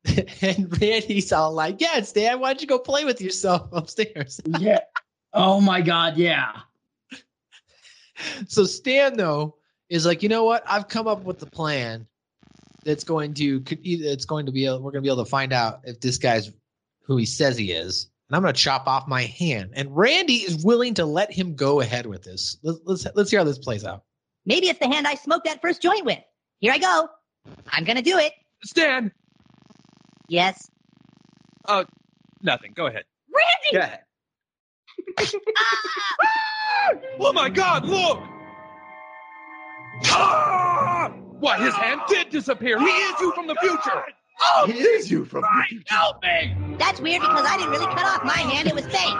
and 0.41 0.81
Randy's 0.81 1.31
all 1.31 1.53
like, 1.53 1.81
Yeah, 1.81 2.01
Stan, 2.01 2.39
why 2.39 2.49
don't 2.49 2.61
you 2.61 2.67
go 2.67 2.77
play 2.77 3.05
with 3.05 3.21
yourself 3.21 3.69
upstairs? 3.71 4.39
Yeah. 4.59 4.81
Oh 5.33 5.61
my 5.61 5.81
god, 5.81 6.17
yeah. 6.17 6.51
So 8.47 8.65
Stan 8.65 9.15
though 9.15 9.55
is 9.89 10.05
like, 10.05 10.23
you 10.23 10.29
know 10.29 10.43
what? 10.43 10.63
I've 10.67 10.88
come 10.88 11.07
up 11.07 11.23
with 11.23 11.39
the 11.39 11.45
plan 11.45 12.07
that's 12.83 13.03
going 13.03 13.33
to 13.35 13.61
could 13.61 13.79
either 13.81 14.09
it's 14.09 14.25
going 14.25 14.45
to 14.45 14.51
be 14.51 14.65
able, 14.65 14.77
we're 14.77 14.91
going 14.91 15.03
to 15.03 15.07
be 15.07 15.11
able 15.11 15.23
to 15.23 15.29
find 15.29 15.53
out 15.53 15.81
if 15.83 15.99
this 15.99 16.17
guy's 16.17 16.51
who 17.03 17.17
he 17.17 17.25
says 17.25 17.57
he 17.57 17.71
is, 17.71 18.09
and 18.30 18.36
I'm 18.36 18.41
going 18.41 18.53
to 18.53 18.59
chop 18.59 18.88
off 18.88 19.07
my 19.07 19.23
hand. 19.23 19.71
And 19.73 19.95
Randy 19.95 20.38
is 20.38 20.63
willing 20.63 20.93
to 20.95 21.05
let 21.05 21.32
him 21.32 21.55
go 21.55 21.80
ahead 21.80 22.05
with 22.05 22.23
this. 22.23 22.57
Let's 22.63 22.80
let's, 22.84 23.07
let's 23.15 23.32
hear 23.32 23.39
how 23.39 23.45
this 23.45 23.57
plays 23.57 23.86
out. 23.86 24.03
Maybe 24.45 24.67
it's 24.67 24.80
the 24.80 24.88
hand 24.88 25.07
I 25.07 25.15
smoked 25.15 25.45
that 25.45 25.61
first 25.61 25.82
joint 25.82 26.05
with. 26.05 26.19
Here 26.59 26.73
I 26.73 26.78
go. 26.78 27.09
I'm 27.69 27.84
gonna 27.84 28.01
do 28.01 28.17
it. 28.17 28.34
Stan. 28.63 29.11
Yes. 30.28 30.69
Oh, 31.67 31.86
nothing. 32.41 32.73
Go 32.73 32.88
ahead. 32.88 33.03
Randy! 33.34 33.73
Go 33.73 33.80
ahead. 33.80 33.99
oh 37.19 37.34
my 37.34 37.49
God! 37.49 37.86
Look! 37.86 38.19
Ah! 40.05 41.11
What? 41.39 41.59
His 41.59 41.73
hand 41.75 42.01
did 42.07 42.30
disappear. 42.30 42.80
He 42.80 42.86
is 42.86 43.19
you 43.19 43.32
from 43.34 43.47
the 43.47 43.55
future. 43.55 44.03
Oh, 44.39 44.65
he 44.67 44.79
is 44.79 45.09
you 45.09 45.25
from 45.25 45.41
the 45.41 45.63
future. 45.67 45.83
Help 45.88 46.21
me! 46.21 46.55
That's 46.77 46.99
weird 46.99 47.21
because 47.21 47.45
I 47.47 47.57
didn't 47.57 47.71
really 47.71 47.88
cut 47.88 48.05
off 48.05 48.23
my 48.23 48.33
hand. 48.33 48.67
It 48.67 48.75
was 48.75 48.85
fake. 48.85 49.15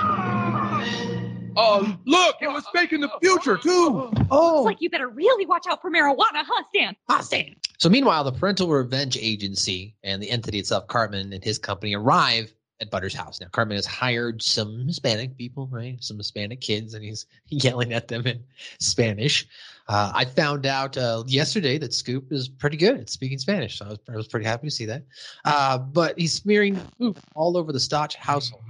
Oh, 1.59 1.97
look! 2.05 2.36
It 2.39 2.49
was 2.49 2.65
fake 2.74 2.93
in 2.93 3.01
the 3.01 3.09
future 3.22 3.57
too. 3.57 4.11
Oh. 4.30 4.59
It's 4.59 4.65
like 4.65 4.82
you 4.82 4.89
better 4.89 5.09
really 5.09 5.45
watch 5.45 5.65
out 5.68 5.82
for 5.82 5.89
marijuana, 5.89 6.43
huh, 6.45 6.63
Stan? 6.70 6.95
Ah, 7.09 7.22
Stan. 7.22 7.55
So 7.80 7.89
meanwhile, 7.89 8.24
the 8.24 8.32
Parental 8.32 8.70
Revenge 8.70 9.18
Agency 9.20 9.95
and 10.03 10.22
the 10.22 10.30
entity 10.30 10.59
itself, 10.59 10.88
Cartman 10.88 11.34
and 11.34 11.43
his 11.43 11.57
company, 11.57 11.95
arrive 11.95 12.53
at 12.80 12.91
Butter's 12.91 13.15
house. 13.15 13.41
Now, 13.41 13.47
Cartman 13.47 13.78
has 13.78 13.86
hired 13.88 14.41
some 14.41 14.86
Hispanic 14.86 15.36
people, 15.38 15.68
right? 15.72 15.97
Some 15.99 16.18
Hispanic 16.18 16.61
kids, 16.61 16.93
and 16.93 17.03
he's 17.03 17.26
yelling 17.47 17.93
at 17.93 18.07
them 18.07 18.28
in 18.28 18.43
Spanish. 18.80 19.47
Uh, 19.88 20.12
I 20.14 20.26
found 20.26 20.66
out 20.66 20.98
uh, 20.98 21.24
yesterday 21.28 21.78
that 21.78 21.94
Scoop 21.94 22.32
is 22.32 22.50
pretty 22.50 22.76
good 22.76 23.00
at 23.00 23.10
speaking 23.10 23.38
Spanish, 23.38 23.80
so 23.80 23.86
I 23.86 23.90
was, 23.90 24.00
I 24.10 24.16
was 24.16 24.28
pretty 24.28 24.46
happy 24.46 24.68
to 24.68 24.72
see 24.72 24.86
that. 24.86 25.04
Uh, 25.46 25.78
but 25.78 26.20
he's 26.20 26.34
smearing 26.34 26.80
poop 26.98 27.20
all 27.36 27.56
over 27.56 27.72
the 27.72 27.80
Stotch 27.80 28.16
household. 28.16 28.64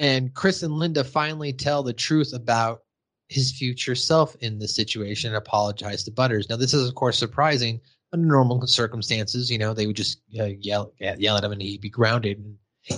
and 0.00 0.34
Chris 0.34 0.62
and 0.64 0.74
Linda 0.74 1.04
finally 1.04 1.52
tell 1.52 1.82
the 1.82 1.92
truth 1.92 2.32
about 2.34 2.82
his 3.28 3.52
future 3.52 3.94
self 3.94 4.34
in 4.40 4.58
this 4.58 4.74
situation 4.74 5.28
and 5.28 5.36
apologize 5.36 6.02
to 6.04 6.10
Butters. 6.10 6.48
Now, 6.50 6.56
this 6.56 6.74
is, 6.74 6.88
of 6.88 6.96
course, 6.96 7.16
surprising 7.16 7.80
under 8.12 8.26
normal 8.26 8.66
circumstances. 8.66 9.48
You 9.48 9.58
know, 9.58 9.72
they 9.72 9.86
would 9.86 9.94
just 9.94 10.20
uh, 10.40 10.46
yell, 10.46 10.92
yell 10.98 11.36
at 11.36 11.44
him 11.44 11.52
and 11.52 11.62
he'd 11.62 11.80
be 11.80 11.88
grounded. 11.88 12.44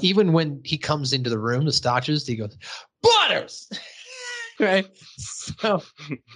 Even 0.00 0.32
when 0.32 0.62
he 0.64 0.78
comes 0.78 1.12
into 1.12 1.28
the 1.28 1.38
room, 1.38 1.66
the 1.66 1.72
Stotches, 1.72 2.26
he 2.26 2.36
goes, 2.36 2.56
Butters! 3.02 3.68
right? 4.66 4.86
So, 5.16 5.82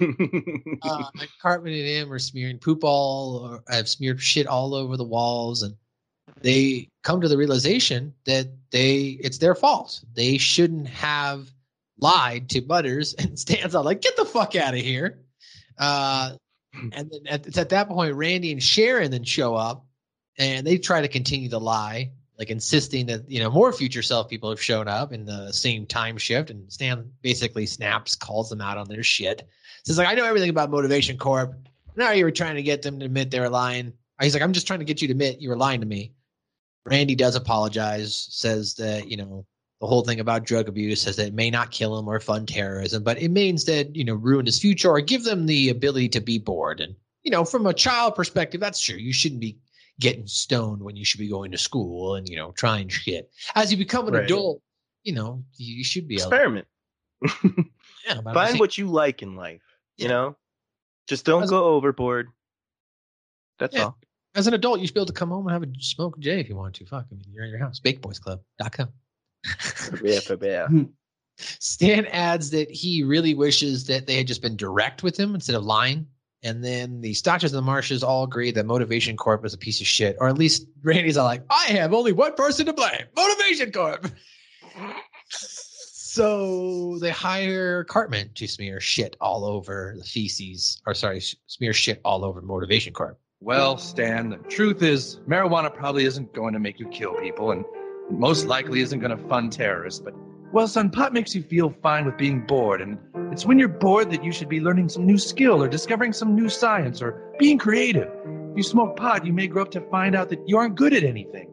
uh, 0.82 1.04
Cartman 1.40 1.72
and 1.72 1.86
him 1.86 2.12
are 2.12 2.18
smearing 2.18 2.58
poop 2.58 2.80
all, 2.82 3.38
or 3.38 3.62
I've 3.68 3.88
smeared 3.88 4.20
shit 4.20 4.46
all 4.46 4.74
over 4.74 4.96
the 4.96 5.04
walls, 5.04 5.62
and 5.62 5.76
they 6.42 6.88
come 7.04 7.20
to 7.20 7.28
the 7.28 7.38
realization 7.38 8.12
that 8.24 8.48
they 8.72 9.18
it's 9.20 9.38
their 9.38 9.54
fault. 9.54 10.04
They 10.14 10.38
shouldn't 10.38 10.88
have 10.88 11.50
lied 11.98 12.50
to 12.50 12.60
Butters 12.60 13.14
and 13.18 13.38
stands 13.38 13.74
out 13.74 13.84
like, 13.84 14.00
get 14.00 14.16
the 14.16 14.24
fuck 14.24 14.56
out 14.56 14.74
of 14.74 14.80
here. 14.80 15.20
Uh, 15.78 16.32
and 16.92 17.10
then 17.10 17.26
at, 17.28 17.46
it's 17.46 17.58
at 17.58 17.70
that 17.70 17.88
point, 17.88 18.14
Randy 18.14 18.52
and 18.52 18.62
Sharon 18.62 19.10
then 19.10 19.24
show 19.24 19.54
up 19.54 19.86
and 20.38 20.66
they 20.66 20.78
try 20.78 21.00
to 21.00 21.08
continue 21.08 21.48
to 21.50 21.58
lie, 21.58 22.10
like 22.38 22.50
insisting 22.50 23.06
that, 23.06 23.30
you 23.30 23.40
know, 23.40 23.50
more 23.50 23.72
future 23.72 24.02
self 24.02 24.28
people 24.28 24.50
have 24.50 24.62
shown 24.62 24.88
up 24.88 25.12
in 25.12 25.24
the 25.24 25.52
same 25.52 25.86
time 25.86 26.18
shift. 26.18 26.50
And 26.50 26.70
Stan 26.70 27.10
basically 27.22 27.66
snaps, 27.66 28.14
calls 28.14 28.50
them 28.50 28.60
out 28.60 28.78
on 28.78 28.88
their 28.88 29.02
shit. 29.02 29.48
Says, 29.84 29.98
like, 29.98 30.08
I 30.08 30.14
know 30.14 30.24
everything 30.24 30.50
about 30.50 30.70
Motivation 30.70 31.16
Corp. 31.16 31.54
Now 31.96 32.10
you 32.10 32.24
were 32.24 32.30
trying 32.30 32.56
to 32.56 32.62
get 32.62 32.82
them 32.82 32.98
to 32.98 33.06
admit 33.06 33.30
they 33.30 33.40
were 33.40 33.48
lying. 33.48 33.92
He's 34.20 34.34
like, 34.34 34.42
I'm 34.42 34.52
just 34.52 34.66
trying 34.66 34.80
to 34.80 34.84
get 34.84 35.00
you 35.00 35.08
to 35.08 35.12
admit 35.12 35.40
you 35.40 35.48
were 35.48 35.56
lying 35.56 35.80
to 35.80 35.86
me. 35.86 36.12
Randy 36.84 37.14
does 37.14 37.36
apologize, 37.36 38.28
says 38.30 38.74
that, 38.74 39.08
you 39.08 39.16
know, 39.16 39.46
the 39.80 39.86
whole 39.86 40.04
thing 40.04 40.20
about 40.20 40.44
drug 40.44 40.68
abuse 40.68 41.02
says 41.02 41.16
that 41.16 41.28
it 41.28 41.34
may 41.34 41.50
not 41.50 41.70
kill 41.70 41.98
him 41.98 42.08
or 42.08 42.18
fund 42.20 42.48
terrorism, 42.48 43.02
but 43.02 43.20
it 43.20 43.30
means 43.30 43.64
that, 43.66 43.94
you 43.94 44.04
know, 44.04 44.14
ruin 44.14 44.46
his 44.46 44.58
future 44.58 44.90
or 44.90 45.00
give 45.00 45.24
them 45.24 45.46
the 45.46 45.68
ability 45.68 46.08
to 46.10 46.20
be 46.20 46.38
bored. 46.38 46.80
And, 46.80 46.94
you 47.22 47.30
know, 47.30 47.44
from 47.44 47.66
a 47.66 47.74
child 47.74 48.14
perspective, 48.14 48.60
that's 48.60 48.80
true. 48.80 48.96
You 48.96 49.12
shouldn't 49.12 49.40
be 49.40 49.58
getting 50.00 50.26
stoned 50.26 50.82
when 50.82 50.96
you 50.96 51.04
should 51.04 51.20
be 51.20 51.28
going 51.28 51.50
to 51.52 51.58
school 51.58 52.16
and, 52.16 52.28
you 52.28 52.36
know, 52.36 52.52
trying 52.52 52.88
shit. 52.88 53.30
As 53.54 53.70
you 53.70 53.78
become 53.78 54.06
an 54.08 54.14
Right. 54.14 54.24
adult, 54.24 54.60
you 55.04 55.14
know, 55.14 55.42
you 55.56 55.84
should 55.84 56.06
be 56.08 56.14
able 56.16 56.24
experiment. 56.24 56.66
Yeah, 58.06 58.20
Find 58.32 58.60
what 58.60 58.78
you 58.78 58.86
like 58.86 59.22
in 59.22 59.34
life. 59.34 59.62
You 59.96 60.06
know, 60.08 60.36
just 61.08 61.24
don't 61.24 61.48
go 61.48 61.64
overboard. 61.64 62.28
That's 63.58 63.74
Yeah. 63.74 63.84
all. 63.84 63.98
As 64.36 64.46
an 64.46 64.54
adult, 64.54 64.80
you 64.80 64.86
should 64.86 64.94
be 64.94 65.00
able 65.00 65.06
to 65.06 65.12
come 65.12 65.30
home 65.30 65.46
and 65.48 65.52
have 65.52 65.62
a 65.62 65.72
smoke 65.80 66.18
a 66.18 66.20
J 66.20 66.38
if 66.38 66.48
you 66.48 66.54
want 66.56 66.74
to. 66.76 66.86
Fuck, 66.86 67.06
I 67.10 67.14
mean, 67.14 67.24
you're 67.32 67.44
in 67.44 67.50
your 67.50 67.58
house. 67.58 67.80
BakedBoysClub.com. 67.80 68.88
yeah, 70.04 70.66
hmm. 70.66 70.78
yeah. 70.78 70.84
Stan 71.38 72.06
adds 72.06 72.50
that 72.50 72.70
he 72.70 73.02
really 73.02 73.34
wishes 73.34 73.86
that 73.86 74.06
they 74.06 74.16
had 74.16 74.26
just 74.26 74.42
been 74.42 74.56
direct 74.56 75.02
with 75.02 75.18
him 75.18 75.34
instead 75.34 75.56
of 75.56 75.64
lying. 75.64 76.06
And 76.46 76.62
then 76.62 77.00
the 77.00 77.12
Stotches 77.12 77.52
and 77.52 77.58
the 77.58 77.66
Marshes 77.66 78.04
all 78.04 78.22
agree 78.22 78.52
that 78.52 78.64
Motivation 78.64 79.16
Corp 79.16 79.44
is 79.44 79.52
a 79.52 79.58
piece 79.58 79.80
of 79.80 79.88
shit, 79.88 80.16
or 80.20 80.28
at 80.28 80.38
least 80.38 80.64
Randy's 80.84 81.16
all 81.16 81.24
like, 81.24 81.42
I 81.50 81.64
have 81.72 81.92
only 81.92 82.12
one 82.12 82.34
person 82.34 82.66
to 82.66 82.72
blame 82.72 83.02
Motivation 83.16 83.72
Corp. 83.72 84.06
So 86.16 86.96
they 86.98 87.10
hire 87.10 87.84
Cartman 87.84 88.30
to 88.36 88.46
smear 88.46 88.80
shit 88.80 89.18
all 89.20 89.44
over 89.44 89.96
the 89.98 90.04
feces, 90.04 90.80
or 90.86 90.94
sorry, 90.94 91.20
smear 91.46 91.74
shit 91.74 92.00
all 92.06 92.24
over 92.24 92.40
Motivation 92.40 92.94
Corp. 92.94 93.20
Well, 93.40 93.76
Stan, 93.76 94.30
the 94.30 94.38
truth 94.48 94.82
is, 94.82 95.20
marijuana 95.28 95.74
probably 95.74 96.06
isn't 96.06 96.32
going 96.32 96.54
to 96.54 96.58
make 96.58 96.80
you 96.80 96.88
kill 96.88 97.12
people, 97.16 97.50
and 97.50 97.66
most 98.10 98.46
likely 98.46 98.80
isn't 98.80 98.98
going 98.98 99.14
to 99.14 99.28
fund 99.28 99.52
terrorists. 99.52 100.00
But, 100.00 100.14
well, 100.52 100.68
son, 100.68 100.90
pot 100.90 101.12
makes 101.12 101.34
you 101.34 101.42
feel 101.42 101.74
fine 101.82 102.06
with 102.06 102.16
being 102.16 102.46
bored, 102.46 102.80
and 102.80 102.98
it's 103.32 103.44
when 103.44 103.58
you're 103.58 103.68
bored 103.68 104.10
that 104.10 104.24
you 104.24 104.32
should 104.32 104.48
be 104.48 104.60
learning 104.60 104.88
some 104.88 105.04
new 105.04 105.18
skill, 105.18 105.62
or 105.62 105.68
discovering 105.68 106.12
some 106.12 106.34
new 106.34 106.48
science, 106.48 107.02
or 107.02 107.34
being 107.38 107.58
creative. 107.58 108.08
If 108.50 108.56
you 108.56 108.62
smoke 108.62 108.96
pot, 108.96 109.26
you 109.26 109.32
may 109.32 109.46
grow 109.46 109.62
up 109.62 109.70
to 109.72 109.80
find 109.82 110.14
out 110.14 110.28
that 110.30 110.40
you 110.46 110.56
aren't 110.56 110.76
good 110.76 110.94
at 110.94 111.02
anything. 111.02 111.50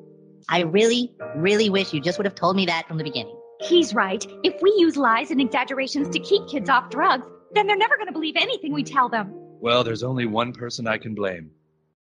I 0.50 0.62
really, 0.62 1.14
really 1.36 1.70
wish 1.70 1.94
you 1.94 2.02
just 2.02 2.18
would 2.18 2.26
have 2.26 2.36
told 2.36 2.56
me 2.56 2.66
that 2.66 2.88
from 2.88 2.98
the 2.98 3.04
beginning. 3.04 3.38
He's 3.62 3.94
right. 3.94 4.26
If 4.44 4.62
we 4.62 4.74
use 4.78 4.98
lies 4.98 5.32
and 5.32 5.40
exaggerations 5.40 6.10
to 6.10 6.20
keep 6.20 6.48
kids 6.48 6.70
off 6.70 6.90
drugs, 6.90 7.26
then 7.54 7.68
they're 7.68 7.78
never 7.78 7.96
going 7.96 8.08
to 8.08 8.14
believe 8.14 8.36
anything 8.38 8.74
we 8.74 8.84
tell 8.84 9.10
them. 9.10 9.32
Well, 9.34 9.84
there's 9.84 10.04
only 10.04 10.26
one 10.26 10.52
person 10.52 10.88
I 10.88 10.98
can 10.98 11.16
blame 11.16 11.52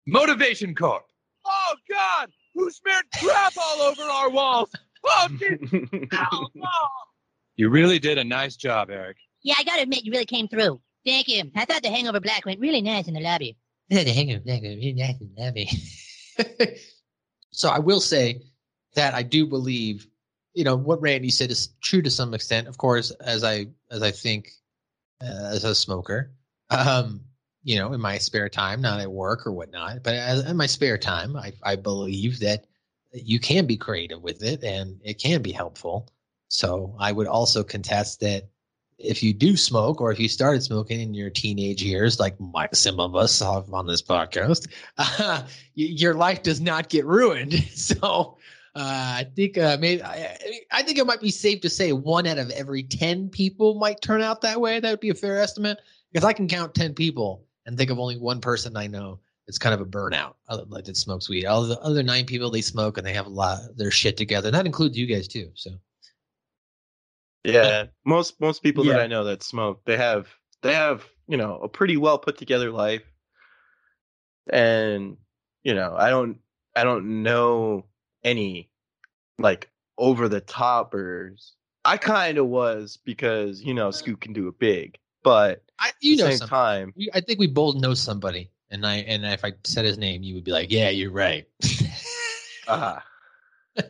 Motivation 0.08 0.76
Corp. 0.76 1.04
Oh, 1.46 1.76
God! 1.90 2.30
Who 2.56 2.70
smeared 2.70 3.06
crap 3.20 3.54
all 3.58 3.82
over 3.82 4.04
our 4.04 4.30
walls? 4.30 4.70
Oh, 5.12 5.28
Jesus! 5.40 5.90
Ow, 6.14 6.48
no! 6.54 6.68
You 7.56 7.70
really 7.70 8.00
did 8.00 8.18
a 8.18 8.24
nice 8.24 8.56
job, 8.56 8.90
Eric. 8.90 9.18
Yeah, 9.42 9.56
I 9.58 9.64
gotta 9.64 9.82
admit, 9.82 10.06
you 10.06 10.12
really 10.12 10.26
came 10.26 10.48
through. 10.48 10.80
Thank 11.06 11.28
you. 11.28 11.50
I 11.56 11.66
thought 11.66 11.82
the 11.82 11.90
Hangover 11.90 12.20
Black 12.20 12.46
went 12.46 12.60
really 12.60 12.82
nice 12.82 13.08
in 13.08 13.14
the 13.14 13.22
lobby. 13.22 13.58
I 13.92 13.96
thought 13.96 14.06
the 14.06 14.14
Hangover 14.14 14.42
Black 14.42 14.62
went 14.62 14.76
really 14.76 14.94
nice 14.94 15.16
in 15.20 15.32
the 15.36 15.42
lobby. 15.42 15.70
so 17.52 17.70
I 17.70 17.80
will 17.80 18.02
say 18.02 18.42
that 18.96 19.14
I 19.14 19.24
do 19.24 19.48
believe 19.48 20.08
you 20.54 20.64
know 20.64 20.76
what 20.76 21.02
Randy 21.02 21.30
said 21.30 21.52
is 21.52 21.70
true 21.82 22.02
to 22.02 22.10
some 22.10 22.34
extent. 22.34 22.68
Of 22.68 22.78
course, 22.78 23.12
as 23.12 23.44
I 23.44 23.68
as 23.92 24.02
I 24.02 24.12
think 24.12 24.52
uh, 25.22 25.52
as 25.52 25.64
a 25.64 25.76
smoker, 25.76 26.32
um, 26.70 27.22
you 27.64 27.78
know, 27.78 27.94
in 27.94 28.02
my 28.02 28.18
spare 28.18 28.50
time, 28.50 28.82
not 28.82 29.00
at 29.00 29.12
work 29.12 29.46
or 29.46 29.52
whatnot, 29.52 30.04
but 30.04 30.16
as, 30.16 30.46
in 30.46 30.58
my 30.58 30.66
spare 30.66 30.98
time, 30.98 31.36
I 31.36 31.54
I 31.64 31.76
believe 31.76 32.40
that 32.40 32.66
you 33.14 33.40
can 33.40 33.66
be 33.66 33.78
creative 33.78 34.22
with 34.22 34.44
it 34.44 34.64
and 34.64 35.00
it 35.04 35.20
can 35.20 35.42
be 35.42 35.52
helpful. 35.52 36.10
So 36.48 36.96
I 37.00 37.12
would 37.12 37.28
also 37.28 37.64
contest 37.64 38.20
that 38.22 38.50
if 38.98 39.24
you 39.24 39.34
do 39.34 39.56
smoke 39.56 40.02
or 40.02 40.12
if 40.12 40.20
you 40.20 40.28
started 40.28 40.62
smoking 40.62 41.00
in 41.00 41.14
your 41.14 41.30
teenage 41.30 41.82
years, 41.82 42.20
like 42.20 42.40
my, 42.40 42.68
some 42.74 43.00
of 43.00 43.16
us 43.16 43.40
have 43.40 43.74
on 43.74 43.88
this 43.88 44.02
podcast, 44.02 44.68
uh, 44.98 45.44
your 45.76 46.14
life 46.14 46.44
does 46.44 46.60
not 46.60 46.90
get 46.90 47.06
ruined. 47.06 47.54
So 47.80 48.38
uh, 48.76 49.16
I 49.18 49.28
think 49.36 49.58
uh, 49.58 49.78
maybe 49.80 50.04
I, 50.04 50.38
I 50.72 50.84
think 50.84 51.00
it 51.00 51.08
might 51.08 51.22
be 51.22 51.32
safe 51.32 51.62
to 51.62 51.70
say 51.70 51.92
one 51.92 52.28
out 52.28 52.38
of 52.38 52.52
every 52.52 52.84
ten 52.84 53.30
people 53.30 53.76
might 53.76 54.02
turn 54.02 54.22
out 54.22 54.42
that 54.42 54.62
way. 54.62 54.80
That 54.80 54.92
would 54.92 55.00
be 55.00 55.10
a 55.10 55.16
fair 55.16 55.40
estimate 55.40 55.80
because 56.12 56.24
I 56.24 56.34
can 56.34 56.48
count 56.48 56.76
ten 56.76 56.94
people 56.94 57.46
and 57.66 57.78
think 57.78 57.90
of 57.90 58.00
only 58.00 58.18
one 58.18 58.42
person 58.42 58.78
I 58.78 58.88
know 58.88 59.20
it's 59.50 59.58
kind 59.58 59.74
of 59.74 59.82
a 59.82 59.86
burnout 59.86 60.36
like 60.68 60.86
that 60.86 60.96
smokes 60.96 61.28
weed. 61.28 61.46
All 61.46 61.64
the 61.64 61.80
other 61.82 62.04
nine 62.04 62.26
people 62.26 62.52
they 62.52 62.62
smoke 62.62 62.98
and 63.00 63.06
they 63.06 63.14
have 63.14 63.26
a 63.26 63.30
lot 63.30 63.60
of 63.68 63.78
their 63.78 63.92
shit 63.92 64.16
together. 64.16 64.48
And 64.50 64.56
that 64.56 64.68
includes 64.68 64.96
you 64.98 65.08
guys 65.08 65.28
too. 65.28 65.52
So 65.56 65.72
Yeah, 67.44 67.62
uh, 67.62 67.88
most 68.06 68.40
most 68.40 68.62
people 68.64 68.84
Yeah. 68.84 68.94
that 68.94 69.02
I 69.02 69.08
know 69.08 69.24
that 69.26 69.44
smoke, 69.44 69.82
they 69.86 69.98
have 69.98 70.28
they 70.62 70.74
have 70.76 71.06
you 71.28 71.36
know 71.38 71.60
a 71.60 71.68
pretty 71.68 71.98
well 71.98 72.20
put 72.20 72.38
together 72.38 72.72
life, 72.72 73.04
and 74.52 75.18
you 75.64 75.74
know 75.74 75.96
I 75.98 76.10
don't 76.10 76.38
I 76.76 76.84
don't 76.84 77.24
know 77.24 77.86
any 78.24 78.70
like 79.40 79.70
over 79.98 80.30
the 80.30 80.42
toppers. 80.42 81.56
I 81.86 81.98
kind 81.98 82.38
of 82.38 82.48
was 82.48 82.98
because 83.04 83.62
you 83.64 83.74
know 83.74 83.92
Scoot 83.92 84.22
can 84.22 84.34
do 84.34 84.48
it 84.48 84.60
big, 84.60 84.98
but 85.24 85.64
I, 85.80 85.92
you 86.02 86.14
at 86.14 86.18
the 86.18 86.24
know 86.24 86.30
same 86.32 86.38
somebody. 86.38 86.50
time, 86.52 86.94
I 87.14 87.22
think 87.22 87.40
we 87.40 87.48
both 87.48 87.76
know 87.76 87.94
somebody, 87.94 88.52
and 88.72 88.86
I 88.86 88.98
and 88.98 89.26
if 89.26 89.44
I 89.44 89.54
said 89.64 89.86
his 89.86 89.98
name, 89.98 90.24
you 90.24 90.36
would 90.36 90.44
be 90.44 90.52
like, 90.52 90.72
"Yeah, 90.72 90.90
you're 90.90 91.12
right." 91.12 91.48
ah, 92.68 93.04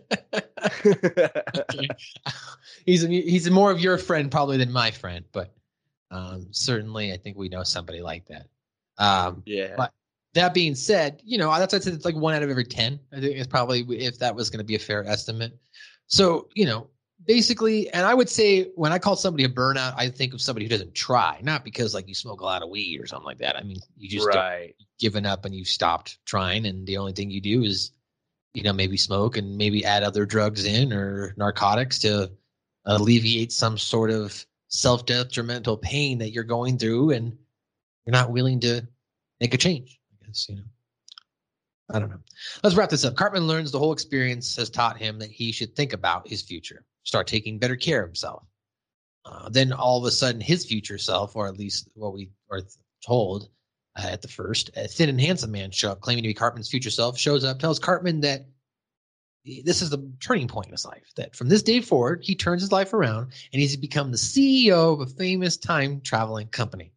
he's 2.86 3.04
a, 3.04 3.08
he's 3.08 3.50
more 3.50 3.72
of 3.72 3.80
your 3.80 3.98
friend 3.98 4.32
probably 4.32 4.58
than 4.58 4.72
my 4.72 4.92
friend, 4.92 5.26
but 5.32 5.54
um, 6.12 6.48
certainly 6.52 7.12
I 7.14 7.18
think 7.18 7.38
we 7.38 7.50
know 7.50 7.64
somebody 7.64 8.02
like 8.02 8.26
that. 8.28 8.48
Um, 8.98 9.44
yeah, 9.46 9.76
But 9.78 9.94
that 10.34 10.54
being 10.54 10.76
said, 10.76 11.22
you 11.24 11.38
know 11.38 11.58
that's 11.58 11.74
I 11.74 11.80
said 11.80 11.94
it's 11.94 12.06
like 12.06 12.16
one 12.16 12.34
out 12.36 12.44
of 12.44 12.50
every 12.50 12.66
ten. 12.66 13.00
I 13.12 13.20
think 13.20 13.38
it's 13.38 13.48
probably 13.48 13.82
if 13.82 14.20
that 14.20 14.36
was 14.36 14.50
going 14.50 14.60
to 14.60 14.66
be 14.66 14.76
a 14.76 14.80
fair 14.80 15.06
estimate. 15.06 15.58
So 16.08 16.48
you 16.56 16.66
know, 16.66 16.88
basically, 17.26 17.90
and 17.90 18.06
I 18.06 18.14
would 18.14 18.30
say 18.30 18.72
when 18.76 18.92
I 18.92 19.00
call 19.00 19.16
somebody 19.16 19.44
a 19.44 19.50
burnout, 19.50 19.94
I 19.98 20.10
think 20.10 20.34
of 20.34 20.42
somebody 20.42 20.66
who 20.66 20.70
doesn't 20.70 20.94
try, 20.96 21.40
not 21.44 21.64
because 21.64 21.94
like 21.94 22.08
you 22.08 22.16
smoke 22.16 22.42
a 22.42 22.46
lot 22.46 22.64
of 22.64 22.70
weed 22.70 23.00
or 23.02 23.08
something 23.08 23.26
like 23.26 23.40
that. 23.40 23.56
I 23.56 23.64
mean, 23.64 23.80
you 23.98 24.10
just 24.10 24.28
right. 24.28 24.76
given 25.00 25.26
up 25.26 25.46
and 25.46 25.54
you've 25.54 25.68
stopped 25.68 26.20
trying, 26.26 26.66
and 26.66 26.88
the 26.88 26.98
only 26.98 27.14
thing 27.14 27.30
you 27.30 27.42
do 27.42 27.64
is, 27.64 27.92
you 28.54 28.64
know, 28.64 28.74
maybe 28.74 28.98
smoke 28.98 29.38
and 29.38 29.58
maybe 29.58 29.86
add 29.86 30.04
other 30.04 30.26
drugs 30.26 30.66
in 30.66 30.94
or 30.94 31.34
narcotics 31.38 32.00
to 32.00 32.32
alleviate 32.86 33.52
some 33.52 33.78
sort 33.78 34.12
of 34.12 34.46
self 34.70 35.06
detrimental 35.06 35.78
pain 35.78 36.20
that 36.20 36.32
you're 36.32 36.44
going 36.44 36.78
through, 36.78 37.12
and 37.12 37.38
you're 38.06 38.12
not 38.12 38.32
willing 38.32 38.60
to 38.62 38.88
make 39.40 39.54
a 39.54 39.58
change. 39.58 40.00
I 40.12 40.26
guess 40.26 40.48
you 40.50 40.56
know. 40.56 40.64
I 41.92 42.00
don't 42.00 42.10
know. 42.10 42.20
Let's 42.64 42.76
wrap 42.76 42.90
this 42.90 43.04
up. 43.04 43.16
Cartman 43.16 43.48
learns 43.48 43.72
the 43.72 43.80
whole 43.80 43.94
experience 43.94 44.56
has 44.58 44.70
taught 44.70 44.98
him 44.98 45.18
that 45.20 45.32
he 45.32 45.52
should 45.52 45.76
think 45.76 45.94
about 45.94 46.28
his 46.28 46.42
future, 46.44 46.86
start 47.10 47.26
taking 47.26 47.58
better 47.58 47.76
care 47.76 48.04
of 48.04 48.10
himself. 48.10 48.44
Uh, 49.26 49.50
then 49.50 49.74
all 49.74 49.98
of 49.98 50.06
a 50.06 50.12
sudden, 50.12 50.40
his 50.40 50.66
future 50.66 51.00
self, 51.00 51.36
or 51.36 51.48
at 51.48 51.58
least 51.58 51.90
what 51.96 52.14
we 52.14 52.30
are 52.52 52.62
told 53.06 53.50
uh, 53.98 54.08
at 54.08 54.22
the 54.22 54.28
first, 54.28 54.70
a 54.78 54.88
thin 54.88 55.10
and 55.10 55.20
handsome 55.20 55.52
man 55.52 55.72
show 55.72 55.92
up, 55.92 56.02
claiming 56.02 56.24
to 56.24 56.30
be 56.30 56.34
Cartman's 56.36 56.70
future 56.70 56.92
self, 56.92 57.18
shows 57.18 57.44
up, 57.44 57.60
tells 57.60 57.80
Cartman 57.80 58.22
that 58.22 58.46
this 59.44 59.82
is 59.82 59.90
the 59.90 60.12
turning 60.22 60.48
point 60.48 60.68
in 60.68 60.72
his 60.72 60.86
life. 60.86 61.12
That 61.16 61.36
from 61.36 61.50
this 61.50 61.64
day 61.64 61.82
forward, 61.82 62.22
he 62.24 62.36
turns 62.36 62.62
his 62.62 62.72
life 62.72 62.94
around 62.94 63.32
and 63.52 63.60
he's 63.60 63.76
become 63.76 64.12
the 64.12 64.18
CEO 64.18 64.94
of 64.94 65.02
a 65.02 65.08
famous 65.08 65.58
time 65.58 66.02
traveling 66.02 66.48
company. 66.48 66.94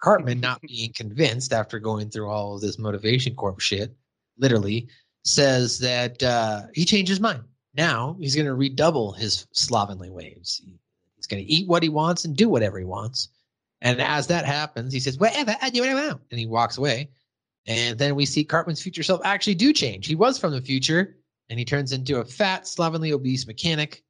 Cartman, 0.00 0.38
not 0.40 0.60
being 0.68 0.92
convinced 0.94 1.52
after 1.52 1.80
going 1.80 2.10
through 2.10 2.30
all 2.30 2.54
of 2.54 2.60
this 2.60 2.78
motivation 2.78 3.34
corp 3.34 3.58
shit, 3.58 3.92
literally 4.38 4.88
says 5.24 5.80
that 5.80 6.22
uh, 6.22 6.62
he 6.72 6.84
changed 6.84 7.10
his 7.10 7.20
mind. 7.20 7.42
Now 7.74 8.16
he's 8.18 8.34
going 8.34 8.46
to 8.46 8.54
redouble 8.54 9.12
his 9.12 9.46
slovenly 9.52 10.10
ways. 10.10 10.60
He's 11.16 11.26
going 11.26 11.44
to 11.44 11.50
eat 11.50 11.68
what 11.68 11.82
he 11.82 11.88
wants 11.88 12.24
and 12.24 12.36
do 12.36 12.48
whatever 12.48 12.78
he 12.78 12.84
wants. 12.84 13.28
And 13.80 14.00
as 14.00 14.26
that 14.28 14.44
happens, 14.44 14.92
he 14.92 15.00
says, 15.00 15.18
"Whatever, 15.18 15.56
I 15.60 15.70
do 15.70 15.80
what 15.80 15.88
I 15.88 15.94
want," 15.94 16.22
and 16.30 16.38
he 16.38 16.46
walks 16.46 16.78
away. 16.78 17.10
And 17.66 17.98
then 17.98 18.14
we 18.14 18.26
see 18.26 18.44
Cartman's 18.44 18.82
future 18.82 19.02
self 19.02 19.20
actually 19.24 19.54
do 19.54 19.72
change. 19.72 20.06
He 20.06 20.14
was 20.14 20.38
from 20.38 20.52
the 20.52 20.60
future, 20.60 21.16
and 21.48 21.58
he 21.58 21.64
turns 21.64 21.92
into 21.92 22.20
a 22.20 22.24
fat, 22.24 22.66
slovenly, 22.66 23.12
obese 23.12 23.46
mechanic. 23.46 24.04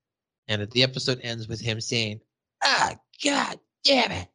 And 0.49 0.69
the 0.71 0.83
episode 0.83 1.21
ends 1.23 1.49
with 1.49 1.61
him 1.61 1.81
saying, 1.81 2.21
"Ah, 2.63 2.97
God 3.23 3.61
damn 3.85 4.11
it!" 4.11 4.29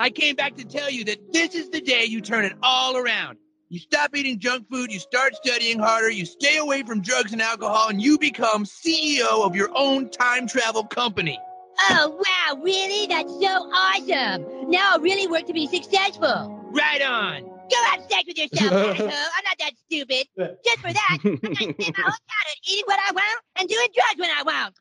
I 0.00 0.10
came 0.10 0.34
back 0.34 0.56
to 0.56 0.64
tell 0.64 0.90
you 0.90 1.04
that 1.04 1.32
this 1.32 1.54
is 1.54 1.70
the 1.70 1.80
day 1.80 2.04
you 2.04 2.20
turn 2.20 2.44
it 2.44 2.56
all 2.62 2.96
around. 2.96 3.38
You 3.72 3.78
stop 3.78 4.14
eating 4.14 4.38
junk 4.38 4.68
food, 4.70 4.92
you 4.92 4.98
start 4.98 5.34
studying 5.34 5.78
harder, 5.78 6.10
you 6.10 6.26
stay 6.26 6.58
away 6.58 6.82
from 6.82 7.00
drugs 7.00 7.32
and 7.32 7.40
alcohol, 7.40 7.88
and 7.88 8.02
you 8.02 8.18
become 8.18 8.66
CEO 8.66 9.46
of 9.46 9.56
your 9.56 9.70
own 9.74 10.10
time 10.10 10.46
travel 10.46 10.84
company. 10.84 11.40
Oh, 11.88 12.22
wow, 12.22 12.62
really? 12.62 13.06
That's 13.06 13.32
so 13.32 13.70
awesome. 13.72 14.70
Now 14.70 14.90
I'll 14.92 15.00
really 15.00 15.26
work 15.26 15.46
to 15.46 15.54
be 15.54 15.66
successful. 15.68 16.62
Right 16.70 17.00
on. 17.00 17.44
Go 17.44 17.82
have 17.84 18.02
sex 18.10 18.24
with 18.26 18.36
yourself, 18.36 18.72
asshole. 18.74 19.08
I'm 19.08 19.44
not 19.44 19.56
that 19.60 19.72
stupid. 19.86 20.26
Just 20.36 20.80
for 20.80 20.92
that, 20.92 21.18
I'm 21.22 21.38
gonna 21.40 21.72
spend 21.72 21.96
my 21.96 22.02
whole 22.02 22.12
childhood 22.28 22.58
eating 22.68 22.84
what 22.84 23.00
I 23.08 23.12
want 23.12 23.40
and 23.56 23.68
doing 23.70 23.88
drugs 23.94 24.18
when 24.20 24.30
I 24.36 24.42
want. 24.42 24.74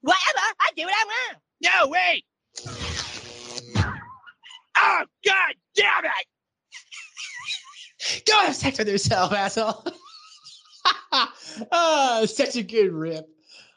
Whatever, 0.00 0.46
I 0.58 0.70
do 0.74 0.82
what 0.82 0.94
I 0.94 1.04
want. 1.04 1.38
No, 1.62 1.88
wait. 1.90 2.24
Oh, 4.76 5.04
God 5.24 5.54
damn 5.76 6.04
it! 6.06 6.26
Go 8.26 8.38
have 8.40 8.54
sex 8.56 8.78
with 8.78 8.88
yourself, 8.88 9.32
asshole. 9.32 9.86
oh, 11.72 12.24
such 12.28 12.56
a 12.56 12.62
good 12.62 12.92
rip. 12.92 13.28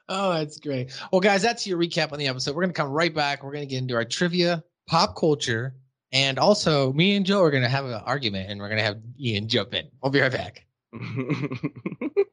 Oh, 0.07 0.34
that's 0.34 0.59
great. 0.59 0.91
Well, 1.11 1.21
guys, 1.21 1.41
that's 1.41 1.65
your 1.65 1.78
recap 1.78 2.11
on 2.11 2.19
the 2.19 2.28
episode. 2.28 2.55
We're 2.55 2.63
going 2.63 2.73
to 2.73 2.80
come 2.80 2.91
right 2.91 3.13
back. 3.13 3.43
We're 3.43 3.51
going 3.51 3.67
to 3.67 3.69
get 3.69 3.80
into 3.80 3.95
our 3.95 4.05
trivia, 4.05 4.63
pop 4.88 5.15
culture, 5.15 5.76
and 6.11 6.38
also 6.38 6.93
me 6.93 7.15
and 7.15 7.26
Joe 7.26 7.41
are 7.41 7.51
going 7.51 7.63
to 7.63 7.69
have 7.69 7.86
an 7.86 7.93
argument 7.93 8.49
and 8.49 8.59
we're 8.59 8.69
going 8.69 8.78
to 8.78 8.84
have 8.84 8.99
Ian 9.19 9.47
jump 9.47 9.73
in. 9.73 9.88
We'll 10.01 10.11
be 10.11 10.21
right 10.21 10.32
back. 10.32 10.65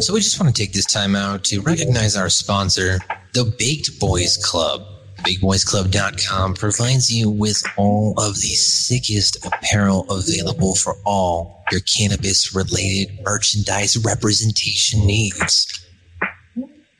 So 0.00 0.12
we 0.12 0.20
just 0.20 0.40
want 0.40 0.54
to 0.54 0.60
take 0.60 0.72
this 0.72 0.86
time 0.86 1.14
out 1.14 1.44
to 1.44 1.60
recognize 1.60 2.16
our 2.16 2.28
sponsor, 2.28 2.98
the 3.32 3.44
Baked 3.44 4.00
Boys 4.00 4.36
Club. 4.36 4.84
BakedBoysClub.com 5.24 6.54
provides 6.54 7.10
you 7.10 7.30
with 7.30 7.62
all 7.76 8.12
of 8.18 8.34
the 8.34 8.54
sickest 8.54 9.44
apparel 9.46 10.04
available 10.10 10.74
for 10.74 10.94
all 11.04 11.64
your 11.72 11.80
cannabis 11.80 12.54
related 12.54 13.18
merchandise 13.24 13.96
representation 14.04 15.06
needs. 15.06 15.86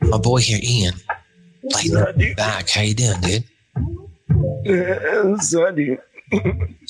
My 0.00 0.18
boy 0.18 0.38
here, 0.40 0.58
Ian, 0.62 0.94
lighten 1.62 1.96
up 1.98 2.16
back. 2.36 2.68
How 2.70 2.80
you 2.82 2.94
doing, 2.94 3.20
dude? 3.20 3.44
Sorry. 5.42 5.98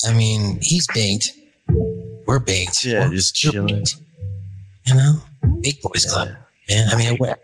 I 0.06 0.12
mean, 0.14 0.58
he's 0.62 0.86
baked. 0.94 1.30
We're 2.26 2.38
baked. 2.38 2.84
Yeah, 2.84 3.06
We're- 3.06 3.16
just 3.16 3.42
you're 3.42 3.52
chilling. 3.52 3.76
baked. 3.78 3.96
You 4.86 4.94
know, 4.94 5.14
Big 5.60 5.80
Boys 5.82 6.04
Club. 6.06 6.28
Man, 6.68 6.88
I 6.90 6.96
mean, 6.96 7.16
what- 7.16 7.40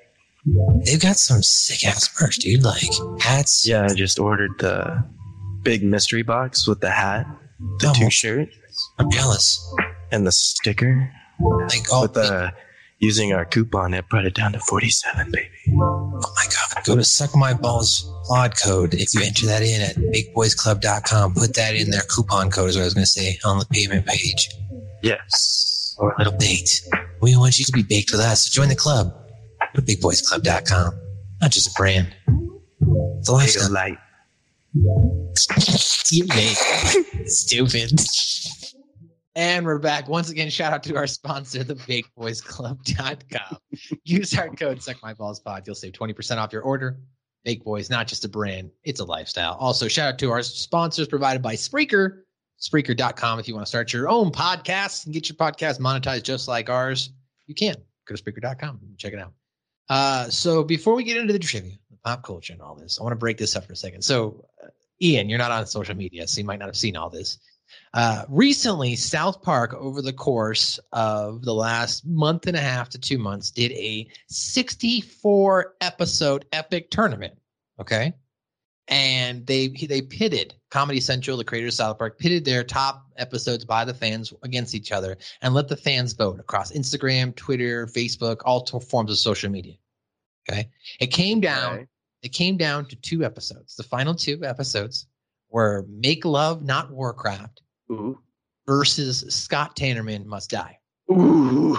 they've 0.84 1.00
got 1.00 1.16
some 1.16 1.42
sick 1.42 1.84
ass 1.86 2.08
merch, 2.20 2.36
dude. 2.36 2.62
Like 2.62 2.90
hats. 3.20 3.66
Yeah, 3.66 3.86
I 3.90 3.94
just 3.94 4.18
ordered 4.18 4.52
the 4.58 5.04
big 5.62 5.82
mystery 5.82 6.22
box 6.22 6.66
with 6.66 6.80
the 6.80 6.90
hat, 6.90 7.26
the 7.80 7.88
Oh, 7.88 7.94
two 7.94 8.10
shirts, 8.10 8.54
I'm 8.98 9.10
jealous. 9.10 9.60
and 10.12 10.26
the 10.26 10.32
sticker. 10.32 11.10
Like, 11.40 11.86
oh, 11.92 12.02
with 12.02 12.14
the 12.14 12.52
using 12.98 13.32
our 13.32 13.44
coupon, 13.46 13.94
it 13.94 14.06
brought 14.10 14.26
it 14.26 14.34
down 14.34 14.52
to 14.52 14.60
forty-seven, 14.60 15.30
baby. 15.30 15.48
Oh 15.78 16.20
my 16.36 16.44
god, 16.46 16.84
go 16.84 16.96
to 16.96 17.04
Suck 17.04 17.34
My 17.34 17.54
Balls 17.54 18.06
Pod 18.28 18.54
code. 18.62 18.92
If 18.94 19.14
you 19.14 19.22
enter 19.22 19.46
that 19.46 19.62
in 19.62 19.80
at 19.80 19.96
bigboysclub.com, 19.96 21.34
put 21.34 21.54
that 21.54 21.74
in 21.74 21.90
their 21.90 22.02
coupon 22.02 22.50
code, 22.50 22.68
is 22.70 22.76
what 22.76 22.82
I 22.82 22.84
was 22.84 22.94
going 22.94 23.04
to 23.04 23.10
say, 23.10 23.38
on 23.44 23.58
the 23.58 23.64
payment 23.66 24.06
page. 24.06 24.50
Yes. 25.02 25.94
Or 25.98 26.12
a 26.12 26.18
little 26.18 26.38
baked. 26.38 26.82
We 27.22 27.36
want 27.36 27.58
you 27.58 27.64
to 27.66 27.72
be 27.72 27.82
baked 27.82 28.10
with 28.12 28.20
us. 28.20 28.44
So 28.46 28.50
join 28.60 28.68
the 28.68 28.76
club. 28.76 29.14
Bigboysclub.com. 29.76 31.00
Not 31.40 31.50
just 31.50 31.68
a 31.68 31.72
brand. 31.76 32.14
It's 33.18 33.28
a 33.28 33.32
lifestyle. 33.32 33.70
light. 33.70 33.98
You 36.10 36.26
made 36.28 36.56
stupid. 37.26 38.00
And 39.36 39.64
we're 39.64 39.78
back. 39.78 40.08
Once 40.08 40.28
again, 40.28 40.50
shout 40.50 40.72
out 40.72 40.82
to 40.84 40.96
our 40.96 41.06
sponsor, 41.06 41.62
the 41.64 41.74
BakedBoysClub.com. 41.76 43.58
Use 44.04 44.36
our 44.36 44.48
code 44.50 44.78
SuckMyBallsPod. 44.78 45.66
You'll 45.66 45.76
save 45.76 45.92
20% 45.92 46.36
off 46.38 46.52
your 46.52 46.62
order. 46.62 46.98
Baked 47.44 47.64
Boys, 47.64 47.88
not 47.88 48.06
just 48.06 48.24
a 48.24 48.28
brand, 48.28 48.70
it's 48.84 49.00
a 49.00 49.04
lifestyle. 49.04 49.56
Also, 49.58 49.88
shout 49.88 50.12
out 50.12 50.18
to 50.18 50.30
our 50.30 50.42
sponsors 50.42 51.08
provided 51.08 51.40
by 51.42 51.54
Spreaker, 51.54 52.22
Spreaker.com. 52.60 53.38
If 53.38 53.48
you 53.48 53.54
want 53.54 53.66
to 53.66 53.68
start 53.68 53.92
your 53.94 54.10
own 54.10 54.30
podcast 54.30 55.06
and 55.06 55.14
get 55.14 55.28
your 55.28 55.36
podcast 55.36 55.80
monetized 55.80 56.24
just 56.24 56.48
like 56.48 56.68
ours, 56.68 57.10
you 57.46 57.54
can. 57.54 57.76
Go 58.06 58.14
to 58.14 58.22
Spreaker.com 58.22 58.80
and 58.82 58.98
check 58.98 59.14
it 59.14 59.18
out. 59.18 59.32
Uh, 59.90 60.30
so 60.30 60.62
before 60.62 60.94
we 60.94 61.02
get 61.02 61.16
into 61.16 61.32
the 61.32 61.38
trivia, 61.38 61.72
pop 62.04 62.22
culture 62.22 62.52
and 62.52 62.62
all 62.62 62.76
this, 62.76 62.98
I 62.98 63.02
want 63.02 63.12
to 63.12 63.18
break 63.18 63.36
this 63.36 63.56
up 63.56 63.66
for 63.66 63.72
a 63.72 63.76
second. 63.76 64.02
So, 64.02 64.46
uh, 64.62 64.68
Ian, 65.02 65.28
you're 65.28 65.38
not 65.38 65.50
on 65.50 65.66
social 65.66 65.96
media, 65.96 66.28
so 66.28 66.40
you 66.40 66.46
might 66.46 66.60
not 66.60 66.68
have 66.68 66.76
seen 66.76 66.96
all 66.96 67.10
this. 67.10 67.38
Uh, 67.92 68.24
recently, 68.28 68.94
South 68.94 69.42
Park, 69.42 69.74
over 69.74 70.00
the 70.00 70.12
course 70.12 70.78
of 70.92 71.42
the 71.42 71.54
last 71.54 72.06
month 72.06 72.46
and 72.46 72.56
a 72.56 72.60
half 72.60 72.88
to 72.90 72.98
two 72.98 73.18
months, 73.18 73.50
did 73.50 73.72
a 73.72 74.08
64 74.28 75.74
episode 75.80 76.44
epic 76.52 76.90
tournament. 76.90 77.34
Okay. 77.80 78.12
And 78.88 79.46
they 79.46 79.68
they 79.68 80.02
pitted 80.02 80.54
Comedy 80.70 80.98
Central, 81.00 81.36
the 81.36 81.44
creators 81.44 81.74
of 81.74 81.86
South 81.86 81.98
Park, 81.98 82.18
pitted 82.18 82.44
their 82.44 82.64
top 82.64 83.06
episodes 83.16 83.64
by 83.64 83.84
the 83.84 83.94
fans 83.94 84.32
against 84.42 84.74
each 84.74 84.90
other 84.90 85.16
and 85.42 85.54
let 85.54 85.68
the 85.68 85.76
fans 85.76 86.12
vote 86.12 86.40
across 86.40 86.72
Instagram, 86.72 87.34
Twitter, 87.36 87.86
Facebook, 87.86 88.38
all 88.44 88.66
forms 88.66 89.12
of 89.12 89.18
social 89.18 89.50
media. 89.50 89.74
Okay. 90.48 90.68
It 90.98 91.08
came 91.08 91.40
down, 91.40 91.74
Okay. 91.74 91.86
it 92.22 92.28
came 92.30 92.56
down 92.56 92.86
to 92.86 92.96
two 92.96 93.22
episodes. 93.24 93.76
The 93.76 93.84
final 93.84 94.14
two 94.14 94.44
episodes 94.44 95.06
were 95.50 95.86
Make 95.88 96.24
Love, 96.24 96.64
Not 96.64 96.90
Warcraft 96.90 97.62
versus 98.66 99.24
Scott 99.32 99.76
Tenorman 99.76 100.24
Must 100.26 100.50
Die. 100.50 100.78
And 101.08 101.76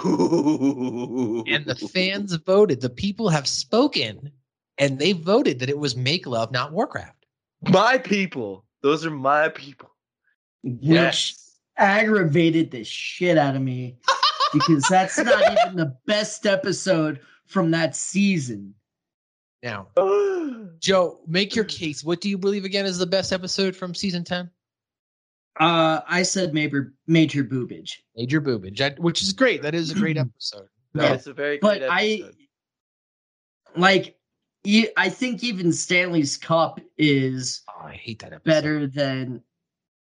the 1.66 1.90
fans 1.92 2.34
voted. 2.34 2.80
The 2.80 2.90
people 2.90 3.28
have 3.28 3.46
spoken 3.46 4.32
and 4.78 4.98
they 4.98 5.12
voted 5.12 5.58
that 5.60 5.68
it 5.70 5.78
was 5.78 5.96
Make 5.96 6.26
Love, 6.26 6.50
not 6.52 6.72
Warcraft. 6.72 7.26
My 7.70 7.98
people. 7.98 8.64
Those 8.82 9.06
are 9.06 9.10
my 9.10 9.48
people. 9.50 9.90
which 10.64 11.34
aggravated 11.76 12.70
the 12.70 12.84
shit 12.84 13.38
out 13.38 13.56
of 13.56 13.62
me 13.62 13.96
because 14.52 14.84
that's 14.88 15.18
not 15.18 15.40
even 15.64 15.76
the 15.76 15.96
best 16.06 16.46
episode 16.46 17.20
from 17.46 17.70
that 17.72 17.94
season. 17.96 18.74
Now, 19.62 19.88
Joe, 20.80 21.20
make 21.28 21.54
your 21.54 21.64
case. 21.64 22.02
What 22.02 22.20
do 22.20 22.28
you 22.28 22.36
believe 22.36 22.64
again 22.64 22.84
is 22.86 22.98
the 22.98 23.06
best 23.06 23.32
episode 23.32 23.76
from 23.76 23.94
season 23.94 24.24
10? 24.24 24.50
Uh, 25.60 26.00
I 26.08 26.22
said 26.22 26.54
major 26.54 26.94
major 27.06 27.44
boobage. 27.44 27.92
Major 28.16 28.40
Boobage, 28.40 28.78
that- 28.78 28.98
which 28.98 29.22
is 29.22 29.32
great. 29.32 29.62
That 29.62 29.74
is 29.74 29.90
a 29.90 29.94
great 29.94 30.16
episode. 30.18 30.66
No, 30.94 31.04
it's 31.12 31.26
a 31.26 31.32
very 31.32 31.58
but 31.58 31.78
great 31.78 31.88
I 31.90 32.02
episode. 32.24 32.36
like. 33.76 34.16
I 34.96 35.08
think 35.08 35.42
even 35.42 35.72
Stanley's 35.72 36.36
Cup 36.36 36.80
is 36.98 37.62
Oh, 37.68 37.86
I 37.86 37.94
hate 37.94 38.20
that 38.20 38.32
episode. 38.32 38.44
better 38.44 38.86
than. 38.86 39.42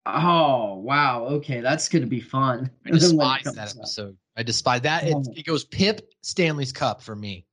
Oh 0.05 0.75
wow! 0.77 1.25
Okay, 1.25 1.61
that's 1.61 1.87
gonna 1.89 2.07
be 2.07 2.19
fun. 2.21 2.71
I 2.85 2.91
despise 2.91 3.43
that 3.43 3.57
out. 3.57 3.75
episode. 3.77 4.17
I 4.37 4.43
despise 4.43 4.81
that. 4.81 5.03
It, 5.07 5.13
Oh. 5.15 5.23
it 5.35 5.45
goes 5.45 5.65
Pip, 5.65 6.11
Stanley's 6.21 6.71
Cup 6.71 7.01
for 7.01 7.15
me. 7.15 7.45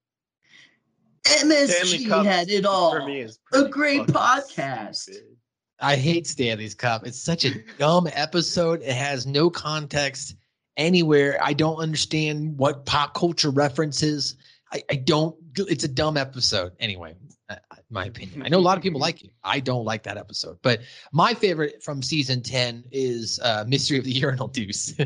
Stanley 1.26 1.56
MSG 1.56 2.24
had 2.24 2.48
it 2.48 2.64
all. 2.64 2.92
for 2.92 3.04
me 3.04 3.20
is 3.20 3.38
A 3.52 3.64
great 3.68 4.02
podcast. 4.02 4.94
stupid. 4.96 5.22
I 5.80 5.96
hate 5.96 6.26
Stanley's 6.26 6.74
Cup. 6.74 7.06
It's 7.06 7.20
such 7.20 7.44
a 7.44 7.50
dumb 7.78 8.08
episode. 8.12 8.80
It 8.82 8.94
has 8.94 9.26
no 9.26 9.50
context 9.50 10.36
anywhere. 10.78 11.38
I 11.42 11.52
don't 11.52 11.76
understand 11.78 12.56
what 12.56 12.86
pop 12.86 13.12
culture 13.14 13.50
references. 13.50 14.36
I, 14.72 14.82
I 14.90 14.94
don't. 14.96 15.36
It's 15.58 15.84
a 15.84 15.88
dumb 15.88 16.16
episode. 16.16 16.72
Anyway, 16.80 17.14
uh, 17.48 17.56
my 17.90 18.04
opinion. 18.12 18.42
I 18.44 18.48
know 18.48 18.58
a 18.58 18.60
lot 18.60 18.76
of 18.76 18.82
people 18.82 19.00
like 19.00 19.24
it. 19.24 19.30
I 19.44 19.60
don't 19.60 19.84
like 19.84 20.02
that 20.04 20.16
episode. 20.16 20.58
But 20.62 20.80
my 21.12 21.34
favorite 21.34 21.82
from 21.82 22.02
season 22.02 22.42
ten 22.42 22.84
is 22.92 23.40
uh, 23.42 23.64
Mystery 23.66 23.98
of 23.98 24.04
the 24.04 24.12
Urinal 24.22 24.48
Deuce. 24.48 24.92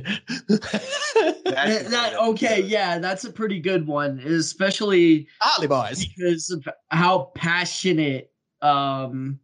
That- 1.44 1.86
that- 1.90 2.14
okay, 2.16 2.62
yeah, 2.62 2.98
that's 2.98 3.24
a 3.24 3.32
pretty 3.32 3.58
good 3.60 3.86
one, 3.86 4.20
especially 4.20 5.26
Holly 5.40 5.66
boys. 5.66 6.06
because 6.06 6.50
of 6.50 6.66
how 6.90 7.32
passionate 7.34 8.30
um 8.62 9.40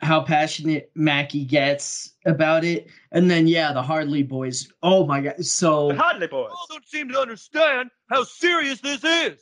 how 0.00 0.20
passionate 0.22 0.90
Mackey 0.94 1.44
gets 1.44 2.14
about 2.26 2.64
it. 2.64 2.88
And 3.12 3.30
then 3.30 3.46
yeah, 3.46 3.72
the 3.72 3.82
Hardley 3.82 4.22
boys. 4.22 4.68
Oh 4.82 5.06
my 5.06 5.20
god. 5.20 5.44
So 5.44 5.94
Hardly 5.94 6.26
boys. 6.26 6.48
People 6.50 6.66
don't 6.70 6.86
seem 6.86 7.08
to 7.10 7.20
understand 7.20 7.90
how 8.10 8.24
serious 8.24 8.80
this 8.80 9.02
is. 9.04 9.38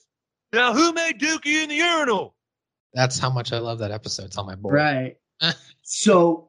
Now, 0.56 0.72
who 0.72 0.94
made 0.94 1.20
Dookie 1.20 1.62
in 1.62 1.68
the 1.68 1.74
urinal? 1.74 2.34
That's 2.94 3.18
how 3.18 3.28
much 3.28 3.52
I 3.52 3.58
love 3.58 3.78
that 3.80 3.90
episode. 3.90 4.24
It's 4.24 4.38
on 4.38 4.46
my 4.46 4.54
board. 4.54 4.74
right. 4.74 5.16
so 5.82 6.48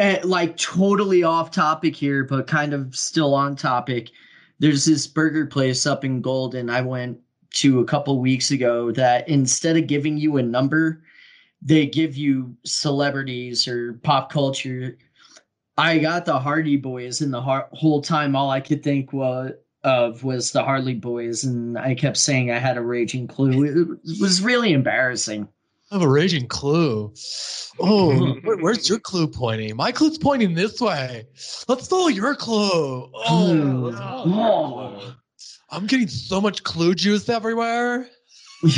eh, 0.00 0.18
like 0.24 0.56
totally 0.56 1.22
off 1.22 1.52
topic 1.52 1.94
here, 1.94 2.24
but 2.24 2.48
kind 2.48 2.74
of 2.74 2.96
still 2.96 3.34
on 3.34 3.54
topic. 3.54 4.10
There's 4.58 4.84
this 4.84 5.06
burger 5.06 5.46
place 5.46 5.86
up 5.86 6.04
in 6.04 6.20
Golden 6.20 6.68
I 6.68 6.80
went 6.80 7.20
to 7.54 7.78
a 7.78 7.84
couple 7.84 8.18
weeks 8.18 8.50
ago 8.50 8.90
that 8.92 9.28
instead 9.28 9.76
of 9.76 9.86
giving 9.86 10.18
you 10.18 10.38
a 10.38 10.42
number, 10.42 11.04
they 11.62 11.86
give 11.86 12.16
you 12.16 12.56
celebrities 12.64 13.68
or 13.68 13.92
pop 14.02 14.32
culture. 14.32 14.98
I 15.78 15.98
got 15.98 16.24
the 16.24 16.36
Hardy 16.38 16.76
Boys, 16.76 17.20
and 17.20 17.32
the 17.32 17.40
har- 17.40 17.68
whole 17.72 18.02
time 18.02 18.34
all 18.34 18.50
I 18.50 18.60
could 18.60 18.82
think 18.82 19.12
was 19.12 19.52
of 19.82 20.24
was 20.24 20.52
the 20.52 20.62
Harley 20.62 20.94
Boys, 20.94 21.44
and 21.44 21.78
I 21.78 21.94
kept 21.94 22.16
saying 22.16 22.50
I 22.50 22.58
had 22.58 22.76
a 22.76 22.82
raging 22.82 23.26
clue. 23.26 23.98
It 24.04 24.20
was 24.20 24.42
really 24.42 24.72
embarrassing. 24.72 25.48
I 25.90 25.96
have 25.96 26.02
a 26.02 26.08
raging 26.08 26.46
clue. 26.46 27.12
Oh, 27.80 28.10
mm-hmm. 28.10 28.46
where- 28.46 28.58
where's 28.58 28.88
your 28.88 29.00
clue 29.00 29.26
pointing? 29.26 29.74
My 29.74 29.90
clue's 29.90 30.18
pointing 30.18 30.54
this 30.54 30.80
way. 30.80 31.26
Let's 31.66 31.88
follow 31.88 32.08
your 32.08 32.34
clue. 32.34 33.10
Oh, 33.12 33.90
let's 33.90 34.00
mm-hmm. 34.00 34.30
follow 34.30 34.92
your 34.92 35.00
Oh. 35.02 35.14
I'm 35.72 35.86
getting 35.86 36.08
so 36.08 36.40
much 36.40 36.62
clue 36.62 36.94
juice 36.94 37.28
everywhere. 37.28 38.08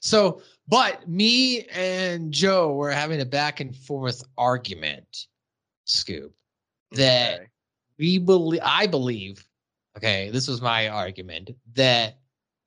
So, 0.00 0.40
but 0.66 1.08
me 1.08 1.66
and 1.66 2.32
Joe 2.32 2.72
were 2.72 2.90
having 2.90 3.20
a 3.20 3.26
back 3.26 3.60
and 3.60 3.76
forth 3.76 4.24
argument, 4.36 5.26
Scoop, 5.84 6.34
that 6.92 7.34
Okay. 7.34 7.46
We 8.00 8.18
believe, 8.18 8.60
I 8.64 8.86
believe, 8.86 9.44
okay, 9.96 10.30
this 10.30 10.48
was 10.48 10.60
my 10.60 10.88
argument 10.88 11.50
that 11.74 12.16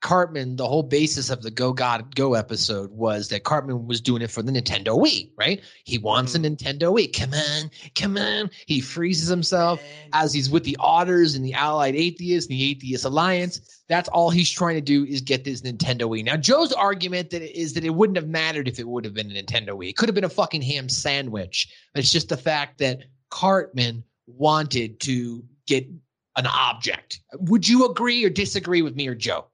Cartman, 0.04 0.58
the 0.58 0.68
whole 0.68 0.84
basis 0.84 1.30
of 1.30 1.42
the 1.42 1.50
Go 1.50 1.72
God 1.72 2.14
Go 2.14 2.34
episode 2.34 2.92
was 2.92 3.30
that 3.30 3.46
Cartman 3.46 3.88
was 3.88 4.02
doing 4.02 4.22
it 4.22 4.30
for 4.30 4.44
the 4.44 4.52
Nintendo 4.52 5.02
Wii, 5.02 5.32
right? 5.38 5.62
He 5.86 5.98
wants 5.98 6.36
a 6.36 6.40
mm-hmm. 6.40 6.54
Nintendo 6.54 6.94
Wii. 6.94 7.18
Come 7.18 7.34
on, 7.34 7.72
come 7.96 8.18
on. 8.18 8.50
He 8.68 8.82
freezes 8.82 9.30
himself 9.30 9.82
as 10.12 10.34
he's 10.34 10.50
with 10.50 10.66
the 10.66 10.76
Otters 10.80 11.36
and 11.36 11.44
the 11.44 11.54
Allied 11.54 11.96
Atheists 11.96 12.50
and 12.50 12.60
the 12.60 12.72
Atheist 12.72 13.06
Alliance. 13.06 13.82
That's 13.88 14.10
all 14.10 14.30
he's 14.30 14.52
trying 14.52 14.76
to 14.76 14.82
do 14.82 15.06
is 15.06 15.22
get 15.22 15.46
this 15.46 15.62
Nintendo 15.62 16.02
Wii. 16.02 16.26
Now, 16.26 16.36
Joe's 16.36 16.74
argument 16.74 17.30
that 17.30 17.42
is 17.42 17.74
that 17.74 17.86
it 17.86 17.96
wouldn't 17.96 18.18
have 18.18 18.28
mattered 18.28 18.68
if 18.68 18.80
it 18.80 18.88
would 18.88 19.06
have 19.06 19.14
been 19.14 19.32
a 19.32 19.42
Nintendo 19.42 19.70
Wii. 19.70 19.90
It 19.90 19.96
could 19.96 20.10
have 20.10 20.16
been 20.16 20.26
a 20.26 20.30
fucking 20.30 20.62
ham 20.62 20.90
sandwich. 20.90 21.74
It's 21.96 22.12
just 22.12 22.28
the 22.28 22.38
fact 22.38 22.80
that 22.80 23.04
Cartman 23.30 24.04
wanted 24.38 25.00
to 25.02 25.44
get 25.68 25.88
an 26.36 26.48
object. 26.48 27.20
Would 27.34 27.68
you 27.68 27.86
agree 27.86 28.24
or 28.24 28.30
disagree 28.30 28.82
with 28.82 28.96
me 28.96 29.08
or 29.08 29.16
Joe? 29.16 29.46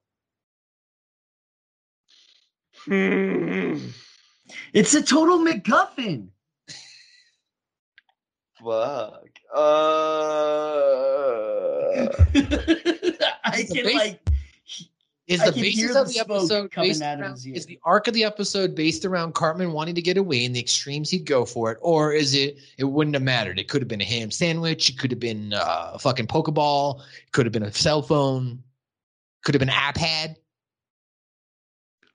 Hmm. 2.84 3.76
It's 4.72 4.94
a 4.94 5.02
total 5.02 5.38
MacGuffin. 5.38 6.28
Fuck. 8.64 9.28
Uh, 9.54 9.60
I 13.44 13.66
can 13.72 13.94
like 13.94 14.29
Is 15.30 15.44
the 15.44 15.52
basis 15.52 15.78
hear 15.78 15.96
of 15.96 16.08
the 16.08 16.14
the 16.14 16.18
episode 16.20 16.72
coming 16.72 16.90
based 16.90 17.02
out 17.02 17.14
of 17.14 17.20
around, 17.20 17.30
his 17.32 17.46
ear. 17.46 17.54
is 17.54 17.66
the 17.66 17.78
arc 17.84 18.08
of 18.08 18.14
the 18.14 18.24
episode 18.24 18.74
based 18.74 19.04
around 19.04 19.34
Cartman 19.34 19.72
wanting 19.72 19.94
to 19.94 20.02
get 20.02 20.16
away 20.16 20.44
and 20.44 20.56
the 20.56 20.58
extremes 20.58 21.08
he'd 21.08 21.24
go 21.24 21.44
for 21.44 21.70
it, 21.70 21.78
or 21.82 22.12
is 22.12 22.34
it 22.34 22.58
it 22.78 22.84
wouldn't 22.84 23.14
have 23.14 23.22
mattered? 23.22 23.58
It 23.58 23.68
could 23.68 23.80
have 23.80 23.88
been 23.88 24.00
a 24.00 24.04
ham 24.04 24.32
sandwich, 24.32 24.90
it 24.90 24.98
could 24.98 25.12
have 25.12 25.20
been 25.20 25.52
uh, 25.52 25.92
a 25.94 25.98
fucking 26.00 26.26
pokeball, 26.26 27.00
it 27.00 27.30
could 27.32 27.46
have 27.46 27.52
been 27.52 27.62
a 27.62 27.72
cell 27.72 28.02
phone, 28.02 28.62
could 29.44 29.54
have 29.54 29.60
been 29.60 29.68
an 29.68 29.74
iPad. 29.74 30.34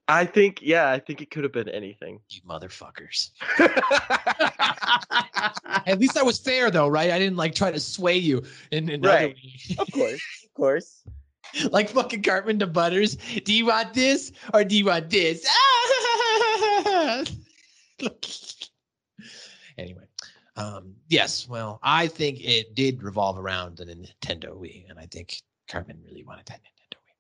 I 0.08 0.26
think, 0.26 0.60
yeah, 0.62 0.92
I 0.92 1.00
think 1.00 1.22
it 1.22 1.32
could 1.32 1.44
have 1.44 1.54
been 1.54 1.70
anything. 1.70 2.20
You 2.30 2.42
motherfuckers. 2.42 3.32
At 5.88 6.00
least 6.00 6.18
I 6.18 6.24
was 6.24 6.38
fair 6.38 6.70
though, 6.70 6.88
right? 6.88 7.12
I 7.12 7.18
didn't 7.18 7.38
like 7.38 7.56
try 7.56 7.72
to 7.72 7.80
sway 7.80 8.18
you 8.18 8.44
in, 8.72 8.90
in 8.90 9.04
other 9.06 9.16
Right. 9.16 9.36
of 9.80 9.92
course, 9.92 10.22
of 10.44 10.54
course. 10.54 11.04
like 11.72 11.90
fucking 11.90 12.22
Cartman 12.24 12.60
to 12.60 12.68
Butters. 12.68 13.16
Do 13.16 13.54
you 13.54 13.68
want 13.68 13.94
this 13.94 14.32
or 14.54 14.64
do 14.64 14.78
you 14.78 14.86
want 14.86 15.10
this? 15.10 15.48
anyway, 19.78 20.04
Um, 20.56 20.96
yes, 21.10 21.48
well, 21.48 21.80
I 21.84 22.08
think 22.08 22.44
it 22.44 22.76
did 22.76 23.04
revolve 23.04 23.38
around 23.38 23.78
the 23.78 23.86
Nintendo 23.86 24.58
Wii, 24.58 24.90
and 24.90 25.00
I 25.00 25.06
think 25.08 25.42
Cartman 25.70 26.02
really 26.04 26.24
wanted 26.24 26.46
that 26.48 26.60
Nintendo 26.62 26.98
Wii. 26.98 27.14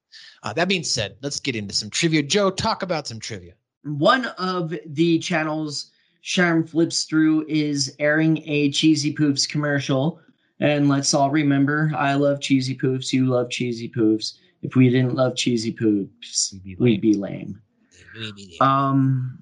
Uh, 0.43 0.53
that 0.53 0.67
being 0.67 0.83
said, 0.83 1.17
let's 1.21 1.39
get 1.39 1.55
into 1.55 1.73
some 1.73 1.89
trivia. 1.89 2.23
Joe, 2.23 2.49
talk 2.49 2.83
about 2.83 3.07
some 3.07 3.19
trivia. 3.19 3.53
One 3.83 4.25
of 4.37 4.73
the 4.85 5.19
channels 5.19 5.91
Sharon 6.21 6.65
flips 6.65 7.03
through 7.03 7.45
is 7.47 7.95
airing 7.99 8.41
a 8.49 8.71
Cheesy 8.71 9.13
Poofs 9.13 9.47
commercial. 9.47 10.19
And 10.59 10.87
let's 10.87 11.13
all 11.13 11.29
remember 11.29 11.91
I 11.95 12.13
love 12.13 12.39
Cheesy 12.39 12.75
Poofs. 12.77 13.11
You 13.11 13.25
love 13.25 13.49
Cheesy 13.49 13.89
Poofs. 13.89 14.37
If 14.61 14.75
we 14.75 14.89
didn't 14.89 15.15
love 15.15 15.35
Cheesy 15.35 15.73
Poofs, 15.73 16.53
we'd 16.79 17.01
be 17.01 17.13
lame. 17.13 17.61
Um, 18.61 19.37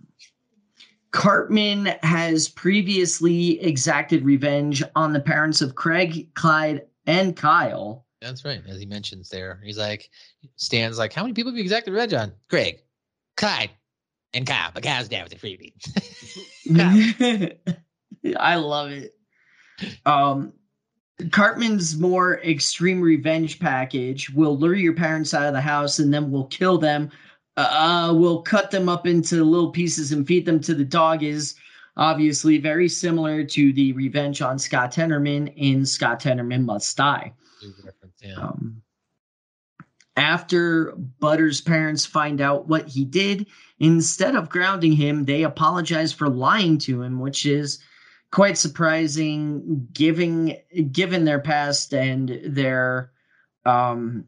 Cartman 1.11 1.95
has 2.01 2.49
previously 2.49 3.61
exacted 3.61 4.25
revenge 4.25 4.83
on 4.95 5.13
the 5.13 5.19
parents 5.19 5.61
of 5.61 5.75
Craig, 5.75 6.33
Clyde, 6.33 6.81
and 7.05 7.35
Kyle. 7.35 8.05
That's 8.19 8.43
right. 8.43 8.61
As 8.67 8.79
he 8.79 8.85
mentions 8.85 9.29
there, 9.29 9.61
he's 9.63 9.77
like, 9.77 10.09
Stan's 10.55 10.97
like, 10.97 11.13
how 11.13 11.21
many 11.21 11.33
people 11.33 11.51
have 11.51 11.57
you 11.57 11.63
exacted 11.63 11.91
revenge 11.91 12.13
on? 12.13 12.33
Craig, 12.49 12.81
Clyde, 13.37 13.69
and 14.33 14.47
Kyle. 14.47 14.71
But 14.73 14.83
Kyle's 14.83 15.07
down 15.07 15.25
with 15.29 15.39
the 15.39 15.47
freebie. 15.47 15.73
I 18.37 18.55
love 18.55 18.89
it. 18.89 19.13
Um, 20.05 20.53
Cartman's 21.21 21.97
more 21.97 22.39
extreme 22.41 23.01
revenge 23.01 23.59
package 23.59 24.29
will 24.31 24.57
lure 24.57 24.75
your 24.75 24.93
parents 24.93 25.33
out 25.33 25.45
of 25.45 25.53
the 25.53 25.61
house 25.61 25.99
and 25.99 26.13
then 26.13 26.31
we'll 26.31 26.45
kill 26.45 26.77
them. 26.77 27.11
Uh, 27.55 28.13
we'll 28.15 28.41
cut 28.41 28.71
them 28.71 28.89
up 28.89 29.05
into 29.05 29.43
little 29.43 29.71
pieces 29.71 30.11
and 30.11 30.25
feed 30.25 30.45
them 30.45 30.59
to 30.59 30.73
the 30.73 30.83
dog 30.83 31.21
is 31.21 31.55
obviously 31.97 32.57
very 32.57 32.89
similar 32.89 33.43
to 33.43 33.71
the 33.73 33.93
revenge 33.93 34.41
on 34.41 34.57
Scott 34.57 34.91
Tenorman 34.91 35.53
in 35.55 35.85
Scott 35.85 36.19
Tenorman 36.19 36.65
Must 36.65 36.97
Die. 36.97 37.33
Um, 38.35 38.81
after 40.15 40.93
Butter's 41.19 41.61
parents 41.61 42.05
find 42.05 42.41
out 42.41 42.67
what 42.67 42.87
he 42.87 43.05
did, 43.05 43.47
instead 43.79 44.35
of 44.35 44.49
grounding 44.49 44.93
him, 44.93 45.25
they 45.25 45.43
apologize 45.43 46.11
for 46.13 46.29
lying 46.29 46.77
to 46.79 47.01
him, 47.01 47.19
which 47.19 47.45
is 47.45 47.79
quite 48.33 48.57
surprising 48.57 49.87
given 49.93 50.57
given 50.91 51.23
their 51.23 51.39
past 51.39 51.93
and 51.93 52.41
their 52.43 53.11
um 53.63 54.25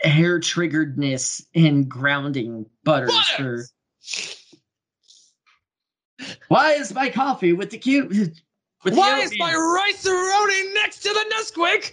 hair 0.00 0.40
triggeredness 0.40 1.44
in 1.52 1.84
grounding 1.84 2.64
butters, 2.84 3.12
for 3.36 3.62
why 6.48 6.72
is 6.72 6.94
my 6.94 7.10
coffee 7.10 7.52
with 7.52 7.68
the 7.68 7.76
cute 7.76 8.08
with 8.08 8.94
Why 8.94 9.20
is 9.20 9.34
my 9.38 9.54
rice 9.54 10.06
roni 10.06 10.74
next 10.74 11.00
to 11.00 11.10
the 11.10 11.34
Nesquik? 11.34 11.92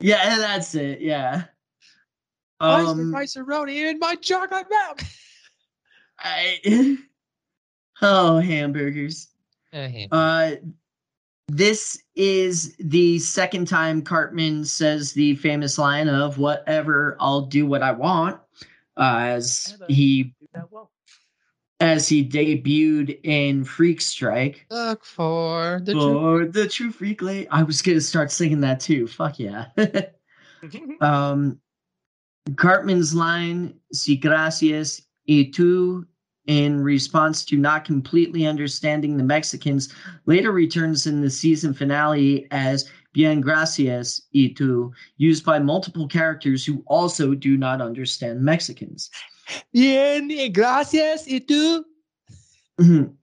Yeah, 0.00 0.38
that's 0.38 0.74
it. 0.74 1.02
Yeah. 1.02 1.44
Why 2.56 2.80
is 2.80 2.96
the 2.96 3.04
rice 3.04 3.36
roni 3.36 3.90
in 3.90 3.98
my 3.98 4.14
chocolate 4.14 4.66
milk? 4.70 5.02
I, 6.18 6.96
oh, 8.02 8.38
hamburgers. 8.38 9.28
Uh, 10.10 10.52
this 11.48 12.02
is 12.14 12.74
the 12.78 13.18
second 13.18 13.68
time 13.68 14.02
Cartman 14.02 14.64
says 14.64 15.12
the 15.12 15.34
famous 15.36 15.78
line 15.78 16.08
of 16.08 16.38
"whatever, 16.38 17.16
I'll 17.20 17.42
do 17.42 17.66
what 17.66 17.82
I 17.82 17.92
want," 17.92 18.40
uh, 18.96 19.18
as 19.18 19.76
he 19.88 20.32
as 21.80 22.08
he 22.08 22.26
debuted 22.26 23.20
in 23.24 23.64
Freak 23.64 24.00
Strike. 24.00 24.64
Look 24.70 25.04
for 25.04 25.80
the 25.82 25.92
for 25.92 25.98
true- 26.38 26.50
the 26.50 26.68
true 26.68 26.90
freak 26.90 27.20
lady. 27.20 27.48
I 27.48 27.62
was 27.62 27.82
gonna 27.82 28.00
start 28.00 28.30
singing 28.30 28.60
that 28.60 28.80
too. 28.80 29.06
Fuck 29.06 29.38
yeah. 29.38 29.66
um, 31.00 31.60
Cartman's 32.56 33.14
line, 33.14 33.74
"Si 33.92 34.16
gracias 34.16 35.02
y 35.28 35.50
tú," 35.52 36.06
in 36.46 36.80
response 36.80 37.44
to 37.46 37.56
not 37.56 37.84
completely 37.84 38.46
understanding 38.46 39.16
the 39.16 39.24
Mexicans, 39.24 39.92
later 40.26 40.52
returns 40.52 41.06
in 41.06 41.20
the 41.20 41.30
season 41.30 41.72
finale 41.72 42.46
as 42.50 42.90
"Bien 43.12 43.40
gracias 43.40 44.22
y 44.34 44.52
tú," 44.54 44.92
used 45.16 45.44
by 45.44 45.58
multiple 45.58 46.08
characters 46.08 46.64
who 46.64 46.82
also 46.86 47.34
do 47.34 47.56
not 47.56 47.80
understand 47.80 48.42
Mexicans. 48.42 49.10
Bien, 49.72 50.28
gracias, 50.52 51.26
y 51.26 51.40
tú? 51.40 51.84
Mhm. 52.80 53.14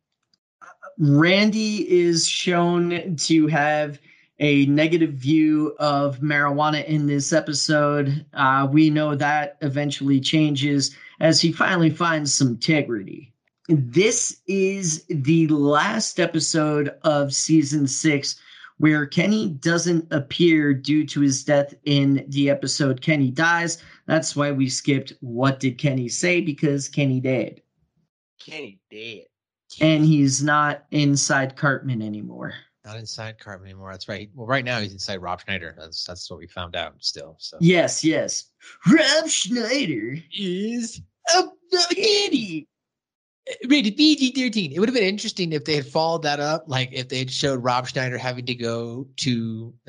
Randy 0.98 1.90
is 1.90 2.28
shown 2.28 3.16
to 3.18 3.48
have 3.48 4.00
a 4.40 4.66
negative 4.66 5.14
view 5.14 5.76
of 5.80 6.20
marijuana 6.20 6.84
in 6.86 7.06
this 7.06 7.32
episode. 7.32 8.26
Uh, 8.34 8.68
we 8.72 8.90
know 8.90 9.16
that 9.16 9.58
eventually 9.62 10.20
changes 10.20 10.96
as 11.22 11.40
he 11.40 11.52
finally 11.52 11.90
finds 11.92 12.34
some 12.34 12.50
integrity. 12.50 13.34
This 13.70 14.42
is 14.48 15.06
the 15.08 15.48
last 15.48 16.20
episode 16.20 16.96
of 17.04 17.34
season 17.34 17.88
six 17.88 18.36
where 18.80 19.06
Kenny 19.06 19.50
doesn't 19.50 20.12
appear 20.12 20.74
due 20.74 21.06
to 21.06 21.22
his 21.22 21.44
death 21.44 21.76
in 21.86 22.26
the 22.30 22.50
episode 22.50 23.02
Kenny 23.02 23.30
Dies. 23.30 23.78
That's 24.08 24.36
why 24.36 24.52
we 24.52 24.68
skipped 24.68 25.14
What 25.22 25.60
Did 25.60 25.78
Kenny 25.78 26.10
Say? 26.10 26.42
because 26.42 26.90
Kenny 26.90 27.20
dead. 27.22 27.62
Kenny 28.44 28.82
dead. 28.90 29.26
And 29.80 30.04
he's 30.04 30.44
not 30.44 30.86
inside 30.90 31.56
Cartman 31.56 32.02
anymore. 32.02 32.56
Not 32.84 32.98
inside 32.98 33.38
Cartman 33.38 33.70
anymore. 33.70 33.92
That's 33.92 34.10
right. 34.10 34.30
Well, 34.34 34.48
right 34.48 34.66
now 34.66 34.80
he's 34.80 34.92
inside 34.92 35.22
Rob 35.22 35.40
Schneider. 35.40 35.76
That's 35.78 36.04
that's 36.04 36.30
what 36.32 36.40
we 36.40 36.48
found 36.48 36.76
out 36.76 36.96
still. 36.98 37.36
So 37.38 37.58
Yes, 37.62 38.04
yes. 38.04 38.46
Rob 38.92 39.30
Schneider 39.30 40.18
is 40.36 41.00
a 41.36 41.96
kitty. 41.96 42.68
rated 43.70 43.98
PG 43.98 44.32
thirteen. 44.34 44.72
It 44.72 44.80
would 44.80 44.90
have 44.90 44.96
been 44.96 45.04
interesting 45.04 45.52
if 45.54 45.66
they 45.66 45.76
had 45.76 45.86
followed 45.88 46.24
that 46.24 46.40
up, 46.40 46.66
like 46.68 46.90
if 46.92 47.10
they 47.10 47.20
had 47.20 47.32
showed 47.32 47.64
Rob 47.64 47.88
Schneider 47.88 48.18
having 48.18 48.46
to 48.46 48.56
go 48.56 49.08
to 49.18 49.74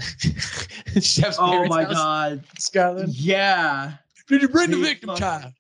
Chef's 1.01 1.37
Oh 1.39 1.51
parents' 1.51 1.71
my 1.71 1.85
house 1.85 1.93
god. 1.95 2.45
Scotland. 2.59 3.15
Yeah. 3.15 3.93
Did 4.29 4.43
you 4.43 4.49
bring 4.49 4.71
the 4.71 4.77
victim 4.79 5.09
fuck- 5.11 5.19
child? 5.19 5.53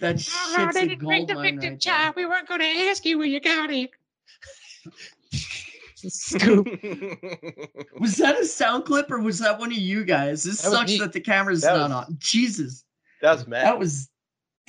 That 0.00 0.14
No, 0.14 0.18
shit's 0.20 0.74
they 0.74 0.82
a 0.82 0.86
didn't 0.88 1.04
bring 1.04 1.26
the 1.26 1.34
mine 1.34 1.54
victim 1.54 1.70
right 1.72 1.80
child. 1.80 2.14
We 2.16 2.24
weren't 2.26 2.46
going 2.48 2.60
to 2.60 2.66
ask 2.66 3.04
you 3.04 3.18
where 3.18 3.26
you 3.26 3.40
got 3.40 3.70
it. 3.70 3.90
Scoop. 5.96 6.66
Was 8.00 8.16
that 8.16 8.38
a 8.38 8.44
sound 8.44 8.84
clip 8.84 9.10
or 9.10 9.20
was 9.20 9.40
that 9.40 9.58
one 9.58 9.72
of 9.72 9.78
you 9.78 10.04
guys? 10.04 10.44
This 10.44 10.62
That 10.62 10.70
sucks 10.70 10.98
that 11.00 11.12
the 11.12 11.20
camera's 11.20 11.62
That 11.62 11.76
not 11.76 11.88
was- 11.90 11.92
on. 12.08 12.16
Jesus. 12.20 12.84
That 13.22 13.32
was 13.32 13.46
mad. 13.48 13.64
That 13.66 13.78
was 13.78 14.08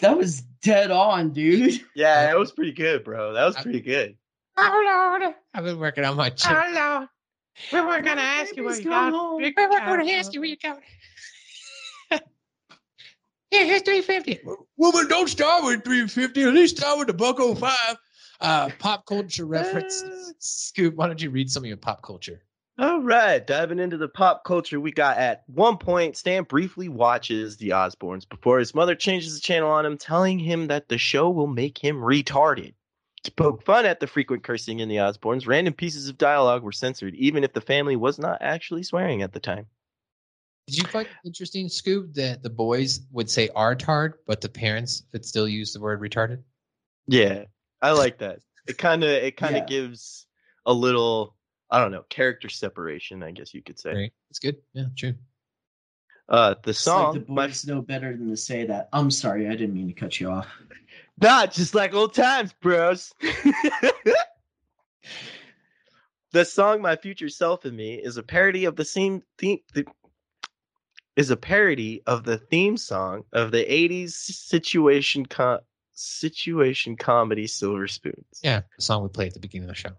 that 0.02 0.18
was 0.18 0.42
dead 0.62 0.92
on, 0.92 1.32
dude. 1.32 1.82
yeah, 1.96 2.32
it 2.32 2.38
was 2.38 2.52
pretty 2.52 2.72
good, 2.72 3.04
bro. 3.04 3.34
That 3.34 3.46
was 3.46 3.56
pretty 3.58 3.82
good. 3.82 4.16
Oh, 4.58 5.20
Lord. 5.22 5.34
I've 5.54 5.64
been 5.64 5.80
working 5.80 6.04
on 6.04 6.18
my 6.18 6.30
chip. 6.30 6.52
Oh, 6.52 6.72
Lord. 6.74 7.08
We 7.74 7.82
weren't 7.82 8.06
going 8.06 8.18
to 8.18 8.24
ask 8.24 8.56
you 8.56 8.64
where 8.64 8.78
you 8.78 8.84
gone 8.84 9.12
got 9.12 9.20
home. 9.20 9.38
We 9.42 9.54
weren't 9.58 9.86
going 9.86 10.06
to 10.06 10.14
ask 10.14 10.34
you 10.34 10.40
where 10.40 10.50
you 10.50 10.58
got 10.58 10.78
it. 10.78 10.84
Here, 13.52 13.66
here's 13.66 13.82
350. 13.82 14.42
Woman, 14.78 15.08
don't 15.08 15.28
start 15.28 15.64
with 15.64 15.84
350. 15.84 16.44
At 16.44 16.54
least 16.54 16.78
start 16.78 17.00
with 17.00 17.08
the 17.08 17.14
buck 17.14 17.38
05. 17.40 17.98
Uh, 18.42 18.70
pop 18.78 19.06
culture 19.06 19.46
reference. 19.46 20.04
Scoop, 20.40 20.96
why 20.96 21.08
don't 21.08 21.22
you 21.22 21.32
read 21.32 21.50
some 21.50 21.64
of 21.64 21.68
your 21.68 21.78
pop 21.78 22.04
culture? 22.04 22.44
All 22.80 23.02
right, 23.02 23.46
diving 23.46 23.80
into 23.80 23.98
the 23.98 24.08
pop 24.08 24.46
culture, 24.46 24.80
we 24.80 24.94
got 24.94 25.18
at 25.18 25.44
one 25.48 25.78
point, 25.78 26.16
Stan 26.16 26.44
briefly 26.44 26.88
watches 26.88 27.58
The 27.58 27.72
Osbournes 27.72 28.28
before 28.28 28.58
his 28.58 28.74
mother 28.74 28.96
changes 28.96 29.36
the 29.36 29.42
channel 29.42 29.70
on 29.70 29.86
him, 29.86 29.98
telling 29.98 30.40
him 30.40 30.68
that 30.68 30.88
the 30.88 30.98
show 30.98 31.30
will 31.30 31.48
make 31.48 31.78
him 31.78 31.98
retarded. 31.98 32.74
To 33.24 33.32
poke 33.32 33.66
fun 33.66 33.86
at 33.86 34.00
the 34.00 34.08
frequent 34.08 34.44
cursing 34.44 34.80
in 34.80 34.88
The 34.88 34.96
Osbournes, 34.96 35.46
random 35.46 35.74
pieces 35.74 36.08
of 36.08 36.18
dialogue 36.18 36.64
were 36.64 36.72
censored, 36.72 37.16
even 37.16 37.44
if 37.44 37.52
the 37.52 37.60
family 37.60 37.98
was 37.98 38.18
not 38.18 38.38
actually 38.40 38.84
swearing 38.84 39.24
at 39.24 39.34
the 39.34 39.42
time. 39.42 39.66
Did 40.68 40.78
you 40.78 40.86
find 40.86 41.06
it 41.06 41.28
interesting, 41.28 41.68
Scoop, 41.68 42.14
that 42.14 42.44
the 42.44 42.50
boys 42.50 43.02
would 43.12 43.30
say 43.30 43.50
artard, 43.50 44.14
but 44.26 44.40
the 44.40 44.48
parents 44.48 45.04
would 45.12 45.26
still 45.26 45.50
use 45.50 45.74
the 45.74 45.82
word 45.82 46.00
retarded? 46.00 46.44
Yeah, 47.08 47.44
I 47.82 47.92
like 47.92 48.20
that. 48.20 48.40
It 48.68 48.78
kind 48.78 49.04
of 49.04 49.10
it 49.10 49.36
kind 49.36 49.58
of 49.58 49.64
Yeah. 49.64 49.68
gives 49.68 50.28
a 50.66 50.72
little 50.72 51.36
I 51.72 51.80
don't 51.80 51.92
know 51.92 52.04
character 52.10 52.50
separation, 52.50 53.22
I 53.24 53.32
guess 53.32 53.54
you 53.54 53.62
could 53.62 53.80
say. 53.80 53.94
Right. 53.94 54.14
It's 54.30 54.40
good. 54.40 54.58
Yeah, 54.74 54.86
true. 54.96 55.14
Uh, 56.28 56.56
the 56.64 56.72
It's 56.72 56.86
like 56.86 56.96
song, 56.96 57.14
the 57.16 57.26
my 57.32 57.48
boys 57.48 57.66
know 57.66 57.82
better 57.82 58.16
than 58.16 58.30
to 58.30 58.38
say 58.38 58.66
that. 58.66 58.90
I'm 58.94 59.10
sorry, 59.10 59.48
I 59.48 59.52
didn't 59.52 59.74
mean 59.74 59.88
to 59.88 59.94
cut 59.94 60.20
you 60.20 60.30
off. 60.30 60.48
Not 61.22 61.52
just 61.52 61.74
like 61.74 61.94
old 61.94 62.14
times, 62.14 62.54
bros. 62.62 63.14
the 66.32 66.46
song 66.46 66.82
"My 66.82 66.96
Future 66.96 67.30
Self 67.30 67.66
and 67.66 67.76
Me" 67.76 67.96
is 67.96 68.18
a 68.18 68.24
parody 68.24 68.66
of 68.66 68.76
the 68.76 68.86
same 68.86 69.24
theme. 69.38 69.60
The, 69.74 69.86
is 71.16 71.32
a 71.32 71.38
parody 71.38 72.04
of 72.06 72.24
the 72.24 72.38
theme 72.38 72.78
song 72.78 73.24
of 73.34 73.52
the 73.52 73.66
'80s 73.66 74.12
situation 74.12 75.26
co- 75.26 75.62
situation 75.92 76.96
comedy 76.96 77.48
Silver 77.48 77.88
Spoons. 77.88 78.40
Yeah, 78.44 78.62
the 78.78 78.82
song 78.84 79.02
we 79.04 79.10
play 79.10 79.28
at 79.28 79.34
the 79.34 79.40
beginning 79.40 79.68
of 79.68 79.76
the 79.76 79.82
show. 79.82 79.92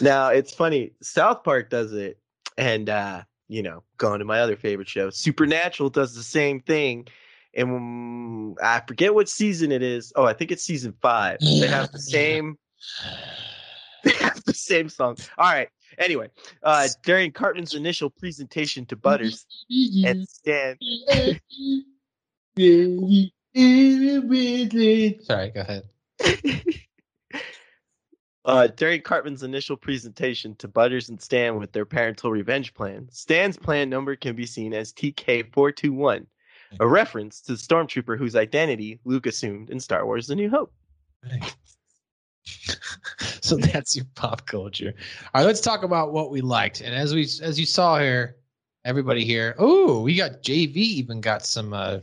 Now 0.00 0.28
it's 0.28 0.52
funny. 0.52 0.92
South 1.02 1.42
Park 1.44 1.70
does 1.70 1.92
it, 1.92 2.18
and 2.56 2.88
uh, 2.88 3.22
you 3.48 3.62
know, 3.62 3.82
going 3.96 4.20
to 4.20 4.24
my 4.24 4.40
other 4.40 4.56
favorite 4.56 4.88
show, 4.88 5.10
Supernatural 5.10 5.90
does 5.90 6.14
the 6.14 6.22
same 6.22 6.60
thing. 6.60 7.08
And 7.52 8.56
I 8.62 8.80
forget 8.86 9.12
what 9.12 9.28
season 9.28 9.72
it 9.72 9.82
is. 9.82 10.12
Oh, 10.14 10.24
I 10.24 10.34
think 10.34 10.52
it's 10.52 10.62
season 10.62 10.94
five. 11.02 11.38
They 11.40 11.66
have 11.66 11.90
the 11.92 11.98
same. 11.98 12.56
They 14.02 14.12
have 14.12 14.42
the 14.44 14.54
same 14.54 14.88
song. 14.88 15.18
All 15.36 15.52
right. 15.52 15.68
Anyway, 15.98 16.30
uh, 16.62 16.88
during 17.02 17.32
Cartman's 17.32 17.74
initial 17.74 18.08
presentation 18.08 18.86
to 18.86 18.96
Butters 18.96 19.44
and 19.68 20.26
Stan, 20.28 20.78
Sorry, 25.24 25.50
go 25.50 25.60
ahead. 25.60 25.82
Uh, 28.50 28.66
during 28.66 29.00
Cartman's 29.00 29.44
initial 29.44 29.76
presentation 29.76 30.56
to 30.56 30.66
Butters 30.66 31.08
and 31.08 31.22
Stan 31.22 31.56
with 31.56 31.70
their 31.70 31.84
parental 31.84 32.32
revenge 32.32 32.74
plan, 32.74 33.08
Stan's 33.12 33.56
plan 33.56 33.88
number 33.88 34.16
can 34.16 34.34
be 34.34 34.44
seen 34.44 34.74
as 34.74 34.92
TK421, 34.92 36.26
a 36.80 36.88
reference 36.88 37.40
to 37.42 37.52
the 37.52 37.58
stormtrooper 37.58 38.18
whose 38.18 38.34
identity 38.34 38.98
Luke 39.04 39.26
assumed 39.26 39.70
in 39.70 39.78
Star 39.78 40.04
Wars 40.04 40.26
The 40.26 40.34
New 40.34 40.50
Hope. 40.50 40.72
so 43.40 43.54
that's 43.54 43.94
your 43.94 44.06
pop 44.16 44.44
culture. 44.46 44.94
All 45.32 45.42
right, 45.42 45.46
let's 45.46 45.60
talk 45.60 45.84
about 45.84 46.12
what 46.12 46.32
we 46.32 46.40
liked. 46.40 46.80
And 46.80 46.92
as 46.92 47.14
we 47.14 47.22
as 47.42 47.60
you 47.60 47.66
saw 47.66 48.00
here, 48.00 48.34
everybody 48.84 49.24
here, 49.24 49.54
oh, 49.60 50.00
we 50.00 50.16
got 50.16 50.42
JV 50.42 50.74
even 50.74 51.20
got 51.20 51.46
some 51.46 51.72
uh 51.72 52.00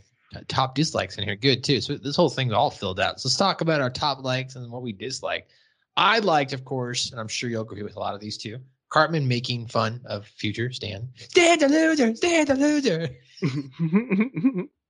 top 0.47 0.75
dislikes 0.75 1.17
in 1.17 1.25
here. 1.25 1.35
Good 1.35 1.65
too. 1.65 1.81
So 1.81 1.97
this 1.97 2.15
whole 2.15 2.29
thing's 2.29 2.53
all 2.53 2.71
filled 2.71 3.01
out. 3.01 3.19
So 3.19 3.27
let's 3.27 3.35
talk 3.35 3.59
about 3.59 3.81
our 3.81 3.89
top 3.89 4.23
likes 4.23 4.55
and 4.55 4.71
what 4.71 4.81
we 4.81 4.93
dislike. 4.93 5.49
I 5.97 6.19
liked, 6.19 6.53
of 6.53 6.63
course, 6.63 7.11
and 7.11 7.19
I'm 7.19 7.27
sure 7.27 7.49
you'll 7.49 7.63
agree 7.63 7.81
with 7.81 7.95
a 7.95 7.99
lot 7.99 8.13
of 8.13 8.21
these 8.21 8.37
too. 8.37 8.59
Cartman 8.89 9.27
making 9.27 9.67
fun 9.67 9.99
of 10.05 10.27
future 10.27 10.71
Stan. 10.71 11.09
Stan 11.15 11.59
the 11.59 11.67
loser, 11.67 12.15
Stan 12.15 12.45
the 12.45 12.55
loser. 12.55 13.09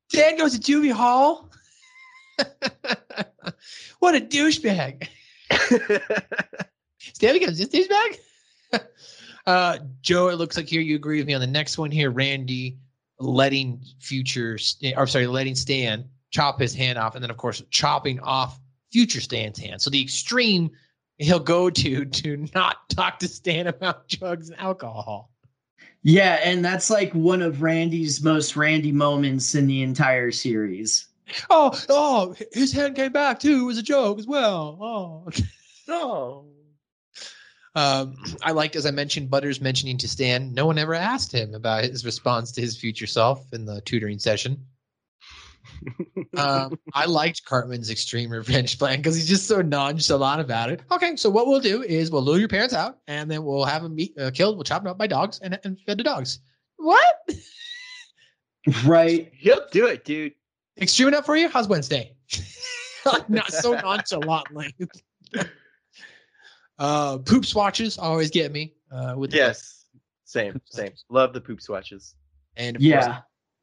Stan 0.09 0.37
goes 0.37 0.57
to 0.57 0.59
juvie 0.59 0.91
hall. 0.91 1.49
what 3.99 4.15
a 4.15 4.19
douchebag. 4.19 5.07
Stan 6.99 7.33
becomes 7.33 7.57
this 7.57 7.69
douchebag. 7.69 8.19
uh, 9.47 9.79
Joe, 10.01 10.27
it 10.27 10.35
looks 10.35 10.57
like 10.57 10.67
here 10.67 10.81
you 10.81 10.97
agree 10.97 11.19
with 11.19 11.27
me 11.27 11.33
on 11.33 11.41
the 11.41 11.47
next 11.47 11.77
one 11.77 11.89
here. 11.89 12.11
Randy 12.11 12.77
letting 13.19 13.81
future, 13.99 14.59
or 14.95 15.07
sorry, 15.07 15.25
letting 15.25 15.55
Stan 15.55 16.03
chop 16.31 16.59
his 16.59 16.75
hand 16.75 16.99
off, 16.99 17.15
and 17.15 17.23
then 17.23 17.31
of 17.31 17.37
course 17.37 17.63
chopping 17.71 18.19
off 18.19 18.59
future 18.91 19.21
Stan's 19.21 19.57
hand. 19.57 19.81
So 19.81 19.89
the 19.89 20.01
extreme 20.01 20.69
he'll 21.17 21.39
go 21.39 21.69
to 21.69 22.05
to 22.05 22.47
not 22.53 22.89
talk 22.89 23.19
to 23.19 23.27
Stan 23.27 23.67
about 23.67 24.07
drugs 24.09 24.49
and 24.49 24.59
alcohol. 24.59 25.31
Yeah, 26.03 26.39
and 26.43 26.63
that's 26.63 26.89
like 26.89 27.11
one 27.13 27.41
of 27.41 27.61
Randy's 27.61 28.23
most 28.23 28.55
Randy 28.55 28.91
moments 28.91 29.55
in 29.55 29.67
the 29.67 29.81
entire 29.81 30.31
series. 30.31 31.07
Oh, 31.49 31.77
oh, 31.89 32.35
his 32.53 32.71
hand 32.71 32.95
came 32.95 33.11
back 33.11 33.39
too. 33.39 33.61
It 33.61 33.65
was 33.65 33.77
a 33.77 33.83
joke 33.83 34.19
as 34.19 34.27
well. 34.27 34.77
Oh, 34.79 35.29
no. 35.87 36.45
Um, 37.75 38.15
I 38.41 38.51
liked, 38.51 38.75
as 38.75 38.85
I 38.85 38.91
mentioned, 38.91 39.29
Butters 39.29 39.61
mentioning 39.61 39.97
to 39.99 40.07
Stan, 40.07 40.53
no 40.53 40.65
one 40.65 40.79
ever 40.79 40.95
asked 40.95 41.31
him 41.31 41.53
about 41.53 41.83
his 41.83 42.05
response 42.05 42.51
to 42.53 42.61
his 42.61 42.77
future 42.77 43.05
self 43.05 43.53
in 43.53 43.65
the 43.65 43.81
tutoring 43.81 44.17
session. 44.17 44.65
Um, 46.37 46.77
I 46.93 47.05
liked 47.05 47.45
Cartman's 47.45 47.89
extreme 47.89 48.29
revenge 48.31 48.77
plan 48.79 48.97
because 48.97 49.15
he's 49.15 49.27
just 49.27 49.47
so 49.47 49.61
nonchalant 49.61 50.41
about 50.41 50.69
it. 50.69 50.81
Okay, 50.91 51.15
so 51.15 51.29
what 51.29 51.47
we'll 51.47 51.59
do 51.59 51.83
is 51.83 52.11
we'll 52.11 52.23
lure 52.23 52.39
your 52.39 52.47
parents 52.47 52.73
out, 52.73 52.99
and 53.07 53.29
then 53.29 53.43
we'll 53.43 53.65
have 53.65 53.83
them 53.83 53.95
meet, 53.95 54.17
uh, 54.19 54.31
killed. 54.31 54.55
We'll 54.57 54.63
chop 54.63 54.83
them 54.83 54.91
up 54.91 54.97
by 54.97 55.07
dogs 55.07 55.39
and, 55.39 55.59
and 55.63 55.79
fed 55.85 55.97
to 55.99 56.03
dogs. 56.03 56.39
What? 56.77 57.15
Right. 58.85 59.31
He'll 59.33 59.61
do 59.71 59.85
it, 59.87 60.03
dude. 60.03 60.33
Extreme 60.77 61.07
enough 61.07 61.25
for 61.25 61.37
you? 61.37 61.47
How's 61.47 61.69
Wednesday? 61.69 62.17
Not 63.29 63.49
so 63.53 63.73
nonchalantly. 63.75 64.75
uh, 66.79 67.17
poop 67.19 67.45
swatches 67.45 67.97
always 67.97 68.29
get 68.29 68.51
me. 68.51 68.73
Uh, 68.91 69.13
with 69.17 69.31
the- 69.31 69.37
Yes. 69.37 69.85
Same, 70.25 70.59
same. 70.65 70.91
Love 71.09 71.31
the 71.31 71.39
poop 71.39 71.61
swatches. 71.61 72.15
and 72.57 72.75
of 72.75 72.81
Yeah. 72.81 73.05
course, 73.05 73.17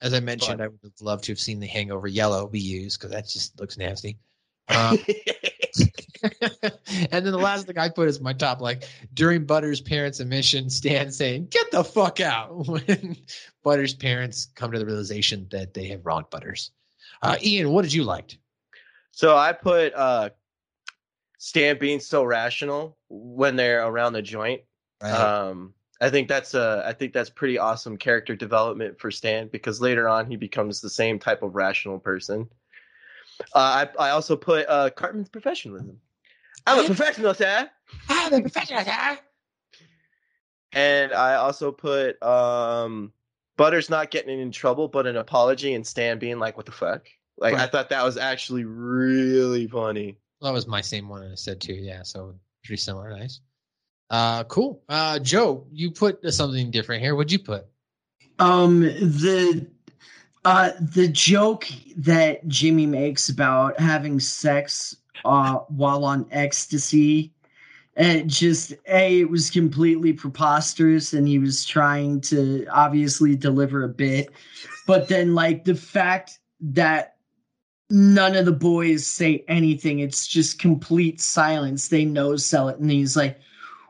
as 0.04 0.12
I 0.12 0.20
mentioned, 0.20 0.60
I 0.60 0.68
would 0.68 0.78
have 0.82 0.92
loved 1.00 1.24
to 1.24 1.32
have 1.32 1.40
seen 1.40 1.60
the 1.60 1.66
Hangover 1.66 2.06
yellow 2.06 2.46
be 2.46 2.60
used 2.60 3.00
because 3.00 3.10
that 3.12 3.26
just 3.26 3.58
looks 3.58 3.76
nasty. 3.76 4.18
Um, 4.66 4.96
and 6.22 7.26
then 7.26 7.32
the 7.32 7.38
last 7.38 7.66
thing 7.66 7.76
I 7.76 7.90
put 7.90 8.08
is 8.08 8.18
my 8.18 8.32
top 8.32 8.62
like 8.62 8.88
during 9.12 9.44
Butter's 9.44 9.82
parents' 9.82 10.20
admission, 10.20 10.70
Stan 10.70 11.12
saying, 11.12 11.48
"Get 11.50 11.70
the 11.70 11.84
fuck 11.84 12.18
out!" 12.20 12.48
when 12.66 13.14
Butter's 13.62 13.92
parents 13.92 14.48
come 14.54 14.72
to 14.72 14.78
the 14.78 14.86
realization 14.86 15.46
that 15.50 15.74
they 15.74 15.88
have 15.88 16.06
wronged 16.06 16.30
Butters. 16.30 16.70
Uh, 17.20 17.36
Ian, 17.42 17.72
what 17.72 17.82
did 17.82 17.92
you 17.92 18.04
like? 18.04 18.38
So 19.10 19.36
I 19.36 19.52
put 19.52 19.92
uh 19.92 20.30
Stan 21.36 21.78
being 21.78 22.00
so 22.00 22.24
rational 22.24 22.96
when 23.10 23.56
they're 23.56 23.86
around 23.86 24.14
the 24.14 24.22
joint. 24.22 24.62
Um 25.02 25.74
I 26.00 26.10
think 26.10 26.28
that's 26.28 26.54
uh 26.54 26.82
I 26.84 26.92
think 26.92 27.12
that's 27.12 27.30
pretty 27.30 27.58
awesome 27.58 27.96
character 27.96 28.34
development 28.34 28.98
for 28.98 29.10
Stan 29.10 29.48
because 29.48 29.80
later 29.80 30.08
on 30.08 30.26
he 30.26 30.36
becomes 30.36 30.80
the 30.80 30.90
same 30.90 31.18
type 31.18 31.42
of 31.42 31.54
rational 31.54 31.98
person. 31.98 32.48
Uh, 33.54 33.86
I 33.98 34.08
I 34.08 34.10
also 34.10 34.36
put 34.36 34.68
uh 34.68 34.90
Cartman's 34.90 35.28
professionalism. 35.28 36.00
I'm 36.66 36.84
a 36.84 36.86
professional, 36.86 37.34
sir. 37.34 37.70
I'm 38.08 38.32
a 38.32 38.40
professional, 38.40 38.84
sir. 38.84 39.18
And 40.72 41.12
I 41.12 41.36
also 41.36 41.70
put 41.72 42.20
um 42.22 43.12
Butters 43.56 43.88
not 43.88 44.10
getting 44.10 44.40
in 44.40 44.50
trouble, 44.50 44.88
but 44.88 45.06
an 45.06 45.16
apology 45.16 45.74
and 45.74 45.86
Stan 45.86 46.18
being 46.18 46.40
like, 46.40 46.56
"What 46.56 46.66
the 46.66 46.72
fuck?" 46.72 47.06
Like 47.38 47.54
I 47.54 47.66
thought 47.68 47.88
that 47.90 48.04
was 48.04 48.16
actually 48.16 48.64
really 48.64 49.68
funny. 49.68 50.18
Well, 50.40 50.50
that 50.50 50.54
was 50.54 50.66
my 50.66 50.80
same 50.80 51.08
one 51.08 51.22
I 51.22 51.34
said 51.36 51.60
too. 51.60 51.74
Yeah, 51.74 52.02
so 52.02 52.34
pretty 52.64 52.80
similar. 52.80 53.10
Nice. 53.10 53.40
Uh, 54.10 54.44
cool. 54.44 54.82
Uh, 54.88 55.18
Joe, 55.18 55.66
you 55.72 55.90
put 55.90 56.20
something 56.32 56.70
different 56.70 57.02
here. 57.02 57.14
What'd 57.14 57.32
you 57.32 57.38
put? 57.38 57.66
Um, 58.38 58.80
the 58.80 59.66
uh 60.44 60.72
the 60.78 61.08
joke 61.08 61.66
that 61.96 62.46
Jimmy 62.48 62.84
makes 62.86 63.28
about 63.28 63.80
having 63.80 64.20
sex 64.20 64.96
uh 65.24 65.54
while 65.68 66.04
on 66.04 66.26
ecstasy, 66.30 67.32
and 67.96 68.28
just 68.28 68.74
a 68.88 69.20
it 69.20 69.30
was 69.30 69.50
completely 69.50 70.12
preposterous, 70.12 71.12
and 71.12 71.26
he 71.26 71.38
was 71.38 71.64
trying 71.64 72.20
to 72.22 72.66
obviously 72.70 73.36
deliver 73.36 73.84
a 73.84 73.88
bit, 73.88 74.30
but 74.86 75.08
then 75.08 75.34
like 75.34 75.64
the 75.64 75.74
fact 75.74 76.40
that 76.60 77.16
none 77.90 78.34
of 78.34 78.44
the 78.44 78.52
boys 78.52 79.06
say 79.06 79.44
anything, 79.48 80.00
it's 80.00 80.26
just 80.26 80.58
complete 80.58 81.20
silence. 81.20 81.88
They 81.88 82.04
no 82.04 82.36
sell 82.36 82.68
it, 82.68 82.78
and 82.78 82.90
he's 82.90 83.16
like, 83.16 83.38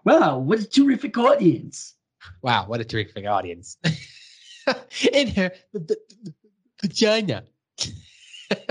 "Wow, 0.04 0.38
what 0.38 0.60
a 0.60 0.68
terrific 0.68 1.16
audience!" 1.18 1.94
Wow, 2.42 2.66
what 2.66 2.80
a 2.80 2.84
terrific 2.84 3.26
audience. 3.26 3.76
In 5.12 5.28
her 5.28 5.52
v- 5.74 5.80
v- 5.80 5.94
v- 6.22 6.32
vagina. 6.80 7.44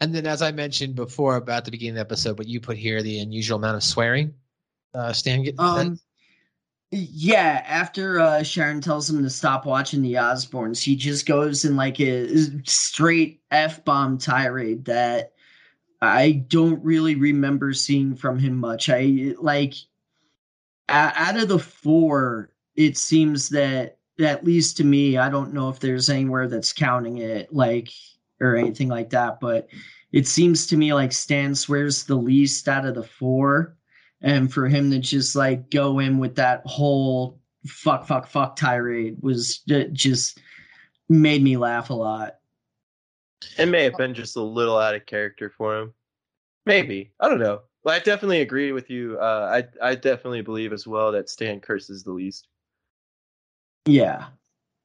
and 0.00 0.14
then, 0.14 0.26
as 0.26 0.42
I 0.42 0.52
mentioned 0.52 0.94
before 0.94 1.36
about 1.36 1.64
the 1.64 1.70
beginning 1.70 1.92
of 1.92 1.96
the 1.96 2.00
episode, 2.00 2.38
what 2.38 2.48
you 2.48 2.60
put 2.60 2.76
here, 2.76 3.02
the 3.02 3.18
unusual 3.18 3.58
amount 3.58 3.76
of 3.76 3.82
swearing. 3.82 4.34
Uh, 4.94 5.12
Stan 5.12 5.42
get 5.42 5.58
Um, 5.58 6.00
yeah, 6.90 7.62
after 7.66 8.20
uh, 8.20 8.42
Sharon 8.42 8.80
tells 8.80 9.10
him 9.10 9.22
to 9.22 9.30
stop 9.30 9.66
watching 9.66 10.02
the 10.02 10.14
Osbournes, 10.14 10.82
he 10.82 10.96
just 10.96 11.26
goes 11.26 11.64
in 11.64 11.76
like 11.76 12.00
a 12.00 12.62
straight 12.64 13.42
f 13.50 13.84
bomb 13.84 14.18
tirade 14.18 14.84
that 14.84 15.32
I 16.00 16.44
don't 16.48 16.82
really 16.84 17.16
remember 17.16 17.72
seeing 17.72 18.14
from 18.14 18.38
him 18.38 18.56
much. 18.56 18.88
I 18.88 19.34
like 19.38 19.74
out 20.88 21.36
of 21.36 21.48
the 21.48 21.58
four, 21.58 22.50
it 22.74 22.96
seems 22.96 23.48
that 23.50 23.98
at 24.20 24.44
least 24.44 24.76
to 24.78 24.84
me, 24.84 25.18
I 25.18 25.28
don't 25.28 25.52
know 25.52 25.68
if 25.68 25.80
there's 25.80 26.08
anywhere 26.08 26.48
that's 26.48 26.72
counting 26.72 27.18
it 27.18 27.52
like 27.52 27.90
or 28.40 28.56
anything 28.56 28.88
like 28.88 29.10
that, 29.10 29.40
but 29.40 29.68
it 30.12 30.26
seems 30.26 30.66
to 30.68 30.76
me 30.76 30.94
like 30.94 31.12
Stan 31.12 31.54
swears 31.54 32.04
the 32.04 32.14
least 32.14 32.68
out 32.68 32.86
of 32.86 32.94
the 32.94 33.02
four 33.02 33.76
and 34.22 34.52
for 34.52 34.66
him 34.66 34.90
to 34.90 34.98
just 34.98 35.36
like 35.36 35.70
go 35.70 35.98
in 35.98 36.18
with 36.18 36.36
that 36.36 36.62
whole 36.64 37.38
fuck 37.66 38.06
fuck 38.06 38.26
fuck 38.28 38.56
tirade 38.56 39.16
was 39.20 39.58
just 39.92 40.38
made 41.08 41.42
me 41.42 41.56
laugh 41.56 41.90
a 41.90 41.94
lot 41.94 42.36
It 43.58 43.66
may 43.66 43.84
have 43.84 43.96
been 43.96 44.14
just 44.14 44.36
a 44.36 44.42
little 44.42 44.78
out 44.78 44.94
of 44.94 45.04
character 45.06 45.50
for 45.50 45.76
him. 45.78 45.94
Maybe. 46.64 47.12
I 47.20 47.28
don't 47.28 47.38
know. 47.38 47.60
But 47.86 47.94
I 47.94 47.98
definitely 48.00 48.40
agree 48.40 48.72
with 48.72 48.90
you. 48.90 49.16
Uh, 49.16 49.62
I 49.80 49.90
I 49.90 49.94
definitely 49.94 50.42
believe 50.42 50.72
as 50.72 50.88
well 50.88 51.12
that 51.12 51.30
Stan 51.30 51.60
curses 51.60 52.02
the 52.02 52.10
least. 52.10 52.48
yeah 53.86 54.26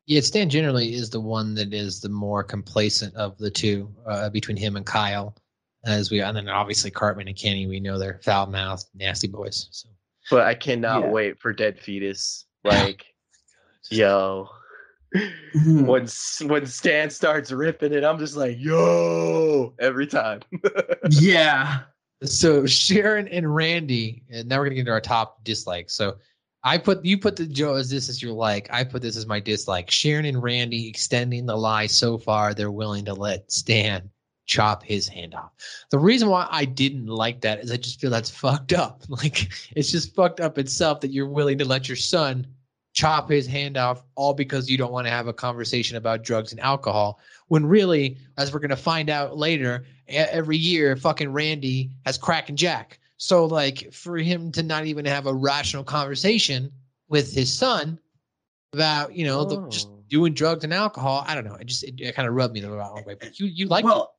Yeah, 0.05 0.21
Stan 0.21 0.51
generally 0.51 0.93
is 0.93 1.09
the 1.09 1.19
one 1.19 1.55
that 1.55 1.73
is 1.73 1.99
the 1.99 2.09
more 2.09 2.43
complacent 2.43 3.15
of 3.15 3.39
the 3.39 3.49
two 3.49 3.91
uh, 4.07 4.29
between 4.29 4.55
him 4.55 4.75
and 4.75 4.85
Kyle. 4.85 5.35
As 5.83 6.11
we 6.11 6.21
and 6.21 6.37
then 6.37 6.47
obviously 6.47 6.91
Cartman 6.91 7.27
and 7.27 7.35
Kenny, 7.35 7.65
we 7.65 7.79
know 7.79 7.97
they're 7.97 8.19
foul 8.23 8.45
mouthed, 8.45 8.85
nasty 8.93 9.27
boys. 9.27 9.67
So 9.71 9.89
but 10.29 10.45
I 10.45 10.53
cannot 10.53 11.05
Yeah. 11.05 11.11
wait 11.11 11.39
for 11.39 11.53
Dead 11.53 11.79
Fetus. 11.79 12.45
Like, 12.63 13.07
yo, 13.89 14.47
Mm-hmm. 15.15 15.87
when 15.87 16.07
when 16.47 16.65
Stan 16.67 17.09
starts 17.09 17.51
ripping 17.51 17.93
it, 17.93 18.03
I'm 18.03 18.19
just 18.19 18.35
like, 18.35 18.57
yo, 18.59 19.73
every 19.79 20.05
time. 20.05 20.41
yeah. 21.09 21.79
So 22.23 22.65
Sharon 22.65 23.27
and 23.29 23.53
Randy, 23.53 24.23
and 24.29 24.47
now 24.47 24.59
we're 24.59 24.65
gonna 24.65 24.75
get 24.75 24.81
into 24.81 24.91
our 24.91 25.01
top 25.01 25.43
dislikes. 25.43 25.93
So 25.93 26.17
I 26.63 26.77
put 26.77 27.03
you 27.03 27.17
put 27.17 27.35
the 27.35 27.47
Joe 27.47 27.75
as 27.75 27.89
this 27.89 28.09
is 28.09 28.21
your 28.21 28.33
like. 28.33 28.69
I 28.71 28.83
put 28.83 29.01
this 29.01 29.17
as 29.17 29.25
my 29.25 29.39
dislike. 29.39 29.89
Sharon 29.89 30.25
and 30.25 30.41
Randy 30.41 30.87
extending 30.87 31.45
the 31.45 31.55
lie 31.55 31.87
so 31.87 32.17
far 32.17 32.53
they're 32.53 32.71
willing 32.71 33.05
to 33.05 33.13
let 33.13 33.51
Stan 33.51 34.09
chop 34.45 34.83
his 34.83 35.07
hand 35.07 35.33
off. 35.33 35.51
The 35.89 35.97
reason 35.97 36.29
why 36.29 36.47
I 36.51 36.65
didn't 36.65 37.07
like 37.07 37.41
that 37.41 37.59
is 37.59 37.71
I 37.71 37.77
just 37.77 37.99
feel 37.99 38.11
that's 38.11 38.29
fucked 38.29 38.73
up. 38.73 39.03
Like 39.09 39.51
it's 39.75 39.91
just 39.91 40.15
fucked 40.15 40.39
up 40.39 40.57
itself 40.57 41.01
that 41.01 41.11
you're 41.11 41.27
willing 41.27 41.57
to 41.57 41.65
let 41.65 41.87
your 41.87 41.95
son 41.95 42.45
chop 42.93 43.29
his 43.29 43.47
hand 43.47 43.77
off 43.77 44.03
all 44.15 44.33
because 44.33 44.69
you 44.69 44.77
don't 44.77 44.91
want 44.91 45.07
to 45.07 45.11
have 45.11 45.27
a 45.27 45.33
conversation 45.33 45.97
about 45.97 46.23
drugs 46.23 46.51
and 46.51 46.59
alcohol 46.59 47.19
when 47.47 47.65
really 47.65 48.17
as 48.37 48.53
we're 48.53 48.59
going 48.59 48.69
to 48.69 48.75
find 48.75 49.09
out 49.09 49.37
later 49.37 49.85
every 50.07 50.57
year 50.57 50.95
fucking 50.95 51.31
randy 51.31 51.89
has 52.05 52.17
crack 52.17 52.49
and 52.49 52.57
jack. 52.57 52.99
So 53.17 53.45
like 53.45 53.93
for 53.93 54.17
him 54.17 54.51
to 54.53 54.63
not 54.63 54.85
even 54.85 55.05
have 55.05 55.25
a 55.25 55.33
rational 55.33 55.83
conversation 55.83 56.71
with 57.07 57.33
his 57.33 57.51
son 57.53 57.99
about 58.73 59.15
you 59.15 59.25
know 59.25 59.43
the, 59.45 59.67
just 59.67 59.89
oh. 59.89 60.03
doing 60.09 60.33
drugs 60.33 60.63
and 60.63 60.73
alcohol 60.73 61.25
i 61.27 61.35
don't 61.35 61.45
know. 61.45 61.55
It 61.55 61.67
just 61.67 61.83
it, 61.83 61.99
it 61.99 62.15
kind 62.15 62.27
of 62.27 62.33
rubbed 62.33 62.53
me 62.53 62.61
the 62.61 62.71
wrong 62.71 63.03
way 63.05 63.15
but 63.19 63.39
you 63.39 63.47
you 63.47 63.67
like 63.67 63.85
well, 63.85 64.15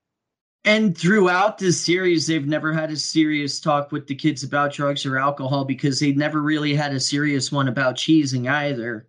and 0.64 0.96
throughout 0.96 1.58
this 1.58 1.80
series, 1.80 2.26
they've 2.26 2.46
never 2.46 2.72
had 2.72 2.90
a 2.90 2.96
serious 2.96 3.58
talk 3.58 3.90
with 3.90 4.06
the 4.06 4.14
kids 4.14 4.44
about 4.44 4.72
drugs 4.72 5.04
or 5.04 5.18
alcohol 5.18 5.64
because 5.64 5.98
they 5.98 6.12
never 6.12 6.40
really 6.40 6.74
had 6.74 6.92
a 6.92 7.00
serious 7.00 7.50
one 7.50 7.66
about 7.66 7.96
cheesing 7.96 8.48
either. 8.48 9.08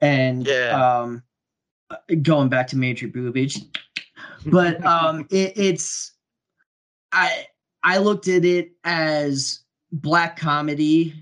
And 0.00 0.48
um, 0.48 1.22
going 2.22 2.48
back 2.48 2.68
to 2.68 2.76
major 2.76 3.08
boobage, 3.08 3.64
but 4.46 4.84
um, 4.84 5.26
it, 5.30 5.54
it's 5.56 6.12
I 7.10 7.46
I 7.82 7.98
looked 7.98 8.28
at 8.28 8.44
it 8.44 8.70
as 8.84 9.60
black 9.90 10.38
comedy 10.38 11.14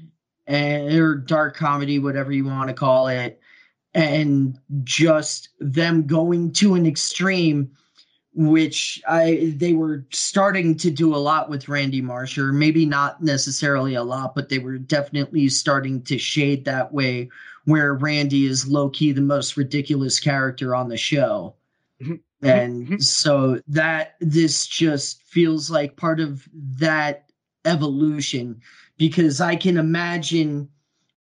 and 0.47 0.93
or 0.93 1.15
dark 1.15 1.57
comedy, 1.57 1.99
whatever 1.99 2.31
you 2.31 2.45
want 2.45 2.69
to 2.69 2.75
call 2.75 3.09
it, 3.09 3.41
and 3.95 4.59
just 4.85 5.49
them 5.61 6.07
going 6.07 6.53
to 6.53 6.75
an 6.75 6.85
extreme 6.85 7.71
which 8.37 9.03
I 9.09 9.53
they 9.57 9.73
were 9.73 10.05
starting 10.11 10.77
to 10.77 10.91
do 10.91 11.15
a 11.15 11.17
lot 11.17 11.49
with 11.49 11.69
Randy 11.69 12.01
Marsh, 12.01 12.39
or 12.39 12.53
maybe 12.53 12.87
not 12.87 13.23
necessarily 13.23 13.95
a 13.95 14.05
lot, 14.05 14.35
but 14.35 14.49
they 14.49 14.59
were 14.59 14.79
definitely 14.79 15.49
starting 15.49 16.03
to 16.03 16.19
shade 16.19 16.65
that 16.67 16.93
way, 16.93 17.31
where 17.65 17.95
Randy 17.95 18.47
is 18.47 18.69
low 18.69 18.91
key 18.91 19.13
the 19.13 19.21
most 19.21 19.57
ridiculous 19.57 20.21
character 20.21 20.75
on 20.75 20.89
the 20.89 20.97
show. 20.97 21.55
Mm-hmm. 22.01 22.17
Mm-hmm. 22.43 22.59
and 22.59 22.85
mm-hmm. 22.85 22.99
so 22.99 23.63
that 23.67 24.17
this 24.21 24.67
just 24.67 25.23
feels 25.23 25.71
like 25.71 25.97
part 25.97 26.21
of 26.21 26.47
that 26.53 27.31
evolution 27.65 28.61
because 28.99 29.41
I 29.41 29.57
can 29.57 29.79
imagine 29.79 30.69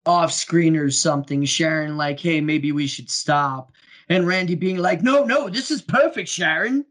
off 0.06 0.32
screen 0.32 0.76
or 0.76 0.90
something, 0.90 1.44
Sharon 1.44 1.96
like, 1.96 2.20
hey, 2.20 2.40
maybe 2.40 2.70
we 2.70 2.86
should 2.86 3.10
stop. 3.10 3.72
And 4.08 4.28
Randy 4.28 4.54
being 4.54 4.78
like, 4.78 5.02
no, 5.02 5.24
no, 5.24 5.48
this 5.48 5.72
is 5.72 5.82
perfect, 5.82 6.28
Sharon. 6.28 6.84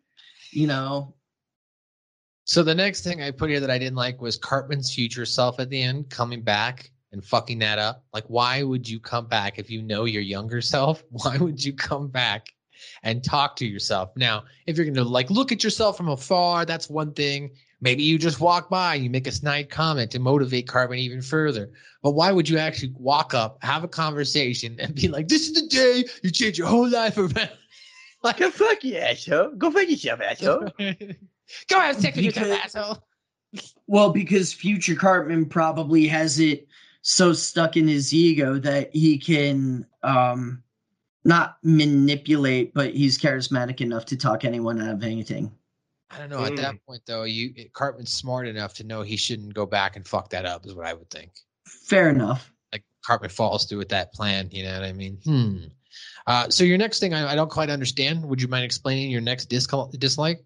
You 0.51 0.67
know, 0.67 1.15
So 2.45 2.63
the 2.63 2.75
next 2.75 3.03
thing 3.03 3.21
I 3.21 3.31
put 3.31 3.49
here 3.49 3.59
that 3.61 3.71
I 3.71 3.77
didn't 3.77 3.95
like 3.95 4.21
was 4.21 4.35
Cartman's 4.37 4.93
future 4.93 5.25
self 5.25 5.59
at 5.59 5.69
the 5.69 5.81
end 5.81 6.09
coming 6.09 6.41
back 6.41 6.91
and 7.11 7.23
fucking 7.23 7.59
that 7.59 7.79
up. 7.79 8.03
Like, 8.13 8.25
why 8.27 8.63
would 8.63 8.87
you 8.89 8.99
come 8.99 9.27
back 9.27 9.59
if 9.59 9.69
you 9.69 9.81
know 9.81 10.05
your 10.05 10.21
younger 10.21 10.61
self? 10.61 11.03
Why 11.11 11.37
would 11.37 11.63
you 11.63 11.73
come 11.73 12.07
back 12.07 12.47
and 13.03 13.23
talk 13.23 13.55
to 13.57 13.65
yourself? 13.65 14.11
Now, 14.15 14.43
if 14.65 14.75
you're 14.75 14.85
gonna 14.85 15.03
like 15.03 15.29
look 15.29 15.51
at 15.51 15.63
yourself 15.63 15.97
from 15.97 16.09
afar, 16.09 16.65
that's 16.65 16.89
one 16.89 17.13
thing. 17.13 17.51
Maybe 17.79 18.03
you 18.03 18.17
just 18.19 18.39
walk 18.39 18.69
by, 18.69 18.95
and 18.95 19.03
you 19.03 19.09
make 19.09 19.27
a 19.27 19.31
snide 19.31 19.69
comment 19.69 20.11
to 20.11 20.19
motivate 20.19 20.67
Cartman 20.67 20.99
even 20.99 21.21
further. 21.21 21.71
But 22.03 22.11
why 22.11 22.31
would 22.31 22.47
you 22.49 22.57
actually 22.57 22.93
walk 22.95 23.33
up, 23.33 23.63
have 23.63 23.83
a 23.83 23.87
conversation, 23.87 24.75
and 24.79 24.93
be 24.93 25.07
like, 25.07 25.27
"This 25.27 25.47
is 25.47 25.53
the 25.53 25.67
day 25.67 26.03
you 26.21 26.31
change 26.31 26.57
your 26.57 26.67
whole 26.67 26.89
life 26.89 27.17
around"? 27.17 27.49
like, 28.23 28.37
go 28.37 28.49
fuck 28.51 28.83
you, 28.83 28.97
asshole. 28.97 29.51
Go 29.57 29.71
fuck 29.71 29.87
yourself, 29.89 30.21
asshole. 30.21 30.69
Go 31.67 31.79
have 31.79 31.99
sex 31.99 32.15
with 32.15 32.25
yourself, 32.25 32.59
asshole. 32.63 33.03
well, 33.87 34.09
because 34.11 34.53
future 34.53 34.95
Cartman 34.95 35.45
probably 35.45 36.07
has 36.07 36.39
it 36.39 36.67
so 37.01 37.33
stuck 37.33 37.75
in 37.77 37.87
his 37.87 38.13
ego 38.13 38.57
that 38.59 38.95
he 38.95 39.17
can 39.17 39.85
um 40.03 40.63
not 41.25 41.57
manipulate, 41.63 42.73
but 42.73 42.93
he's 42.93 43.17
charismatic 43.19 43.81
enough 43.81 44.05
to 44.05 44.17
talk 44.17 44.45
anyone 44.45 44.81
out 44.81 44.93
of 44.95 45.03
anything. 45.03 45.51
I 46.09 46.17
don't 46.17 46.29
know. 46.29 46.43
At 46.43 46.53
Mm. 46.53 46.57
that 46.57 46.75
point, 46.87 47.01
though, 47.05 47.23
you 47.23 47.53
Cartman's 47.73 48.11
smart 48.13 48.47
enough 48.47 48.73
to 48.75 48.83
know 48.83 49.01
he 49.01 49.17
shouldn't 49.17 49.53
go 49.53 49.65
back 49.65 49.95
and 49.97 50.07
fuck 50.07 50.29
that 50.31 50.45
up. 50.45 50.65
Is 50.65 50.73
what 50.73 50.85
I 50.87 50.93
would 50.93 51.09
think. 51.09 51.31
Fair 51.67 52.09
enough. 52.09 52.51
Like 52.71 52.83
Cartman 53.05 53.29
falls 53.29 53.65
through 53.65 53.79
with 53.79 53.89
that 53.89 54.13
plan. 54.13 54.49
You 54.51 54.63
know 54.63 54.73
what 54.79 54.83
I 54.87 54.93
mean? 54.93 55.17
Hmm. 55.23 55.57
Uh, 56.27 56.49
so 56.49 56.63
your 56.63 56.77
next 56.77 56.99
thing, 56.99 57.13
I, 57.13 57.31
I 57.31 57.35
don't 57.35 57.49
quite 57.49 57.69
understand. 57.69 58.23
Would 58.25 58.41
you 58.41 58.47
mind 58.47 58.63
explaining 58.65 59.09
your 59.11 59.21
next 59.21 59.45
dis- 59.45 59.67
dislike? 59.97 60.43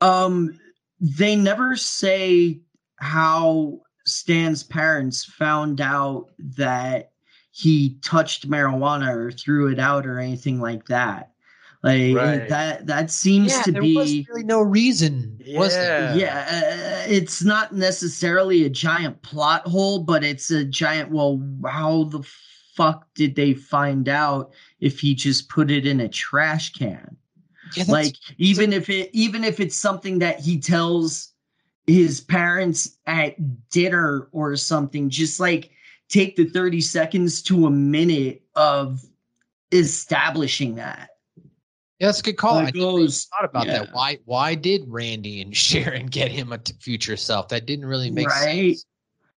Um, 0.00 0.58
they 1.00 1.36
never 1.36 1.76
say 1.76 2.60
how 2.96 3.80
Stan's 4.04 4.62
parents 4.62 5.24
found 5.24 5.80
out 5.80 6.30
that 6.56 7.12
he 7.52 7.98
touched 8.02 8.48
marijuana 8.48 9.14
or 9.14 9.30
threw 9.30 9.68
it 9.68 9.78
out 9.78 10.06
or 10.06 10.18
anything 10.18 10.60
like 10.60 10.86
that. 10.86 11.32
Like 11.82 12.14
Right. 12.14 12.48
that 12.50 12.86
that 12.88 13.10
seems 13.10 13.52
Yeah, 13.52 13.62
to 13.62 13.72
there 13.72 13.80
be 13.82 13.96
was 13.96 14.12
really 14.28 14.44
no 14.44 14.60
reason. 14.60 15.40
Was 15.54 15.72
there? 15.72 16.14
yeah, 16.14 17.04
uh, 17.06 17.10
it's 17.10 17.42
not 17.42 17.74
necessarily 17.74 18.64
a 18.64 18.70
giant 18.70 19.22
plot 19.22 19.66
hole, 19.66 20.00
but 20.00 20.22
it's 20.22 20.50
a 20.50 20.62
giant. 20.62 21.10
Well, 21.10 21.40
how 21.66 22.04
the 22.04 22.22
fuck 22.76 23.06
did 23.14 23.34
they 23.34 23.54
find 23.54 24.10
out 24.10 24.52
if 24.80 25.00
he 25.00 25.14
just 25.14 25.48
put 25.48 25.70
it 25.70 25.86
in 25.86 26.00
a 26.00 26.08
trash 26.08 26.72
can? 26.72 27.16
Yeah, 27.76 27.84
like 27.88 28.16
even 28.38 28.72
if 28.72 28.88
it 28.90 29.10
even 29.12 29.44
if 29.44 29.60
it's 29.60 29.76
something 29.76 30.18
that 30.20 30.40
he 30.40 30.58
tells 30.58 31.32
his 31.86 32.20
parents 32.20 32.98
at 33.06 33.36
dinner 33.70 34.28
or 34.32 34.56
something, 34.56 35.08
just 35.08 35.38
like 35.40 35.70
take 36.08 36.34
the 36.36 36.44
thirty 36.46 36.80
seconds 36.80 37.42
to 37.42 37.66
a 37.66 37.70
minute 37.70 38.42
of 38.56 39.04
establishing 39.72 40.74
that. 40.76 41.10
Yeah, 41.98 42.08
that's 42.08 42.20
a 42.20 42.22
good 42.22 42.36
call. 42.38 42.54
I 42.58 42.64
Like 42.64 42.74
never 42.74 42.86
even 42.90 43.00
those- 43.02 43.26
thought 43.26 43.44
about 43.44 43.66
yeah. 43.66 43.72
that. 43.84 43.92
Why? 43.92 44.18
Why 44.24 44.54
did 44.54 44.84
Randy 44.88 45.42
and 45.42 45.54
Sharon 45.66 46.06
get 46.06 46.30
him 46.30 46.52
a 46.52 46.58
t- 46.58 46.72
future 46.80 47.16
self? 47.16 47.48
That 47.48 47.66
didn't 47.66 47.84
really 47.86 48.10
make 48.10 48.26
right? 48.28 48.74
sense. 48.76 48.86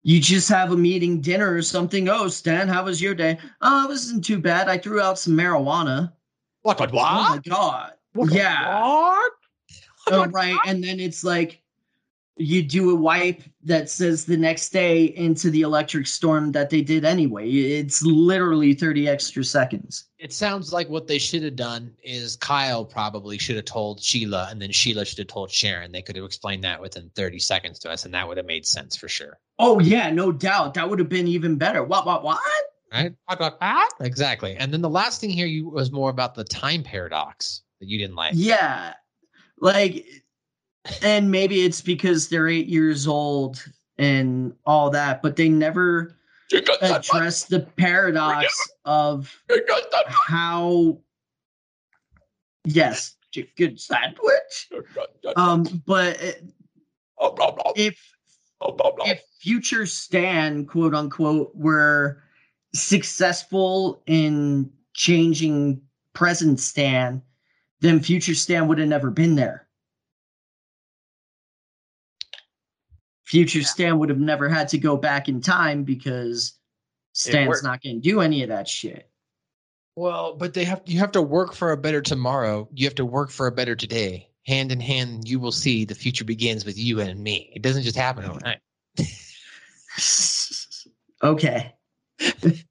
You 0.04 0.20
just 0.20 0.50
have 0.50 0.72
a 0.72 0.78
meeting, 0.78 1.22
dinner, 1.22 1.54
or 1.54 1.62
something. 1.62 2.10
Oh, 2.10 2.28
Stan, 2.28 2.68
how 2.68 2.86
was 2.86 3.02
your 3.02 3.14
day? 3.14 3.38
Oh, 3.62 3.86
it 3.86 3.90
wasn't 3.90 4.26
too 4.26 4.40
bad. 4.40 4.68
I 4.68 4.78
threw 4.78 5.00
out 5.00 5.20
some 5.20 5.34
marijuana. 5.34 6.12
What? 6.64 6.80
What? 6.80 6.90
Oh 6.92 6.96
my 6.96 7.40
god! 7.48 7.94
yeah. 8.32 8.82
What? 8.82 9.32
Oh, 10.08 10.26
right. 10.28 10.58
And 10.66 10.84
then 10.84 11.00
it's 11.00 11.24
like 11.24 11.62
you 12.42 12.64
do 12.64 12.92
a 12.92 12.96
wipe 12.96 13.44
that 13.64 13.90
says 13.90 14.26
the 14.26 14.38
next 14.38 14.70
day 14.70 15.06
into 15.06 15.50
the 15.50 15.62
electric 15.62 16.08
storm 16.08 16.52
that 16.52 16.70
they 16.70 16.82
did 16.82 17.06
anyway. 17.06 17.50
It's 17.50 18.02
literally 18.04 18.74
30 18.74 19.08
extra 19.08 19.44
seconds. 19.44 20.06
It 20.18 20.34
sounds 20.34 20.74
like 20.74 20.90
what 20.90 21.08
they 21.08 21.18
should 21.18 21.44
have 21.44 21.56
done 21.56 21.94
is 22.04 22.36
Kyle 22.36 22.86
probably 22.86 23.38
should 23.38 23.56
have 23.56 23.66
told 23.66 24.02
Sheila, 24.02 24.48
and 24.50 24.62
then 24.62 24.72
Sheila 24.72 25.06
should 25.06 25.20
have 25.20 25.28
told 25.28 25.52
Sharon. 25.52 25.92
They 25.92 26.02
could 26.02 26.16
have 26.16 26.26
explained 26.26 26.64
that 26.64 26.82
within 26.82 27.12
30 27.16 27.40
seconds 27.40 27.80
to 27.80 27.92
us, 27.92 28.06
and 28.06 28.14
that 28.14 28.28
would 28.28 28.38
have 28.38 28.46
made 28.46 28.66
sense 28.66 28.96
for 28.96 29.08
sure. 29.08 29.40
Oh, 29.60 29.80
yeah, 29.80 30.10
no 30.10 30.32
doubt. 30.32 30.74
That 30.74 30.90
would 30.90 31.00
have 31.00 31.10
been 31.10 31.28
even 31.28 31.58
better. 31.58 31.84
What, 31.84 32.06
what, 32.06 32.24
what? 32.24 32.40
Right? 32.92 33.14
Exactly. 34.02 34.58
And 34.58 34.74
then 34.74 34.82
the 34.82 34.90
last 34.90 35.22
thing 35.22 35.30
here 35.30 35.46
you 35.46 35.70
was 35.70 35.92
more 35.92 36.10
about 36.10 36.36
the 36.36 36.44
time 36.44 36.84
paradox 36.84 37.62
that 37.80 37.88
you 37.88 37.98
didn't 37.98 38.16
like. 38.16 38.34
Yeah. 38.36 38.94
Like, 39.60 40.06
and 41.02 41.30
maybe 41.30 41.62
it's 41.62 41.82
because 41.82 42.30
they're 42.30 42.48
eight 42.48 42.68
years 42.68 43.08
old 43.08 43.64
and 43.98 44.54
all 44.66 44.90
that, 44.90 45.22
but 45.22 45.36
they 45.36 45.50
never 45.50 46.18
address 46.82 47.46
the 47.46 47.62
paradox 47.78 48.56
of 48.86 49.34
how. 50.08 50.98
Yes, 52.64 53.16
chicken 53.32 53.78
sandwich. 53.78 54.70
Um, 55.36 55.64
but 55.86 56.20
if 57.76 57.98
if 59.06 59.22
future 59.40 59.86
Stan, 59.86 60.66
quote 60.66 60.94
unquote, 60.94 61.52
were 61.56 62.22
successful 62.74 64.04
in 64.06 64.72
changing 64.94 65.82
present 66.14 66.60
Stan, 66.60 67.22
then 67.80 68.00
future 68.00 68.36
Stan 68.36 68.68
would 68.68 68.78
have 68.78 68.88
never 68.88 69.10
been 69.10 69.36
there. 69.36 69.68
Future 73.32 73.64
Stan 73.64 73.98
would 73.98 74.10
have 74.10 74.20
never 74.20 74.50
had 74.50 74.68
to 74.68 74.78
go 74.78 74.98
back 74.98 75.30
in 75.30 75.40
time 75.40 75.84
because 75.86 76.60
Stan's 77.14 77.64
not 77.64 77.82
going 77.82 77.96
to 77.96 78.02
do 78.02 78.20
any 78.20 78.44
of 78.44 78.50
that 78.50 78.68
shit. 78.68 79.10
Well, 79.96 80.36
but 80.36 80.54
they 80.54 80.66
have 80.66 80.82
you 80.86 81.00
have 81.00 81.14
to 81.14 81.22
work 81.22 81.54
for 81.54 81.72
a 81.72 81.78
better 81.78 82.02
tomorrow. 82.02 82.68
You 82.74 82.86
have 82.86 82.96
to 82.96 83.06
work 83.06 83.32
for 83.32 83.48
a 83.48 83.52
better 83.52 83.76
today. 83.76 84.28
Hand 84.46 84.72
in 84.72 84.82
hand, 84.82 85.30
you 85.30 85.40
will 85.40 85.52
see 85.52 85.86
the 85.86 85.96
future 85.96 86.26
begins 86.26 86.66
with 86.66 86.78
you 86.78 87.00
and 87.00 87.24
me. 87.24 87.52
It 87.56 87.62
doesn't 87.62 87.84
just 87.84 87.96
happen 87.96 88.26
overnight. 88.26 88.60
Okay. 91.24 91.74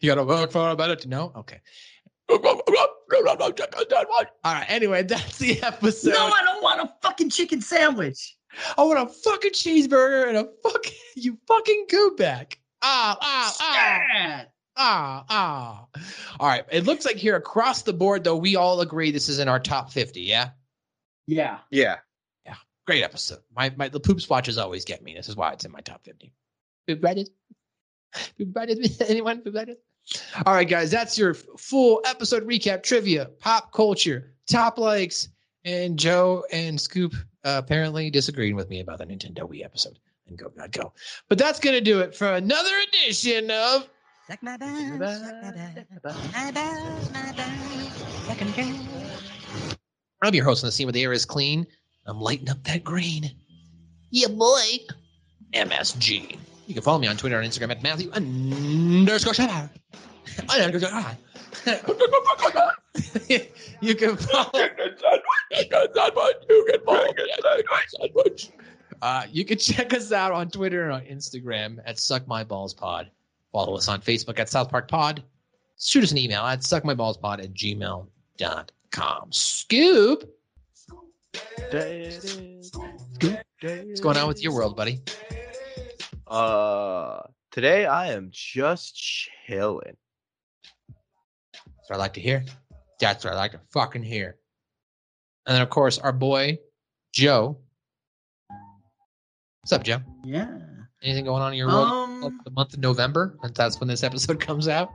You 0.00 0.10
gotta 0.10 0.22
work 0.24 0.52
for 0.52 0.70
a 0.70 0.76
better 0.76 0.94
to 0.94 1.08
know. 1.08 1.32
Okay. 1.34 1.60
All 2.30 2.38
right. 4.44 4.66
Anyway, 4.68 5.02
that's 5.02 5.38
the 5.38 5.60
episode. 5.62 6.10
No, 6.10 6.26
I 6.26 6.42
don't 6.44 6.62
want 6.62 6.80
a 6.82 6.92
fucking 7.02 7.30
chicken 7.30 7.60
sandwich. 7.60 8.36
I 8.76 8.82
want 8.82 9.10
a 9.10 9.12
fucking 9.12 9.52
cheeseburger 9.52 10.28
and 10.28 10.36
a 10.36 10.48
fucking 10.62 10.92
you 11.16 11.38
fucking 11.46 11.86
go 11.90 12.14
back. 12.16 12.58
Ah, 12.82 13.16
ah, 13.20 13.56
ah. 13.60 14.44
Ah, 14.78 15.24
ah. 15.30 15.86
All 16.38 16.48
right. 16.48 16.64
It 16.70 16.84
looks 16.84 17.06
like 17.06 17.16
here 17.16 17.36
across 17.36 17.82
the 17.82 17.94
board, 17.94 18.24
though, 18.24 18.36
we 18.36 18.56
all 18.56 18.82
agree 18.82 19.10
this 19.10 19.28
is 19.28 19.38
in 19.38 19.48
our 19.48 19.58
top 19.58 19.90
50, 19.90 20.20
yeah? 20.20 20.50
Yeah. 21.26 21.58
Yeah. 21.70 21.96
Yeah. 22.44 22.56
Great 22.86 23.02
episode. 23.02 23.40
My 23.54 23.72
my 23.76 23.88
the 23.88 24.00
poops 24.00 24.28
watches 24.28 24.58
always 24.58 24.84
get 24.84 25.02
me. 25.02 25.14
This 25.14 25.28
is 25.28 25.36
why 25.36 25.52
it's 25.52 25.64
in 25.64 25.72
my 25.72 25.80
top 25.80 26.04
50. 26.04 26.32
Poop 26.86 27.00
Reddit? 27.00 27.28
Poop 28.38 28.48
Reddit? 28.52 29.00
Anyone? 29.08 29.40
Poop 29.40 29.54
Reddit? 29.54 29.76
All 30.44 30.54
right, 30.54 30.68
guys, 30.68 30.90
that's 30.90 31.18
your 31.18 31.34
full 31.34 32.00
episode 32.04 32.46
recap, 32.46 32.84
trivia, 32.84 33.30
pop 33.40 33.72
culture, 33.72 34.34
top 34.48 34.78
likes, 34.78 35.28
and 35.64 35.98
Joe 35.98 36.44
and 36.52 36.80
Scoop 36.80 37.12
uh, 37.46 37.58
apparently 37.58 38.10
disagreeing 38.10 38.56
with 38.56 38.68
me 38.68 38.80
about 38.80 38.98
the 38.98 39.06
Nintendo 39.06 39.48
Wii 39.48 39.64
episode. 39.64 39.98
And 40.28 40.36
go, 40.36 40.48
God, 40.58 40.72
go. 40.72 40.92
But 41.28 41.38
that's 41.38 41.60
going 41.60 41.74
to 41.74 41.80
do 41.80 42.00
it 42.00 42.14
for 42.14 42.32
another 42.32 42.72
edition 42.88 43.50
of 43.50 43.88
Suck 44.26 44.42
my 44.42 44.56
balls, 44.56 44.90
my 44.90 44.98
balls, 44.98 45.22
my 46.32 46.50
balls, 46.50 47.12
my 47.12 47.32
balls, 47.32 47.92
suck 48.26 48.42
'em 48.42 48.50
dry. 48.50 49.76
I'm 50.20 50.34
your 50.34 50.44
host 50.44 50.64
on 50.64 50.68
the 50.68 50.72
scene 50.72 50.88
where 50.88 50.92
the 50.92 51.04
air 51.04 51.12
is 51.12 51.24
clean. 51.24 51.64
I'm 52.06 52.20
lighting 52.20 52.50
up 52.50 52.64
that 52.64 52.82
green. 52.82 53.30
Yeah, 54.10 54.26
boy. 54.28 54.62
MSG. 55.54 56.36
You 56.66 56.74
can 56.74 56.82
follow 56.82 56.98
me 56.98 57.06
on 57.06 57.16
Twitter 57.16 57.38
and 57.38 57.48
Instagram 57.48 57.70
at 57.70 57.84
Matthew 57.84 58.10
underscore 58.10 59.34
Shepard. 59.34 59.70
Underscore. 60.48 61.16
you 63.80 63.94
can 63.94 64.16
follow. 64.16 64.68
Uh, 69.02 69.24
you 69.30 69.44
can 69.44 69.58
check 69.58 69.92
us 69.92 70.12
out 70.12 70.32
on 70.32 70.50
Twitter 70.50 70.84
and 70.84 70.92
on 70.92 71.02
Instagram 71.02 71.78
at 71.84 71.98
Suck 71.98 72.26
My 72.26 72.44
Balls 72.44 72.74
Pod. 72.74 73.10
Follow 73.52 73.76
us 73.76 73.88
on 73.88 74.00
Facebook 74.00 74.38
at 74.38 74.48
South 74.48 74.70
Park 74.70 74.88
Pod. 74.88 75.22
Shoot 75.78 76.04
us 76.04 76.12
an 76.12 76.18
email 76.18 76.42
at 76.42 76.60
suckmyballspod 76.60 77.42
at 77.42 77.52
gmail.com. 77.52 79.32
Scoop. 79.32 80.32
What's 83.60 84.00
going 84.00 84.16
on 84.16 84.28
with 84.28 84.42
your 84.42 84.54
world, 84.54 84.76
buddy? 84.76 85.00
Uh, 86.26 87.20
today 87.50 87.84
I 87.86 88.12
am 88.12 88.28
just 88.30 88.96
chilling. 88.96 89.96
That's 90.88 91.90
what 91.90 91.96
I 91.96 91.98
like 91.98 92.14
to 92.14 92.20
hear. 92.20 92.44
That's 93.00 93.24
what 93.24 93.34
I 93.34 93.36
like 93.36 93.52
to 93.52 93.60
fucking 93.72 94.02
hear. 94.02 94.36
And 95.46 95.54
then, 95.54 95.62
of 95.62 95.70
course, 95.70 95.98
our 95.98 96.12
boy, 96.12 96.58
Joe. 97.12 97.58
What's 99.62 99.72
up, 99.72 99.84
Joe? 99.84 99.98
Yeah. 100.24 100.48
Anything 101.02 101.24
going 101.24 101.42
on 101.42 101.52
in 101.52 101.58
your 101.58 101.68
world? 101.68 101.88
Um, 101.88 102.40
the 102.44 102.50
month 102.50 102.74
of 102.74 102.80
November, 102.80 103.36
and 103.42 103.54
that's 103.54 103.78
when 103.80 103.88
this 103.88 104.02
episode 104.02 104.40
comes 104.46 104.68
out. 104.68 104.90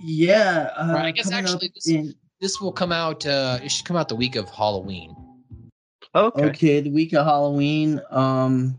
Yeah. 0.00 0.70
Uh, 0.76 0.92
Right, 0.94 1.06
I 1.06 1.10
guess 1.10 1.32
actually 1.32 1.72
this, 1.74 1.88
in- 1.88 2.14
this 2.40 2.60
will 2.60 2.72
come 2.72 2.92
out. 2.92 3.26
Uh, 3.26 3.58
it 3.62 3.70
should 3.70 3.84
come 3.86 3.96
out 3.96 4.08
the 4.08 4.14
week 4.16 4.36
of 4.36 4.48
Halloween. 4.50 5.16
Okay. 6.14 6.44
Okay, 6.44 6.80
the 6.80 6.90
week 6.90 7.12
of 7.12 7.24
Halloween. 7.26 8.00
Um 8.10 8.78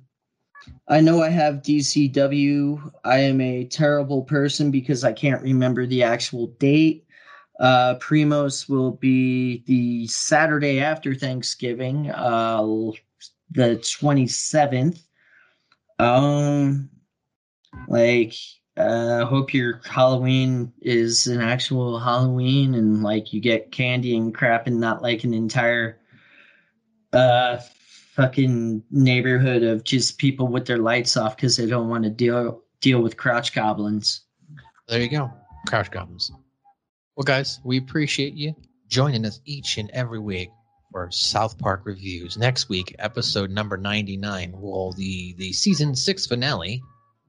I 0.87 0.99
know 0.99 1.21
I 1.21 1.29
have 1.29 1.55
DCW. 1.61 2.91
I 3.05 3.19
am 3.19 3.39
a 3.41 3.65
terrible 3.65 4.23
person 4.23 4.71
because 4.71 5.03
I 5.03 5.13
can't 5.13 5.41
remember 5.41 5.85
the 5.85 6.03
actual 6.03 6.47
date. 6.59 7.05
Uh 7.59 7.95
Primos 7.95 8.69
will 8.69 8.91
be 8.91 9.63
the 9.65 10.07
Saturday 10.07 10.79
after 10.79 11.13
Thanksgiving, 11.13 12.09
uh 12.11 12.61
the 13.51 13.75
27th. 13.77 15.01
Um 15.99 16.89
like 17.87 18.33
uh 18.77 19.25
hope 19.25 19.53
your 19.53 19.81
Halloween 19.85 20.71
is 20.81 21.27
an 21.27 21.41
actual 21.41 21.99
Halloween 21.99 22.75
and 22.75 23.03
like 23.03 23.33
you 23.33 23.41
get 23.41 23.71
candy 23.71 24.15
and 24.15 24.33
crap 24.33 24.67
and 24.67 24.79
not 24.79 25.01
like 25.01 25.25
an 25.25 25.33
entire 25.33 25.99
uh 27.11 27.57
fucking 27.57 28.83
neighborhood 28.91 29.63
of 29.63 29.83
just 29.83 30.17
people 30.17 30.47
with 30.47 30.65
their 30.65 30.77
lights 30.77 31.17
off 31.17 31.35
because 31.35 31.57
they 31.57 31.65
don't 31.65 31.89
want 31.89 32.03
to 32.03 32.09
deal 32.09 32.61
deal 32.81 33.01
with 33.01 33.17
crouch 33.17 33.53
goblins. 33.53 34.21
There 34.87 35.01
you 35.01 35.09
go, 35.09 35.31
Crouch 35.67 35.91
Goblins. 35.91 36.31
Well, 37.19 37.25
guys, 37.25 37.59
we 37.65 37.77
appreciate 37.77 38.33
you 38.35 38.55
joining 38.87 39.25
us 39.25 39.41
each 39.43 39.77
and 39.77 39.89
every 39.89 40.19
week 40.19 40.51
for 40.89 41.11
South 41.11 41.57
Park 41.57 41.81
reviews. 41.83 42.37
Next 42.37 42.69
week, 42.69 42.95
episode 42.97 43.49
number 43.49 43.75
ninety-nine, 43.75 44.53
will 44.53 44.93
the 44.93 45.35
the 45.37 45.51
season 45.51 45.97
six 45.97 46.25
finale, 46.25 46.81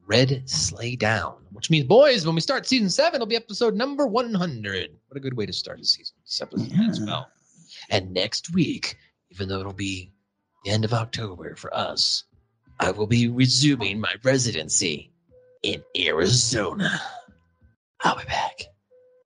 Red 0.07 0.49
Sleigh 0.49 0.95
Down, 0.95 1.35
which 1.51 1.71
means, 1.71 1.89
boys, 1.89 2.25
when 2.25 2.37
we 2.37 2.41
start 2.41 2.69
season 2.69 2.89
seven, 2.89 3.17
it'll 3.17 3.27
be 3.27 3.35
episode 3.35 3.75
number 3.75 4.07
one 4.07 4.33
hundred. 4.33 4.91
What 5.09 5.17
a 5.17 5.21
good 5.21 5.37
way 5.37 5.45
to 5.47 5.53
start 5.53 5.81
a 5.81 5.85
season. 5.85 6.15
Simple 6.23 6.65
as 6.89 7.01
well. 7.01 7.27
And 7.91 8.13
next 8.13 8.55
week, 8.55 8.97
even 9.33 9.49
though 9.49 9.59
it'll 9.59 9.73
be 9.73 10.13
the 10.65 10.71
end 10.71 10.85
of 10.85 10.95
October 10.95 11.57
for 11.57 11.75
us, 11.75 12.23
I 12.79 12.93
will 12.93 13.09
be 13.09 13.27
resuming 13.27 13.99
my 13.99 14.15
residency 14.23 15.13
in 15.65 15.83
Arizona. 15.99 17.03
I'll 18.05 18.17
be 18.17 18.25
back. 18.27 18.67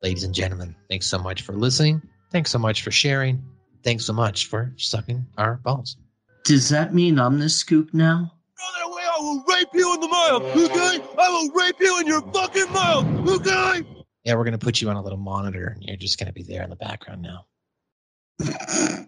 Ladies 0.04 0.24
and 0.24 0.34
gentlemen, 0.34 0.76
thanks 0.90 1.06
so 1.06 1.18
much 1.18 1.40
for 1.40 1.54
listening. 1.54 2.02
Thanks 2.30 2.50
so 2.50 2.58
much 2.58 2.82
for 2.82 2.90
sharing. 2.90 3.42
Thanks 3.82 4.04
so 4.04 4.12
much 4.12 4.48
for 4.48 4.70
sucking 4.76 5.24
our 5.38 5.54
balls. 5.64 5.96
Does 6.44 6.68
that 6.68 6.92
mean 6.92 7.18
I'm 7.18 7.38
the 7.38 7.48
scoop 7.48 7.94
now? 7.94 8.30
I 8.60 9.16
will 9.18 9.42
rape 9.48 9.68
you 9.72 9.94
in 9.94 10.00
the 10.00 10.08
mouth, 10.08 10.42
okay? 10.42 11.02
I 11.18 11.28
will 11.30 11.50
rape 11.52 11.76
you 11.80 12.00
in 12.00 12.06
your 12.06 12.20
fucking 12.20 12.70
mouth, 12.70 13.28
okay? 13.30 13.82
Yeah, 14.24 14.34
we're 14.34 14.44
going 14.44 14.52
to 14.52 14.58
put 14.58 14.82
you 14.82 14.90
on 14.90 14.96
a 14.96 15.02
little 15.02 15.16
monitor 15.16 15.68
and 15.74 15.82
you're 15.82 15.96
just 15.96 16.18
going 16.18 16.26
to 16.26 16.34
be 16.34 16.42
there 16.42 16.62
in 16.62 16.68
the 16.68 16.76
background 16.76 17.22
now. 17.22 17.46